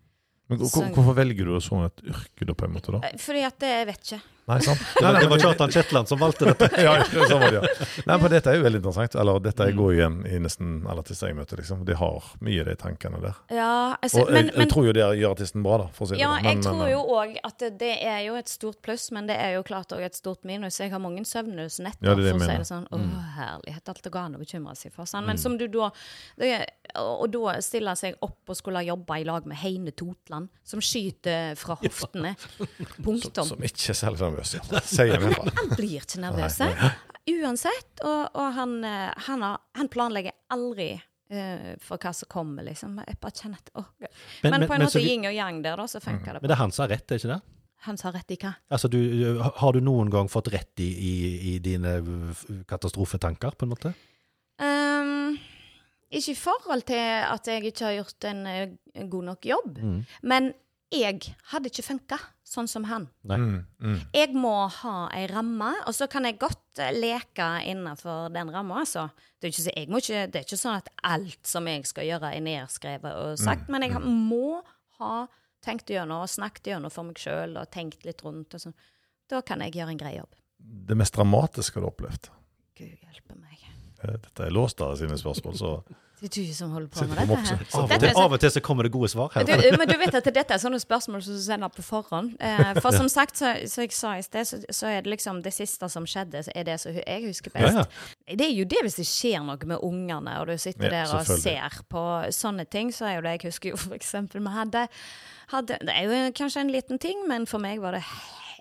Men 0.48 0.62
hvor- 0.64 0.92
hvorfor 0.96 1.16
velger 1.18 1.44
du 1.48 1.52
å 1.58 1.64
sånn 1.64 1.86
et 1.90 2.00
yrke, 2.08 2.44
da, 2.48 2.54
på 2.56 2.64
en 2.68 2.76
måte? 2.78 2.90
da? 2.96 3.00
Eh, 3.08 3.18
Fordi 3.20 3.42
at 3.48 3.58
det, 3.60 3.72
jeg 3.74 3.88
vet 3.90 4.02
ikke. 4.06 4.22
Nei, 4.48 4.62
sant? 4.64 4.80
Det 4.96 5.04
var, 5.04 5.18
det 5.20 5.28
var 5.28 5.40
Kjartan 5.44 5.72
Kjetland 5.76 6.08
som 6.08 6.20
valgte 6.22 6.46
dette. 6.48 6.70
ja, 6.86 6.94
sånn 7.04 7.42
var 7.42 7.52
det, 7.52 7.60
ja. 7.60 7.88
Nei, 8.08 8.16
men 8.22 8.32
dette 8.32 8.52
er 8.52 8.56
jo 8.56 8.64
veldig 8.64 8.80
interessant. 8.80 9.18
Eller 9.20 9.42
dette 9.44 9.66
går 9.76 9.90
igjen 9.98 10.16
i 10.24 10.38
nesten 10.40 10.70
alle 10.88 11.04
artister 11.04 11.28
jeg 11.28 11.36
møter. 11.36 11.60
liksom. 11.60 11.82
De 11.88 11.98
har 12.00 12.30
mye 12.48 12.62
av 12.64 12.70
de 12.70 12.76
tankene 12.80 13.20
der. 13.26 13.42
Ja, 13.52 13.98
altså, 14.00 14.22
Og 14.24 14.32
jeg, 14.32 14.48
men 14.48 14.62
jeg 14.64 14.72
tror 14.72 14.88
jo 14.88 14.94
det 14.96 15.04
gjør 15.20 15.36
artisten 15.36 15.66
bra, 15.66 15.80
da. 15.82 15.88
for 15.98 16.06
å 16.06 16.08
si 16.08 16.16
det 16.16 16.22
Ja, 16.24 16.30
sånn. 16.38 16.48
jeg 16.48 16.64
tror 16.64 16.80
men, 16.80 16.92
jo 16.94 17.02
òg 17.18 17.34
at 17.50 17.58
det, 17.66 17.72
det 17.82 17.92
er 18.08 18.22
jo 18.30 18.38
et 18.40 18.54
stort 18.54 18.80
pluss, 18.88 19.10
men 19.18 19.28
det 19.28 19.36
er 19.36 19.58
jo 19.58 19.66
klart 19.68 19.92
òg 19.98 20.06
et 20.08 20.16
stort 20.16 20.48
minus. 20.48 20.80
Jeg 20.80 20.96
har 20.96 21.04
mange 21.04 21.26
søvnløse 21.28 21.84
netter, 21.84 22.08
Ja, 22.08 22.16
det 22.16 22.32
for 22.32 22.40
å 22.40 22.48
si 22.48 22.58
det 22.64 22.70
sånn. 22.72 22.88
Å, 22.88 23.02
herlighet, 23.36 23.84
alt 23.92 24.02
det 24.08 24.14
går 24.16 24.30
an 24.30 24.40
å 24.40 24.42
bekymre 24.46 24.78
seg 24.80 24.96
for. 24.96 25.12
Sånn. 25.12 25.28
Men 25.28 25.44
som 25.44 25.60
du 25.60 25.68
da 25.68 25.92
det, 26.40 26.54
Og 27.04 27.28
da 27.36 27.58
stiller 27.60 28.00
seg 28.00 28.16
opp 28.24 28.48
og 28.48 28.56
skulle 28.56 28.86
jobbe 28.88 29.20
i 29.20 29.28
lag 29.28 29.44
med 29.50 29.60
Heine 29.60 29.92
Totland, 29.92 30.48
som 30.64 30.80
skyter 30.80 31.52
fra 31.60 31.76
hoftene. 31.84 32.38
Punktum. 33.04 33.44
Som 33.52 33.68
ikke 33.68 33.92
er 33.92 34.08
særlig 34.46 34.70
nervøs. 34.72 34.94
Sier 34.94 35.20
meg 35.24 35.34
fra. 35.36 35.52
Han 35.58 35.70
blir 35.76 35.98
ikke 36.02 36.20
nervøs. 36.22 36.60
Uansett. 37.28 38.02
Og, 38.04 38.36
og 38.40 38.54
han, 38.56 38.78
eh, 38.88 39.14
han, 39.28 39.42
har, 39.42 39.58
han 39.76 39.90
planlegger 39.92 40.32
aldri 40.54 40.94
uh, 40.96 41.74
for 41.84 41.98
hva 41.98 42.14
som 42.16 42.30
kommer, 42.32 42.64
liksom. 42.64 43.00
Jeg 43.08 43.18
bare 43.20 43.36
kjenner 43.36 43.58
at 43.60 43.72
oh. 43.76 43.90
Men, 44.00 44.10
Men- 44.44 44.60
men- 44.62 44.68
på 44.70 44.74
en 44.78 44.82
måte 44.86 45.00
vi- 45.02 45.10
yin 45.12 45.26
og 45.28 45.34
yang 45.36 45.62
der, 45.64 45.76
da, 45.76 45.88
så 45.88 46.00
funker 46.00 46.34
det 46.38 46.42
Men 46.42 46.48
det 46.50 46.56
er 46.56 46.62
han 46.62 46.72
som 46.72 46.84
har 46.86 46.94
rett, 46.96 47.12
er 47.12 47.16
ikke 47.20 47.34
det? 47.34 47.42
Han 47.88 47.98
sa 47.98 48.10
rett 48.12 48.32
i 48.32 48.38
hva? 48.42 48.54
Altså, 48.74 48.88
du, 48.90 48.98
har 49.62 49.72
du 49.74 49.80
noen 49.86 50.10
gang 50.10 50.28
fått 50.32 50.48
rett 50.52 50.80
i, 50.82 50.88
i, 50.88 51.14
i 51.54 51.60
dine 51.60 51.92
katastrofetanker, 52.68 53.54
på 53.60 53.68
en 53.68 53.70
måte? 53.70 53.92
Um, 54.58 55.38
ikke 56.10 56.32
i 56.34 56.40
forhold 56.40 56.82
til 56.88 57.04
at 57.28 57.48
jeg 57.52 57.66
ikke 57.70 57.86
har 57.86 57.98
gjort 58.00 58.28
en, 58.32 58.42
eh, 58.48 58.70
en 58.96 59.10
god 59.12 59.28
nok 59.30 59.46
jobb, 59.46 59.78
men 60.24 60.54
jeg 60.94 61.34
hadde 61.52 61.70
ikke 61.72 61.84
funka 61.84 62.18
sånn 62.48 62.68
som 62.72 62.86
han. 62.88 63.10
Mm, 63.28 63.66
mm. 63.84 63.98
Jeg 64.16 64.32
må 64.40 64.54
ha 64.72 65.10
ei 65.12 65.26
ramme, 65.28 65.74
og 65.86 65.94
så 65.96 66.08
kan 66.10 66.24
jeg 66.24 66.38
godt 66.40 66.80
eh, 66.80 66.94
leke 66.96 67.48
innenfor 67.68 68.30
den 68.32 68.52
ramma, 68.54 68.80
altså. 68.86 69.10
Det 69.42 69.50
er, 69.50 69.58
ikke, 69.84 70.22
det 70.32 70.40
er 70.40 70.46
ikke 70.48 70.58
sånn 70.58 70.78
at 70.80 70.88
alt 71.04 71.44
som 71.46 71.68
jeg 71.68 71.84
skal 71.90 72.08
gjøre, 72.08 72.32
er 72.34 72.42
nedskrevet 72.46 73.12
og 73.20 73.36
sagt, 73.42 73.68
men 73.70 73.84
jeg 73.84 73.94
har- 73.98 74.02
må 74.08 74.62
ha 75.02 75.28
tenkt 75.62 75.92
gjennom 75.92 76.24
og 76.24 76.30
snakket 76.32 76.72
gjennom 76.72 76.92
for 76.94 77.04
meg 77.04 77.20
sjøl 77.20 77.58
og 77.60 77.70
tenkt 77.70 78.06
litt 78.08 78.24
rundt. 78.24 78.54
Og 78.56 78.62
sånn. 78.64 78.74
Da 79.28 79.42
kan 79.42 79.60
jeg 79.60 79.74
gjøre 79.74 79.90
en 79.92 79.98
grei 80.00 80.16
jobb. 80.18 80.34
Det 80.58 80.96
mest 80.98 81.14
dramatiske 81.14 81.74
du 81.76 81.82
har 81.84 81.92
opplevd? 81.92 82.30
Gud 82.80 82.96
hjelpe 83.04 83.36
meg. 83.36 83.60
Eh, 84.04 84.16
Dette 84.24 84.46
er 84.48 84.56
Låsdal 84.56 84.96
sine 84.98 85.18
spørsmål, 85.20 85.58
så 85.60 85.84
Det 86.18 86.26
er 86.32 86.34
du 86.48 86.54
som 86.58 86.72
holder 86.74 86.88
på 86.90 87.04
med 87.06 87.18
dette 87.20 87.36
her. 87.46 87.60
Av 87.78 87.84
og, 87.84 87.90
til, 87.92 88.08
er 88.10 88.14
så- 88.14 88.22
av 88.24 88.32
og 88.34 88.40
til 88.42 88.50
så 88.56 88.62
kommer 88.66 88.84
det 88.88 88.92
gode 88.92 89.10
svar 89.12 89.30
her. 89.36 89.44
Du, 89.46 89.78
men 89.78 89.88
du 89.88 89.98
vet 90.02 90.16
at 90.18 90.26
dette 90.34 90.54
er 90.56 90.58
sånne 90.64 90.80
spørsmål 90.82 91.22
som 91.22 91.36
du 91.38 91.42
sender 91.44 91.70
på 91.70 91.84
forhånd. 91.86 92.32
Eh, 92.42 92.80
for 92.82 92.92
som 92.96 93.06
sagt, 93.10 93.38
så, 93.38 93.52
så 93.70 93.84
jeg 93.86 93.92
sa 93.94 94.16
i 94.18 94.24
sted, 94.26 94.48
så, 94.50 94.58
så 94.74 94.88
er 94.90 95.02
det 95.06 95.12
liksom 95.14 95.44
det 95.46 95.54
siste 95.54 95.90
som 95.94 96.08
skjedde, 96.10 96.42
så 96.48 96.52
er 96.58 96.64
det 96.72 96.80
som 96.82 96.98
jeg 96.98 97.28
husker 97.28 97.54
best. 97.54 97.78
Ja, 97.78 98.36
Det 98.36 98.48
er 98.50 98.56
jo 98.58 98.66
det 98.66 98.82
hvis 98.88 98.98
det 98.98 99.06
skjer 99.06 99.46
noe 99.46 99.70
med 99.70 99.78
ungene, 99.86 100.40
og 100.42 100.48
du 100.50 100.58
sitter 100.58 100.90
Ja, 100.90 101.04
der 101.06 101.14
og 101.20 101.30
ser 101.30 101.78
på 101.94 102.04
sånne 102.34 102.66
ting, 102.66 102.90
så 102.92 103.06
er 103.12 103.20
jo 103.20 103.22
det 103.28 103.38
jeg 103.38 103.52
husker 103.52 103.70
jo 103.76 103.78
for 103.78 103.94
eksempel 103.94 104.42
vi 104.42 104.56
hadde, 104.58 104.88
hadde 105.54 105.78
Det 105.86 105.94
er 105.94 106.10
jo 106.10 106.32
kanskje 106.34 106.66
en 106.66 106.74
liten 106.74 106.98
ting, 107.00 107.28
men 107.30 107.46
for 107.46 107.62
meg 107.62 107.80
var 107.80 107.92
det 108.00 108.04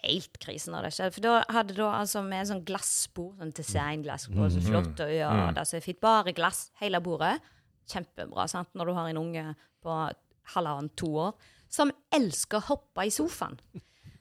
helt 0.07 0.39
krise 0.43 0.73
når 0.73 0.87
det 0.87 0.93
skjedde. 0.97 1.15
For 1.17 1.25
da 1.27 1.35
hadde 1.57 1.77
da 1.77 1.91
altså 1.99 2.23
med 2.27 2.49
sånn 2.49 2.63
glassbord, 2.67 3.35
sånn 3.41 3.55
designglassbord, 3.57 4.55
så 4.55 4.63
flott, 4.65 5.03
og 5.05 5.13
ja, 5.13 5.33
det 5.57 5.67
er 5.67 5.85
fint. 5.85 6.01
Bare 6.03 6.35
glass, 6.37 6.71
hele 6.83 7.03
bordet. 7.05 7.37
Kjempebra, 7.91 8.49
sant, 8.51 8.73
når 8.75 8.91
du 8.91 8.97
har 8.97 9.11
en 9.11 9.21
unge 9.21 9.45
på 9.85 9.99
halvannen, 10.55 10.91
to 10.99 11.11
år, 11.29 11.35
som 11.71 11.91
elsker 12.15 12.59
å 12.63 12.69
hoppe 12.73 13.07
i 13.07 13.13
sofaen. 13.15 13.59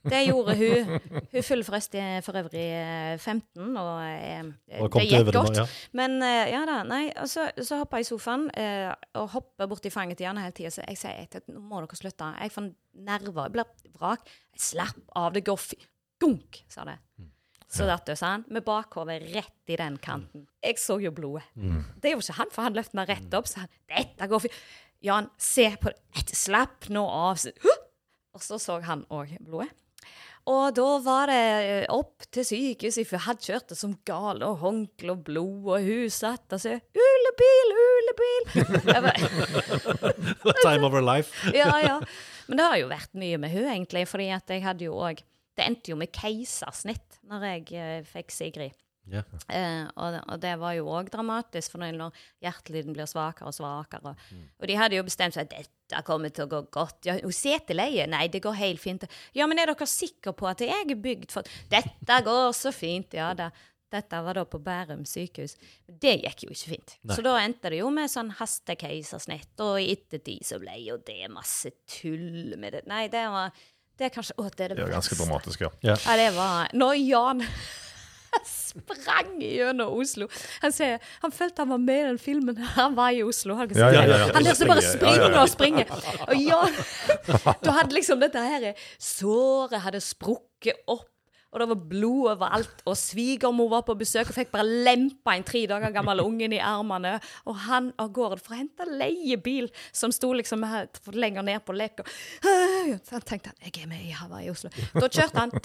Det 0.06 0.20
gjorde 0.28 0.54
hun. 0.60 0.90
Hun 1.32 1.44
fyller 1.46 1.66
forresten 1.68 2.22
for 2.26 2.38
øvrig 2.38 2.66
eh, 2.78 3.16
15, 3.18 3.78
og 3.82 3.92
eh, 4.06 4.52
Og 4.86 4.92
det 4.94 5.06
gikk 5.10 5.32
godt. 5.34 5.58
ja. 5.58 5.66
Men 5.98 6.18
eh, 6.22 6.52
ja 6.54 6.62
da, 6.70 6.78
nei, 6.88 7.04
og 7.22 7.30
så, 7.32 7.48
så 7.58 7.80
hopper 7.82 8.02
jeg 8.02 8.08
i 8.08 8.10
sofaen 8.12 8.48
eh, 8.54 8.92
og 9.18 9.30
hopper 9.34 9.70
borti 9.72 9.90
fanget 9.94 10.20
til 10.20 10.28
Janne 10.30 10.44
hele 10.46 10.56
tida. 10.58 10.74
Så 10.76 10.86
jeg 10.86 11.00
sier 11.02 11.40
at 11.42 11.50
nå 11.50 11.64
må 11.64 11.82
dere 11.84 11.98
slutte. 12.00 12.32
Jeg 12.42 12.54
får 12.54 12.70
nerver. 13.10 13.48
Jeg 13.50 13.56
blir 13.58 13.98
vrak. 14.00 14.30
Jeg 14.56 14.66
slapp 14.70 15.02
av, 15.18 15.34
det 15.36 15.46
går 15.48 15.62
fint. 15.64 15.88
Gunk, 16.22 16.62
sa 16.72 16.86
det. 16.88 17.00
Så 17.76 17.84
datt 17.90 18.06
det 18.08 18.16
han. 18.22 18.46
med 18.54 18.64
bakhodet 18.64 19.18
rett 19.34 19.74
i 19.74 19.76
den 19.76 19.98
kanten. 20.00 20.46
Jeg 20.64 20.78
så 20.80 20.96
jo 21.02 21.12
blodet. 21.12 21.44
Det 22.00 22.14
gjorde 22.14 22.24
ikke 22.30 22.38
han, 22.38 22.52
for 22.54 22.64
han 22.70 22.78
løftet 22.78 22.96
meg 23.02 23.10
rett 23.12 23.34
opp. 23.36 23.50
Så 23.52 23.64
han, 23.66 23.72
dette 23.92 24.30
går 24.32 24.46
fint. 24.46 24.60
Jan, 25.04 25.28
se 25.38 25.66
på 25.82 25.92
det. 25.92 26.24
Slapp 26.38 26.88
nå 26.94 27.04
av. 27.04 27.42
Og 28.36 28.44
så 28.44 28.58
så 28.60 28.78
han 28.86 29.04
òg 29.14 29.36
blodet. 29.44 29.74
Og 30.46 30.76
da 30.78 30.90
var 31.02 31.32
det 31.32 31.44
eh, 31.66 31.86
opp 31.90 32.28
til 32.34 32.46
sykehuset, 32.46 33.08
for 33.10 33.24
han 33.26 33.40
kjørte 33.42 33.78
som 33.78 33.96
gal, 34.06 34.44
og 34.46 34.60
håndkle 34.62 35.16
og 35.16 35.24
blod, 35.26 35.72
og 35.74 35.88
hun 35.88 36.12
satt 36.14 36.54
og 36.54 36.62
sa 36.62 36.76
'Ulebil, 36.78 37.74
ulebil'. 37.96 38.46
Time 40.68 40.86
of 40.86 40.94
her 40.94 41.02
life. 41.02 41.34
ja, 41.62 41.74
ja. 41.82 41.98
Men 42.46 42.62
det 42.62 42.68
har 42.70 42.78
jo 42.78 42.92
vært 42.94 43.18
mye 43.18 43.42
med 43.42 43.56
hun 43.58 43.66
egentlig, 43.66 44.06
fordi 44.08 44.30
at 44.38 44.54
jeg 44.54 44.62
hadde 44.66 44.86
jo 44.86 45.00
òg 45.02 45.24
Det 45.56 45.64
endte 45.64 45.94
jo 45.94 45.96
med 45.96 46.12
keisersnitt 46.12 47.22
når 47.32 47.44
jeg 47.48 47.62
uh, 47.80 48.02
fikk 48.04 48.34
Sigrid. 48.36 48.76
Ja. 49.12 49.22
Eh, 49.54 49.84
og, 50.02 50.18
og 50.34 50.40
det 50.42 50.56
var 50.62 50.74
jo 50.78 50.88
òg 50.90 51.12
dramatisk, 51.14 51.76
for 51.76 51.84
når 51.84 52.16
hjertelyden 52.44 52.96
blir 52.96 53.10
svakere 53.10 53.52
og 53.52 53.56
svakere. 53.58 54.16
Og 54.60 54.68
de 54.70 54.80
hadde 54.80 54.98
jo 54.98 55.06
bestemt 55.06 55.38
seg 55.38 55.46
at 55.46 55.54
dette 55.54 56.02
kommer 56.08 56.34
til 56.34 56.48
å 56.48 56.52
gå 56.56 56.64
godt. 56.74 57.06
Ja, 57.06 57.20
seteleie? 57.30 58.08
Nei, 58.10 58.26
det 58.34 58.42
går 58.46 58.58
helt 58.58 58.82
fint. 58.82 59.06
Ja, 59.38 59.46
men 59.50 59.62
er 59.62 59.70
dere 59.72 59.88
sikre 59.90 60.34
på 60.34 60.50
at 60.50 60.66
jeg 60.66 60.74
er 60.74 60.98
bygd 60.98 61.32
for 61.36 61.46
Dette 61.70 62.20
går 62.26 62.52
så 62.58 62.74
fint, 62.74 63.14
ja 63.18 63.34
da. 63.38 63.52
Dette 63.94 64.18
var 64.26 64.36
da 64.36 64.44
på 64.50 64.60
Bærum 64.60 65.04
sykehus. 65.08 65.54
Det 65.88 66.16
gikk 66.24 66.48
jo 66.48 66.56
ikke 66.56 66.72
fint. 66.74 66.96
Så 67.14 67.22
da 67.24 67.36
endte 67.40 67.70
det 67.72 67.80
jo 67.80 67.92
med 67.94 68.10
sånn 68.12 68.34
hastekeisersnitt, 68.40 69.54
og 69.64 69.78
i 69.80 69.92
ettertid 69.94 70.44
så 70.48 70.58
ble 70.60 70.74
jo 70.82 70.98
det 71.06 71.30
masse 71.32 71.72
tull 71.88 72.58
med 72.60 72.76
det. 72.76 72.84
Nei, 72.90 73.06
det 73.14 73.24
var 73.32 73.54
Det 73.96 74.10
er 74.10 74.12
kanskje 74.12 74.34
Å, 74.42 74.50
det 74.50 74.66
er 74.66 74.74
det 74.74 74.78
det 74.82 74.88
er 74.90 74.96
ganske 74.98 75.16
dramatisk, 75.16 75.62
ja. 75.64 75.70
Ja. 75.86 75.96
Ja, 75.96 76.16
det 76.20 76.32
var 76.36 76.74
Nå, 76.76 76.90
Jan 77.00 77.46
sprang 78.70 79.32
gjennom 79.42 79.94
Oslo 79.96 80.28
Han 80.62 80.74
sier 80.76 81.00
han 81.24 81.34
følte 81.34 81.64
han 81.64 81.72
var 81.72 81.82
med 81.82 82.00
i 82.02 82.08
den 82.10 82.20
filmen. 82.22 82.58
Han 82.80 82.96
var 82.98 83.16
i 83.16 83.24
Oslo. 83.24 83.56
Han, 83.56 83.72
Ja, 83.76 83.90
ja, 83.94 84.04
ja, 84.10 84.30
han 84.34 84.44
lærte 84.44 84.68
bare 84.68 84.84
Springe, 84.84 85.30
og 85.40 85.50
springe. 85.50 85.86
Og 86.28 86.36
ja, 86.40 86.62
Da 87.66 87.76
hadde 87.80 87.96
liksom 87.96 88.20
dette 88.22 88.42
her 88.44 88.72
såret 89.02 89.82
hadde 89.86 90.02
sprukket 90.04 90.84
opp. 90.88 91.10
Og 91.56 91.62
det 91.62 91.68
var 91.72 91.84
blod 91.88 92.32
overalt, 92.34 92.82
og 92.84 92.98
svigermor 93.00 93.70
var 93.72 93.86
på 93.88 93.96
besøk 93.96 94.28
og 94.28 94.36
fikk 94.36 94.52
bare 94.52 94.68
lempa 94.68 95.38
en 95.38 95.46
tre 95.48 95.62
dager 95.72 95.94
gammel 95.96 96.20
ungen 96.26 96.52
i 96.58 96.60
armene. 96.60 97.14
Og 97.48 97.56
han 97.64 97.94
av 98.02 98.12
gårde 98.16 98.42
for 98.44 98.58
å 98.58 98.60
hente 98.60 98.88
leiebil 98.92 99.70
som 99.96 100.12
sto 100.12 100.34
liksom 100.36 100.68
her 100.68 100.90
lenger 101.16 101.48
ned 101.48 101.64
på 101.64 101.78
lek. 101.80 102.04
Og 102.04 102.12
så 103.08 103.16
han 103.16 103.24
tenkte 103.24 103.54
han, 103.54 103.60
jeg 103.64 103.86
er 103.86 103.90
med 103.94 104.04
i 104.04 104.12
Hawaii 104.12 104.50
i 104.50 104.52
Oslo. 104.52 104.72
Da 105.00 105.08
kjørte 105.08 105.46
han 105.46 105.56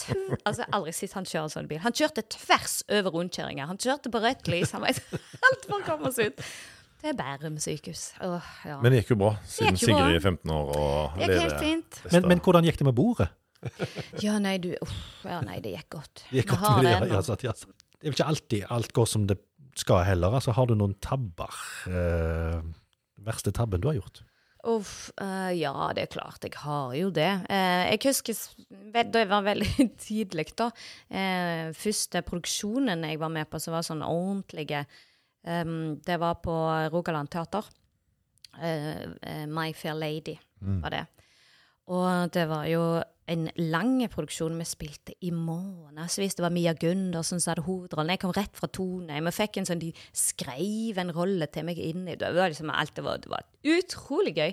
altså, 0.46 0.68
aldri 0.70 0.94
sett 0.94 1.16
han 1.18 1.26
kjøre 1.26 1.48
en 1.48 1.54
sånn 1.58 1.70
bil. 1.70 1.82
Han 1.82 1.96
kjørte 1.96 2.24
tvers 2.38 2.80
over 2.86 3.16
rundkjøringa. 3.18 3.66
Han 3.72 3.80
kjørte 3.82 4.14
på 4.14 4.22
rødt 4.22 4.52
lys. 4.52 4.76
Han 4.76 4.86
var 4.86 4.94
alt 4.94 5.66
for 5.66 5.80
å 5.80 5.86
komme 5.88 6.14
seg 6.14 6.30
ut. 6.30 6.46
Det 7.00 7.14
er 7.14 7.16
Bærum 7.16 7.56
sykehus. 7.58 8.10
Åh, 8.20 8.48
ja. 8.68 8.76
Men 8.82 8.92
det 8.92 9.00
gikk 9.00 9.14
jo 9.14 9.22
bra, 9.22 9.30
siden 9.48 9.72
gikk 9.72 9.86
jo. 9.88 9.94
Sigrid 9.96 10.18
er 10.18 10.24
15 10.28 10.50
år 10.52 10.72
og 10.76 11.14
det 11.16 11.22
gikk 11.22 11.30
lever 11.30 11.46
helt 11.46 11.62
fint. 11.64 12.00
Men, 12.12 12.26
men 12.28 12.42
hvordan 12.44 12.68
gikk 12.68 12.80
det 12.82 12.86
med 12.90 12.96
bordet? 12.98 13.30
Ja, 14.24 14.38
nei, 14.42 14.56
du 14.62 14.72
uff, 14.80 14.96
Ja, 15.26 15.40
nei, 15.44 15.58
det 15.64 15.74
gikk 15.76 15.90
godt. 15.98 16.24
Det 16.30 16.42
gikk 16.42 16.54
godt 16.54 16.66
har 16.66 16.82
det, 16.86 16.96
ja, 17.12 17.22
sant, 17.26 17.44
ja, 17.46 17.54
sant. 17.56 17.86
Det 18.00 18.08
er 18.08 18.12
jo 18.12 18.16
ikke 18.16 18.30
alltid 18.32 18.66
alt 18.72 18.94
går 18.96 19.08
som 19.12 19.26
det 19.28 19.36
skal 19.78 20.04
heller. 20.08 20.34
Altså, 20.38 20.54
har 20.56 20.68
du 20.68 20.74
noen 20.78 20.96
tabber? 21.04 21.56
Eh, 21.88 22.60
verste 23.24 23.52
tabben 23.54 23.82
du 23.82 23.90
har 23.90 23.98
gjort? 24.00 24.22
Uff, 24.68 25.08
uh, 25.16 25.48
ja, 25.56 25.72
det 25.96 26.02
er 26.04 26.10
klart, 26.12 26.44
jeg 26.44 26.52
har 26.60 26.92
jo 26.98 27.08
det. 27.16 27.28
Uh, 27.48 27.86
jeg 27.88 28.00
husker 28.04 28.36
da 28.92 29.00
jeg 29.00 29.12
det 29.14 29.22
var 29.30 29.46
veldig 29.46 29.86
tidlig, 30.06 30.50
da. 30.58 30.68
Uh, 31.08 31.70
første 31.76 32.20
produksjonen 32.26 33.06
jeg 33.08 33.20
var 33.22 33.32
med 33.32 33.48
på, 33.48 33.60
som 33.62 33.76
var 33.76 33.86
sånn 33.86 34.04
ordentlige, 34.04 34.84
um, 35.48 35.96
det 36.04 36.18
var 36.20 36.42
på 36.44 36.56
Rogaland 36.92 37.32
Teater. 37.32 37.68
My 39.46 39.70
Fair 39.78 39.94
Lady 39.94 40.34
var 40.58 40.90
det. 40.90 41.04
Og 41.94 42.32
det 42.34 42.48
var 42.50 42.64
jo 42.66 42.80
en 43.30 43.48
lang 43.70 43.96
produksjon. 44.10 44.58
Vi 44.58 44.66
spilte 44.68 45.14
i 45.26 45.30
månedsvis. 45.34 46.36
Det 46.36 46.44
var 46.44 46.54
Mia 46.54 46.74
Gundersen 46.74 47.40
som 47.40 47.52
hadde 47.52 47.66
hovedrollen. 47.68 48.14
Jeg 48.16 48.24
kom 48.24 48.34
rett 48.36 48.56
fra 48.58 48.68
Tone. 48.68 49.20
Vi 49.26 49.34
fikk 49.36 49.60
en 49.60 49.68
sånn, 49.68 49.82
De 49.82 49.92
skrev 50.16 50.98
en 50.98 51.14
rolle 51.14 51.46
til 51.52 51.66
meg 51.68 51.78
inni. 51.78 52.18
Det 52.18 52.32
var 52.34 52.50
liksom 52.50 52.72
alt. 52.74 52.94
Det 52.96 53.06
var, 53.06 53.22
det 53.22 53.30
var 53.30 53.46
utrolig 53.78 54.34
gøy. 54.36 54.52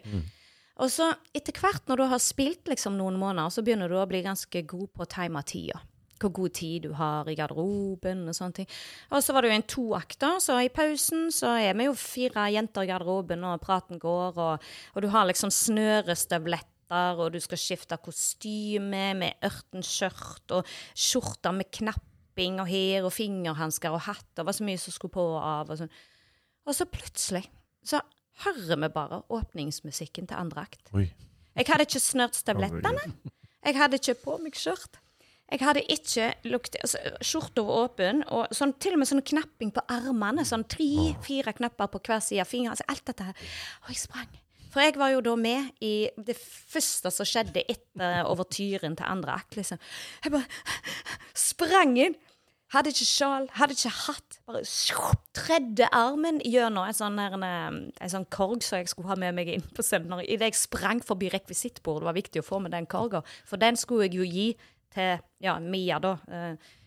Og 0.77 0.91
så 0.93 1.09
etter 1.33 1.57
hvert, 1.57 1.87
når 1.89 1.97
du 1.97 2.07
har 2.11 2.21
spilt 2.21 2.69
liksom 2.69 2.97
noen 2.99 3.17
måneder, 3.17 3.49
så 3.49 3.63
begynner 3.65 3.89
du 3.89 3.97
å 3.97 4.09
bli 4.09 4.21
ganske 4.25 4.61
god 4.69 4.89
på 4.93 5.05
å 5.05 5.09
time 5.09 5.41
tida. 5.47 5.81
Hvor 6.21 6.31
god 6.33 6.53
tid 6.57 6.85
du 6.87 6.93
har 6.97 7.27
i 7.29 7.35
garderoben 7.37 8.23
og 8.29 8.33
sånne 8.37 8.53
ting. 8.59 8.69
Og 9.13 9.21
så 9.21 9.33
var 9.33 9.45
det 9.45 9.51
jo 9.51 9.57
en 9.57 9.67
toakter, 9.69 10.39
så 10.41 10.57
i 10.61 10.71
pausen 10.73 11.27
så 11.33 11.55
er 11.61 11.77
vi 11.77 11.85
jo 11.89 11.97
fire 11.97 12.47
jenter 12.53 12.85
i 12.85 12.89
garderoben, 12.89 13.45
og 13.45 13.61
praten 13.61 14.01
går, 14.01 14.37
og, 14.37 14.71
og 14.93 15.05
du 15.05 15.09
har 15.13 15.29
liksom 15.29 15.53
snørestøvletter, 15.53 16.73
og 16.89 17.31
du 17.33 17.39
skal 17.43 17.59
skifte 17.61 17.97
kostyme 17.99 19.11
med 19.19 19.47
ørtenskjørt, 19.47 20.53
og 20.55 20.67
skjorter 20.95 21.55
med 21.55 21.71
knapping 21.79 22.61
og 22.63 22.69
her, 22.71 23.07
og 23.07 23.15
fingerhansker 23.15 23.95
og 23.95 24.05
hatt, 24.07 24.27
og 24.35 24.41
det 24.41 24.47
var 24.49 24.57
så 24.57 24.67
mye 24.67 24.81
som 24.81 24.95
skulle 24.95 25.15
på 25.17 25.25
og 25.35 25.41
av, 25.41 25.73
og 25.73 25.81
sånn. 25.81 25.95
Og 26.67 26.75
så 26.75 26.87
plutselig 26.91 27.45
så 27.87 28.01
hører 28.43 28.79
vi 28.83 28.91
bare 28.93 29.23
åpningsmusikken 29.33 30.27
til 30.29 30.39
andre 30.39 30.67
akt. 30.67 30.91
Oi. 30.93 31.07
Jeg 31.57 31.67
hadde 31.71 31.87
ikke 31.87 32.03
snørt 32.03 32.37
stablettene. 32.37 33.03
Jeg 33.65 33.77
hadde 33.79 33.97
ikke 33.97 34.17
på 34.21 34.37
meg 34.43 34.57
skjørt. 34.59 34.99
Jeg 35.47 35.63
hadde 35.63 35.81
ikke 35.87 36.25
lukt, 36.51 36.75
altså, 36.83 36.99
Skjorta 37.23 37.63
var 37.63 37.85
åpen, 37.85 38.19
og 38.35 38.51
sånn, 38.55 38.73
til 38.83 38.97
og 38.97 39.01
med 39.01 39.09
sånn 39.09 39.23
knapping 39.25 39.71
på 39.73 39.83
armene. 39.89 40.43
Sånn 40.45 40.67
tre-fire 40.67 41.53
knapper 41.55 41.89
på 41.93 42.01
hver 42.03 42.19
side 42.23 42.43
av 42.43 42.51
fingeren. 42.51 42.75
Altså, 42.75 42.87
alt 42.91 43.05
dette 43.07 43.29
her. 43.29 43.47
Og 43.85 43.93
jeg 43.93 44.01
sprang. 44.03 44.35
For 44.77 44.85
jeg 44.85 44.93
var 45.01 45.09
jo 45.09 45.21
da 45.25 45.31
med 45.41 45.71
i 45.81 46.05
det 46.21 46.35
første 46.37 47.09
som 47.09 47.25
skjedde 47.25 47.63
etter 47.65 48.27
overtyren 48.29 48.93
til 48.93 49.09
andre 49.09 49.39
akt. 49.39 49.55
liksom. 49.57 49.79
Jeg 50.21 50.35
bare 50.35 50.45
sprang 51.49 51.95
inn. 51.97 52.17
Hadde 52.75 52.91
ikke 52.91 53.07
sjal, 53.09 53.47
hadde 53.57 53.73
ikke 53.73 53.89
hatt. 53.95 54.37
Bare 54.45 54.61
tredde 55.33 55.87
armen 55.97 56.37
gjennom 56.45 56.85
en 56.85 56.93
sånn, 56.93 57.17
en, 57.17 57.45
en 57.89 58.13
sånn 58.13 58.27
korg 58.29 58.61
som 58.61 58.77
jeg 58.77 58.91
skulle 58.91 59.09
ha 59.09 59.17
med 59.17 59.33
meg 59.39 59.49
inn 59.55 59.65
på 59.73 59.85
seminar. 59.87 60.21
Idet 60.21 60.51
jeg 60.51 60.59
sprang 60.61 61.01
forbi 61.01 61.31
rekvisittbordet, 61.33 62.03
det 62.03 62.09
var 62.11 62.19
viktig 62.19 62.43
å 62.43 62.45
få 62.45 62.61
med 62.61 62.75
den 62.77 62.85
korga, 62.91 63.23
for 63.49 63.57
den 63.57 63.81
skulle 63.81 64.05
jeg 64.05 64.19
jo 64.19 64.29
gi 64.29 64.47
til 64.93 65.25
ja, 65.41 65.57
Mia, 65.63 65.97
da. 66.03 66.13
Uh, 66.29 66.77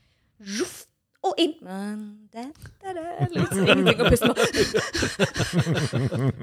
og 1.26 1.40
inn. 1.40 1.54
Litt 3.34 3.56
ingenting 3.56 4.00
å 4.00 4.08
puste 4.08 4.30
på. 4.30 4.34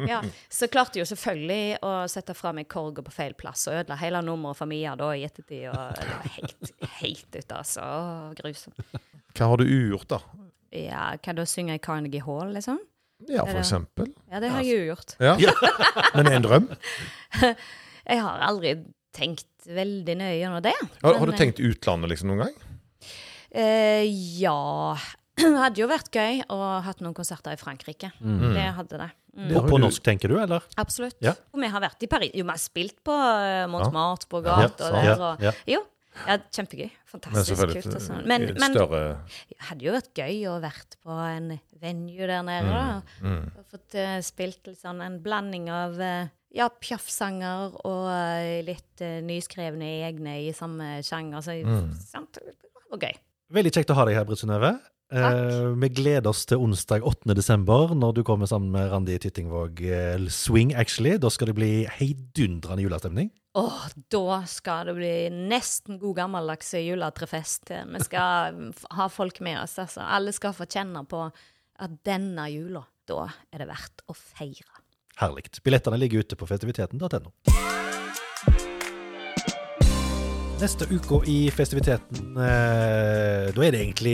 ja, 0.11 0.19
så 0.53 0.69
klarte 0.71 0.99
jeg 0.99 1.05
jo 1.05 1.11
selvfølgelig 1.13 1.80
å 1.86 1.93
sette 2.11 2.36
fra 2.38 2.53
meg 2.55 2.69
korga 2.71 3.05
på 3.05 3.13
feil 3.13 3.34
plass 3.38 3.67
og 3.71 3.80
ødela 3.80 3.97
hele 4.01 4.21
nummeret 4.25 4.59
for 4.59 4.69
Mia 4.69 4.93
da 4.99 5.13
i 5.17 5.25
ettertid. 5.28 5.69
Og 5.71 5.97
det 5.97 6.09
var 6.11 6.28
helt, 6.36 6.75
helt 6.99 7.32
ute, 7.39 7.53
altså. 7.57 7.82
Å, 7.82 8.36
Grusomt. 8.38 8.78
Hva 9.38 9.49
har 9.53 9.61
du 9.61 9.65
ugjort, 9.65 10.09
da? 10.13 10.21
Ja, 10.78 11.07
kan 11.23 11.38
du 11.38 11.45
synge 11.49 11.78
i 11.78 11.82
Carnegie 11.82 12.21
Hall, 12.25 12.53
liksom? 12.53 12.80
Ja, 13.25 13.47
for 13.47 13.57
eksempel. 13.57 14.11
Ja, 14.30 14.41
det 14.43 14.51
har 14.53 14.61
jeg 14.61 14.78
jo 14.78 14.91
gjort. 14.91 15.15
Ja. 15.17 15.34
Men 16.13 16.30
er 16.30 16.38
en 16.38 16.45
drøm? 16.45 16.69
Jeg 18.07 18.21
har 18.23 18.43
aldri 18.45 18.75
tenkt 19.11 19.65
veldig 19.67 20.13
nøye 20.15 20.36
gjennom 20.38 20.61
det. 20.63 20.71
Har, 21.01 21.17
har 21.19 21.28
du 21.28 21.34
tenkt 21.36 21.59
utlandet 21.59 22.13
liksom 22.13 22.30
noen 22.32 22.45
gang? 22.45 22.66
Eh, 23.57 24.05
ja 24.41 24.57
Det 25.37 25.49
hadde 25.53 25.81
jo 25.81 25.87
vært 25.89 26.09
gøy 26.13 26.39
å 26.49 26.57
ha 26.57 26.77
hatt 26.85 27.01
noen 27.05 27.13
konserter 27.17 27.53
i 27.53 27.59
Frankrike. 27.61 28.09
Det 28.21 28.67
hadde 28.77 28.97
det. 29.03 29.09
Mm. 29.37 29.51
På, 29.53 29.61
på 29.69 29.77
norsk, 29.83 30.01
tenker 30.01 30.31
du, 30.33 30.37
eller? 30.41 30.63
Absolutt. 30.81 31.17
Ja. 31.21 31.35
Og 31.53 31.61
vi 31.61 31.67
har 31.69 31.83
vært 31.83 32.01
i 32.01 32.09
Paris. 32.09 32.31
Jo, 32.33 32.41
vi 32.47 32.49
har 32.55 32.61
spilt 32.61 32.97
på 33.05 33.13
uh, 33.13 33.67
Montmartre, 33.69 34.25
på 34.31 34.41
Ja, 34.41 34.55
gata 34.63 34.87
sant. 34.89 34.97
der. 35.05 35.21
Og, 35.27 35.43
ja. 35.45 35.51
Jo. 35.69 35.83
Ja, 36.25 36.39
kjempegøy. 36.57 36.87
Men 36.89 37.11
Fantastisk 37.11 37.51
selvfølgelig 37.51 37.83
kult. 37.85 37.97
og 37.99 38.01
sånn. 38.07 38.23
Men, 38.31 38.47
men 38.57 38.73
større 38.73 39.01
det 39.53 39.59
hadde 39.67 39.85
jo 39.85 39.93
vært 39.93 40.09
gøy 40.23 40.39
å 40.49 40.55
vært 40.63 40.97
på 41.05 41.19
en 41.27 41.51
venue 41.85 42.29
der 42.33 42.41
nede. 42.49 42.81
Mm, 43.21 43.29
mm. 43.35 43.45
Og 43.61 43.69
fått 43.75 43.99
uh, 44.01 44.15
spilt 44.25 44.71
sånn 44.81 45.05
en 45.05 45.19
blanding 45.21 45.69
av 45.69 46.01
uh, 46.01 46.25
ja, 46.57 46.65
Piaf-sanger 46.81 47.77
og 47.85 48.09
uh, 48.09 48.49
litt 48.65 49.05
uh, 49.05 49.19
nyskrevne 49.29 49.93
egne 50.09 50.39
i 50.47 50.49
samme 50.57 50.95
sjanger. 51.05 51.45
Så, 51.45 51.59
Mm. 51.61 51.93
sant? 52.01 52.41
Det 52.41 52.57
var 52.89 53.05
gøy. 53.05 53.21
Veldig 53.53 53.71
kjekt 53.71 53.91
å 53.93 53.95
ha 53.95 54.03
deg 54.07 54.17
her, 54.17 54.25
Britt 54.27 54.41
Synnøve. 54.41 54.73
Eh, 55.07 55.67
vi 55.79 55.87
gleder 55.95 56.27
oss 56.33 56.41
til 56.49 56.59
onsdag 56.59 57.05
8. 57.07 57.31
desember, 57.37 57.93
når 57.95 58.17
du 58.17 58.21
kommer 58.27 58.49
sammen 58.49 58.73
med 58.73 58.89
Randi 58.91 59.15
Tittingvåg 59.23 59.79
eh, 59.87 60.25
Swing, 60.27 60.73
actually. 60.75 61.15
Da 61.21 61.31
skal 61.31 61.53
det 61.53 61.55
bli 61.55 61.71
heidundrende 61.87 62.83
julestemning. 62.83 63.31
Åh, 63.57 63.85
da 64.11 64.41
skal 64.51 64.91
det 64.91 64.97
bli 64.99 65.13
nesten 65.31 65.95
god 66.01 66.19
gammeldags 66.19 66.75
juletrefest. 66.75 67.71
Vi 67.71 68.03
skal 68.03 68.59
ha 68.99 69.07
folk 69.09 69.39
med 69.39 69.61
oss. 69.63 69.77
Altså. 69.79 70.03
Alle 70.03 70.35
skal 70.35 70.53
få 70.57 70.67
kjenne 70.67 71.05
på 71.07 71.23
at 71.23 71.97
denne 72.05 72.49
jula, 72.51 72.83
da 73.07 73.29
er 73.53 73.63
det 73.63 73.71
verdt 73.71 74.03
å 74.11 74.17
feire. 74.17 74.83
Herlig. 75.17 75.47
Billettene 75.63 75.97
ligger 76.03 76.27
ute 76.27 76.37
på 76.37 76.51
festiviteten.no. 76.51 77.31
Neste 80.57 80.87
uke 80.89 81.19
i 81.29 81.51
festiviteten, 81.53 82.31
eh, 82.41 83.51
da 83.53 83.61
er 83.61 83.71
det 83.75 83.81
egentlig 83.83 84.13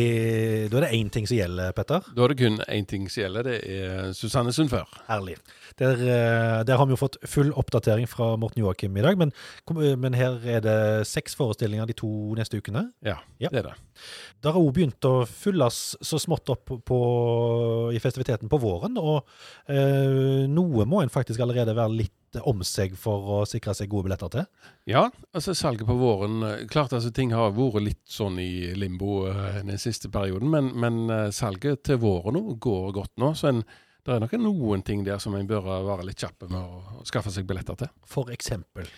Da 0.69 0.77
er 0.77 0.83
det 0.83 0.89
én 0.97 1.09
ting 1.09 1.23
som 1.25 1.37
gjelder, 1.37 1.71
Petter. 1.71 2.03
Da 2.13 2.23
er 2.25 2.33
det 2.33 2.37
kun 2.41 2.57
én 2.67 2.85
ting 2.85 3.05
som 3.09 3.23
gjelder, 3.23 3.43
det 3.47 3.55
er 3.63 4.09
Susanne 4.11 4.51
Sundfør. 4.51 4.83
Herlig. 5.07 5.37
Der, 5.79 5.93
eh, 5.93 6.63
der 6.67 6.75
har 6.77 6.85
vi 6.85 6.91
jo 6.91 6.99
fått 6.99 7.15
full 7.25 7.53
oppdatering 7.53 8.07
fra 8.09 8.35
Morten 8.35 8.59
Joakim 8.61 8.97
i 8.97 9.01
dag, 9.01 9.17
men, 9.17 9.31
eh, 9.69 9.95
men 9.95 10.13
her 10.13 10.37
er 10.45 10.59
det 10.59 11.07
seks 11.07 11.33
forestillinger 11.33 11.87
de 11.87 11.93
to 11.93 12.35
neste 12.35 12.59
ukene. 12.59 12.91
Ja, 13.01 13.19
Ja. 13.39 13.47
det 13.49 13.59
er 13.59 13.69
det. 13.69 13.73
Det 14.41 14.51
har 14.53 14.59
òg 14.59 14.73
begynt 14.73 14.99
å 15.01 15.25
fylles 15.25 15.95
så 16.01 16.19
smått 16.19 16.49
opp 16.49 16.65
på, 16.85 17.93
i 17.93 17.99
festiviteten 17.99 18.49
på 18.49 18.59
våren, 18.59 18.97
og 18.97 19.23
eh, 19.69 20.45
noe 20.47 20.85
må 20.85 21.01
en 21.01 21.09
faktisk 21.09 21.39
allerede 21.39 21.73
være 21.73 21.95
litt 21.97 22.11
om 22.41 22.63
seg 22.65 22.95
for 22.99 23.29
å 23.35 23.39
sikre 23.49 23.75
seg 23.77 23.91
gode 23.91 24.07
billetter 24.07 24.31
til. 24.33 24.47
Ja, 24.89 25.05
altså 25.35 25.53
salget 25.57 25.87
på 25.87 25.95
våren 25.95 26.43
eh, 26.43 26.65
Klart 26.71 26.95
altså 26.95 27.11
ting 27.13 27.33
har 27.35 27.53
vært 27.55 27.85
litt 27.85 28.03
sånn 28.09 28.39
i 28.41 28.73
limbo 28.77 29.23
eh, 29.29 29.61
den 29.61 29.79
siste 29.81 30.11
perioden, 30.13 30.49
men, 30.51 30.71
men 30.79 31.03
eh, 31.13 31.29
salget 31.35 31.83
til 31.87 32.01
våren 32.03 32.37
nå 32.37 32.57
går 32.63 32.91
godt 32.97 33.13
nå. 33.21 33.33
Så 33.37 33.51
en, 33.51 33.63
det 34.03 34.15
er 34.15 34.23
nok 34.23 34.35
noen 34.41 34.83
ting 34.85 35.05
der 35.07 35.21
som 35.23 35.35
en 35.37 35.47
bør 35.49 35.69
være 35.87 36.09
litt 36.09 36.23
kjappe 36.23 36.49
med 36.51 36.59
å, 36.59 36.99
skaffe 37.07 37.31
seg 37.33 37.47
billetter 37.47 37.77
til. 37.83 37.93
For 38.09 38.33
eksempel. 38.33 38.89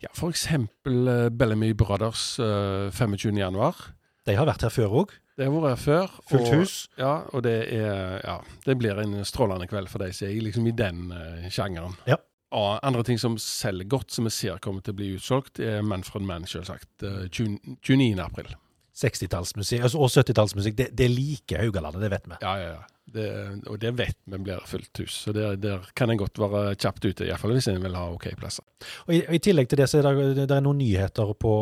Ja, 0.00 0.10
For 0.16 0.32
eksempel 0.32 1.30
Bellamy 1.36 1.72
Brothers 1.76 2.38
eh, 2.42 2.90
25. 2.92 3.36
januar. 3.40 3.90
De 4.28 4.36
har 4.36 4.48
vært 4.48 4.66
her 4.66 4.72
før 4.72 5.02
òg. 5.02 5.14
Det 5.40 5.46
har 5.46 5.54
vært 5.54 5.72
her 5.72 5.80
før. 5.80 6.16
Fullt 6.28 6.50
hus. 6.52 6.74
Ja, 7.00 7.14
og 7.32 7.44
det 7.46 7.56
er 7.72 8.20
Ja, 8.24 8.40
det 8.66 8.76
blir 8.80 9.00
en 9.00 9.22
strålende 9.24 9.68
kveld 9.70 9.88
for 9.92 10.02
de 10.04 10.10
som 10.12 10.28
er 10.28 10.42
liksom 10.44 10.66
i 10.68 10.74
den 10.76 11.06
sjangeren. 11.48 11.96
Ja. 12.08 12.20
Og 12.56 12.80
andre 12.86 13.04
ting 13.06 13.20
som 13.22 13.36
selger 13.38 13.86
godt, 13.90 14.10
som 14.14 14.26
vi 14.26 14.32
ser 14.34 14.58
kommer 14.62 14.82
til 14.82 14.94
å 14.94 14.98
bli 14.98 15.12
utsolgt, 15.18 15.60
er 15.62 15.84
Manfred 15.86 16.24
Mann, 16.26 16.48
selvsagt. 16.50 16.90
eh, 17.06 17.28
20 17.30 17.76
29. 17.86 18.18
april. 18.24 18.54
60-tallsmusikk 19.00 19.84
altså, 19.86 20.00
og 20.02 20.10
70-tallsmusikk. 20.10 20.74
Det, 20.76 20.88
det 20.98 21.06
liker 21.12 21.62
Haugalandet, 21.62 22.02
det 22.04 22.10
vet 22.12 22.26
vi. 22.26 22.38
Ja, 22.42 22.54
ja, 22.60 22.72
ja. 22.74 22.88
Det, 23.10 23.26
og 23.66 23.80
det 23.82 23.90
vet 23.98 24.14
vi 24.30 24.38
blir 24.38 24.60
fullt 24.70 25.00
hus. 25.02 25.14
Så 25.24 25.32
der, 25.34 25.56
der 25.58 25.86
kan 25.98 26.12
en 26.12 26.18
godt 26.20 26.38
være 26.38 26.76
kjapt 26.78 27.06
ute, 27.08 27.26
iallfall 27.26 27.56
hvis 27.56 27.66
en 27.72 27.80
vil 27.82 27.96
ha 27.98 28.04
OK 28.12 28.28
plasser. 28.38 28.62
Og 29.08 29.16
i, 29.16 29.22
I 29.34 29.40
tillegg 29.42 29.70
til 29.70 29.80
det 29.80 29.88
så 29.90 29.98
er 29.98 30.10
det, 30.14 30.44
det 30.44 30.54
er 30.54 30.62
noen 30.62 30.78
nyheter 30.78 31.32
på, 31.34 31.54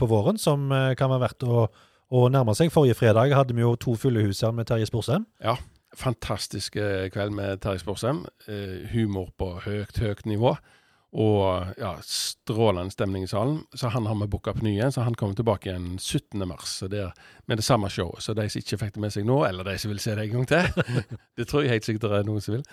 på 0.00 0.08
våren 0.10 0.40
som 0.40 0.66
eh, 0.74 0.92
kan 1.00 1.12
være 1.12 1.24
verdt 1.28 1.46
å, 1.48 1.64
å 2.12 2.26
nærme 2.32 2.56
seg. 2.58 2.72
Forrige 2.74 2.98
fredag 2.98 3.32
hadde 3.36 3.56
vi 3.56 3.64
jo 3.64 3.72
to 3.80 3.96
fulle 4.00 4.26
hus 4.26 4.42
her 4.44 4.52
med 4.56 4.68
Terje 4.68 4.90
Sporsem. 4.90 5.24
Ja, 5.44 5.56
fantastisk 5.98 6.78
kveld 7.14 7.34
med 7.36 7.60
Terje 7.64 7.82
Sporsem. 7.82 8.24
Eh, 8.48 8.88
humor 8.94 9.30
på 9.38 9.54
høyt, 9.64 9.98
høyt 10.02 10.24
nivå. 10.28 10.56
Og 11.14 11.74
ja, 11.78 11.92
strålende 12.02 12.90
stemning 12.90 13.22
i 13.22 13.30
salen. 13.30 13.60
Så 13.78 13.90
han 13.94 14.06
har 14.10 14.16
vi 14.18 14.26
booka 14.32 14.50
på 14.56 14.64
ny 14.66 14.72
igjen, 14.72 14.90
så 14.90 15.04
han 15.06 15.14
kommer 15.14 15.36
tilbake 15.38 15.70
igjen 15.70 15.92
17. 16.00 16.42
mars. 16.42 16.72
Så 16.80 16.88
det 16.90 17.04
er 17.04 17.12
med 17.46 17.60
det 17.60 17.66
samme 17.66 17.86
showet. 17.92 18.24
Så 18.24 18.34
de 18.34 18.48
som 18.50 18.58
ikke 18.58 18.80
fikk 18.80 18.96
det 18.96 19.02
med 19.04 19.14
seg 19.14 19.28
nå, 19.28 19.36
eller 19.46 19.68
de 19.68 19.76
som 19.78 19.92
vil 19.92 20.02
se 20.02 20.16
det 20.18 20.24
en 20.24 20.32
gang 20.40 20.48
til, 20.50 20.88
det 21.38 21.46
tror 21.46 21.62
jeg 21.62 21.76
helt 21.76 21.86
sikkert 21.86 22.08
det 22.08 22.18
er 22.18 22.26
noen 22.26 22.42
som 22.42 22.56
vil, 22.56 22.64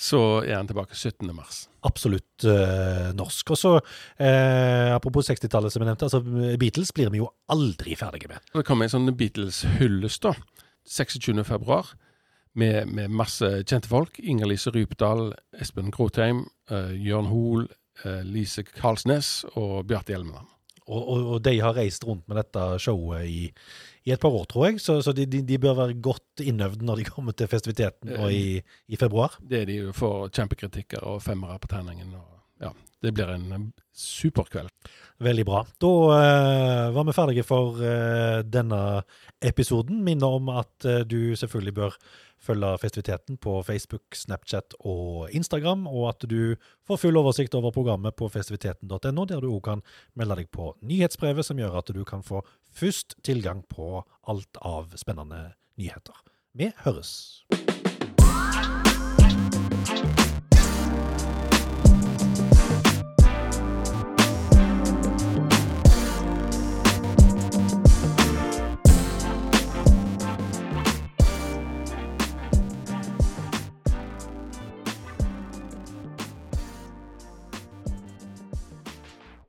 så 0.00 0.22
er 0.40 0.56
han 0.56 0.70
tilbake 0.70 0.96
17. 0.96 1.28
mars. 1.36 1.66
Absolutt 1.84 2.46
øh, 2.48 3.10
norsk. 3.18 3.52
Og 3.52 3.60
så, 3.60 3.74
øh, 3.76 4.88
apropos 4.94 5.28
60-tallet 5.28 5.74
som 5.74 5.84
jeg 5.84 5.90
nevnte, 5.90 6.08
altså 6.08 6.56
Beatles 6.62 6.94
blir 6.96 7.12
vi 7.12 7.20
jo 7.20 7.28
aldri 7.52 7.98
ferdige 8.00 8.32
med. 8.32 8.40
Det 8.54 8.64
kommer 8.64 8.88
en 8.88 8.94
sånn 8.94 9.12
Beatles-hyllest, 9.20 10.24
da. 10.24 10.32
26. 10.88 11.44
februar. 11.44 11.92
Med, 12.54 12.88
med 12.92 13.12
masse 13.16 13.48
kjente 13.64 13.88
folk. 13.88 14.18
Inger-Lise 14.20 14.70
Rypdal, 14.74 15.30
Espen 15.56 15.88
Grotheim, 15.94 16.42
eh, 16.70 16.90
Jørn 17.00 17.30
Hoel, 17.30 17.68
eh, 18.04 18.20
Lise 18.28 18.64
Karlsnes 18.66 19.38
og 19.54 19.86
Bjarte 19.88 20.12
Hjelmeland. 20.12 20.50
Og, 20.82 21.00
og, 21.00 21.26
og 21.36 21.40
de 21.46 21.54
har 21.62 21.76
reist 21.78 22.04
rundt 22.04 22.26
med 22.28 22.36
dette 22.42 22.66
showet 22.82 23.24
i, 23.30 23.46
i 24.04 24.12
et 24.12 24.20
par 24.20 24.34
år, 24.34 24.44
tror 24.50 24.66
jeg. 24.68 24.82
Så, 24.82 24.98
så 25.06 25.14
de, 25.16 25.24
de, 25.30 25.40
de 25.46 25.58
bør 25.62 25.78
være 25.78 25.98
godt 26.02 26.42
innøvd 26.44 26.82
når 26.84 27.00
de 27.00 27.08
kommer 27.08 27.36
til 27.38 27.48
festiviteten 27.48 28.12
nå 28.12 28.28
i, 28.34 28.46
i 28.88 29.00
februar. 29.00 29.38
Det 29.40 29.62
er 29.62 29.70
de 29.70 29.78
jo 29.86 29.96
får 29.96 30.32
kjempekritikker 30.34 31.06
og 31.08 31.22
femmere 31.24 31.60
på 31.62 31.70
terningen. 31.72 32.12
Og, 32.18 32.42
ja, 32.66 32.74
det 33.02 33.12
blir 33.16 33.30
en 33.30 33.72
superkveld. 33.92 34.70
Veldig 35.22 35.44
bra. 35.46 35.62
Da 35.82 35.92
uh, 35.92 36.92
var 36.94 37.06
vi 37.06 37.14
ferdige 37.14 37.44
for 37.46 37.78
uh, 37.78 38.42
denne 38.46 39.02
episoden. 39.42 40.00
Minner 40.06 40.38
om 40.38 40.50
at 40.54 40.86
uh, 40.86 41.02
du 41.06 41.34
selvfølgelig 41.38 41.74
bør 41.76 41.96
følge 42.42 42.70
festiviteten 42.82 43.38
på 43.38 43.60
Facebook, 43.62 44.16
Snapchat 44.18 44.74
og 44.80 45.30
Instagram, 45.30 45.86
og 45.86 46.08
at 46.08 46.26
du 46.30 46.56
får 46.88 47.02
full 47.04 47.20
oversikt 47.20 47.54
over 47.54 47.70
programmet 47.70 48.16
på 48.18 48.28
festiviteten.no, 48.34 49.26
der 49.30 49.42
du 49.44 49.52
òg 49.52 49.62
kan 49.68 49.84
melde 50.18 50.40
deg 50.42 50.50
på 50.54 50.72
nyhetsbrevet, 50.82 51.46
som 51.46 51.62
gjør 51.62 51.78
at 51.82 51.94
du 51.94 52.02
kan 52.08 52.26
få 52.26 52.42
først 52.74 53.20
tilgang 53.22 53.62
på 53.70 54.02
alt 54.26 54.58
av 54.62 54.96
spennende 54.98 55.52
nyheter. 55.78 56.18
Vi 56.58 56.72
høres. 56.82 57.12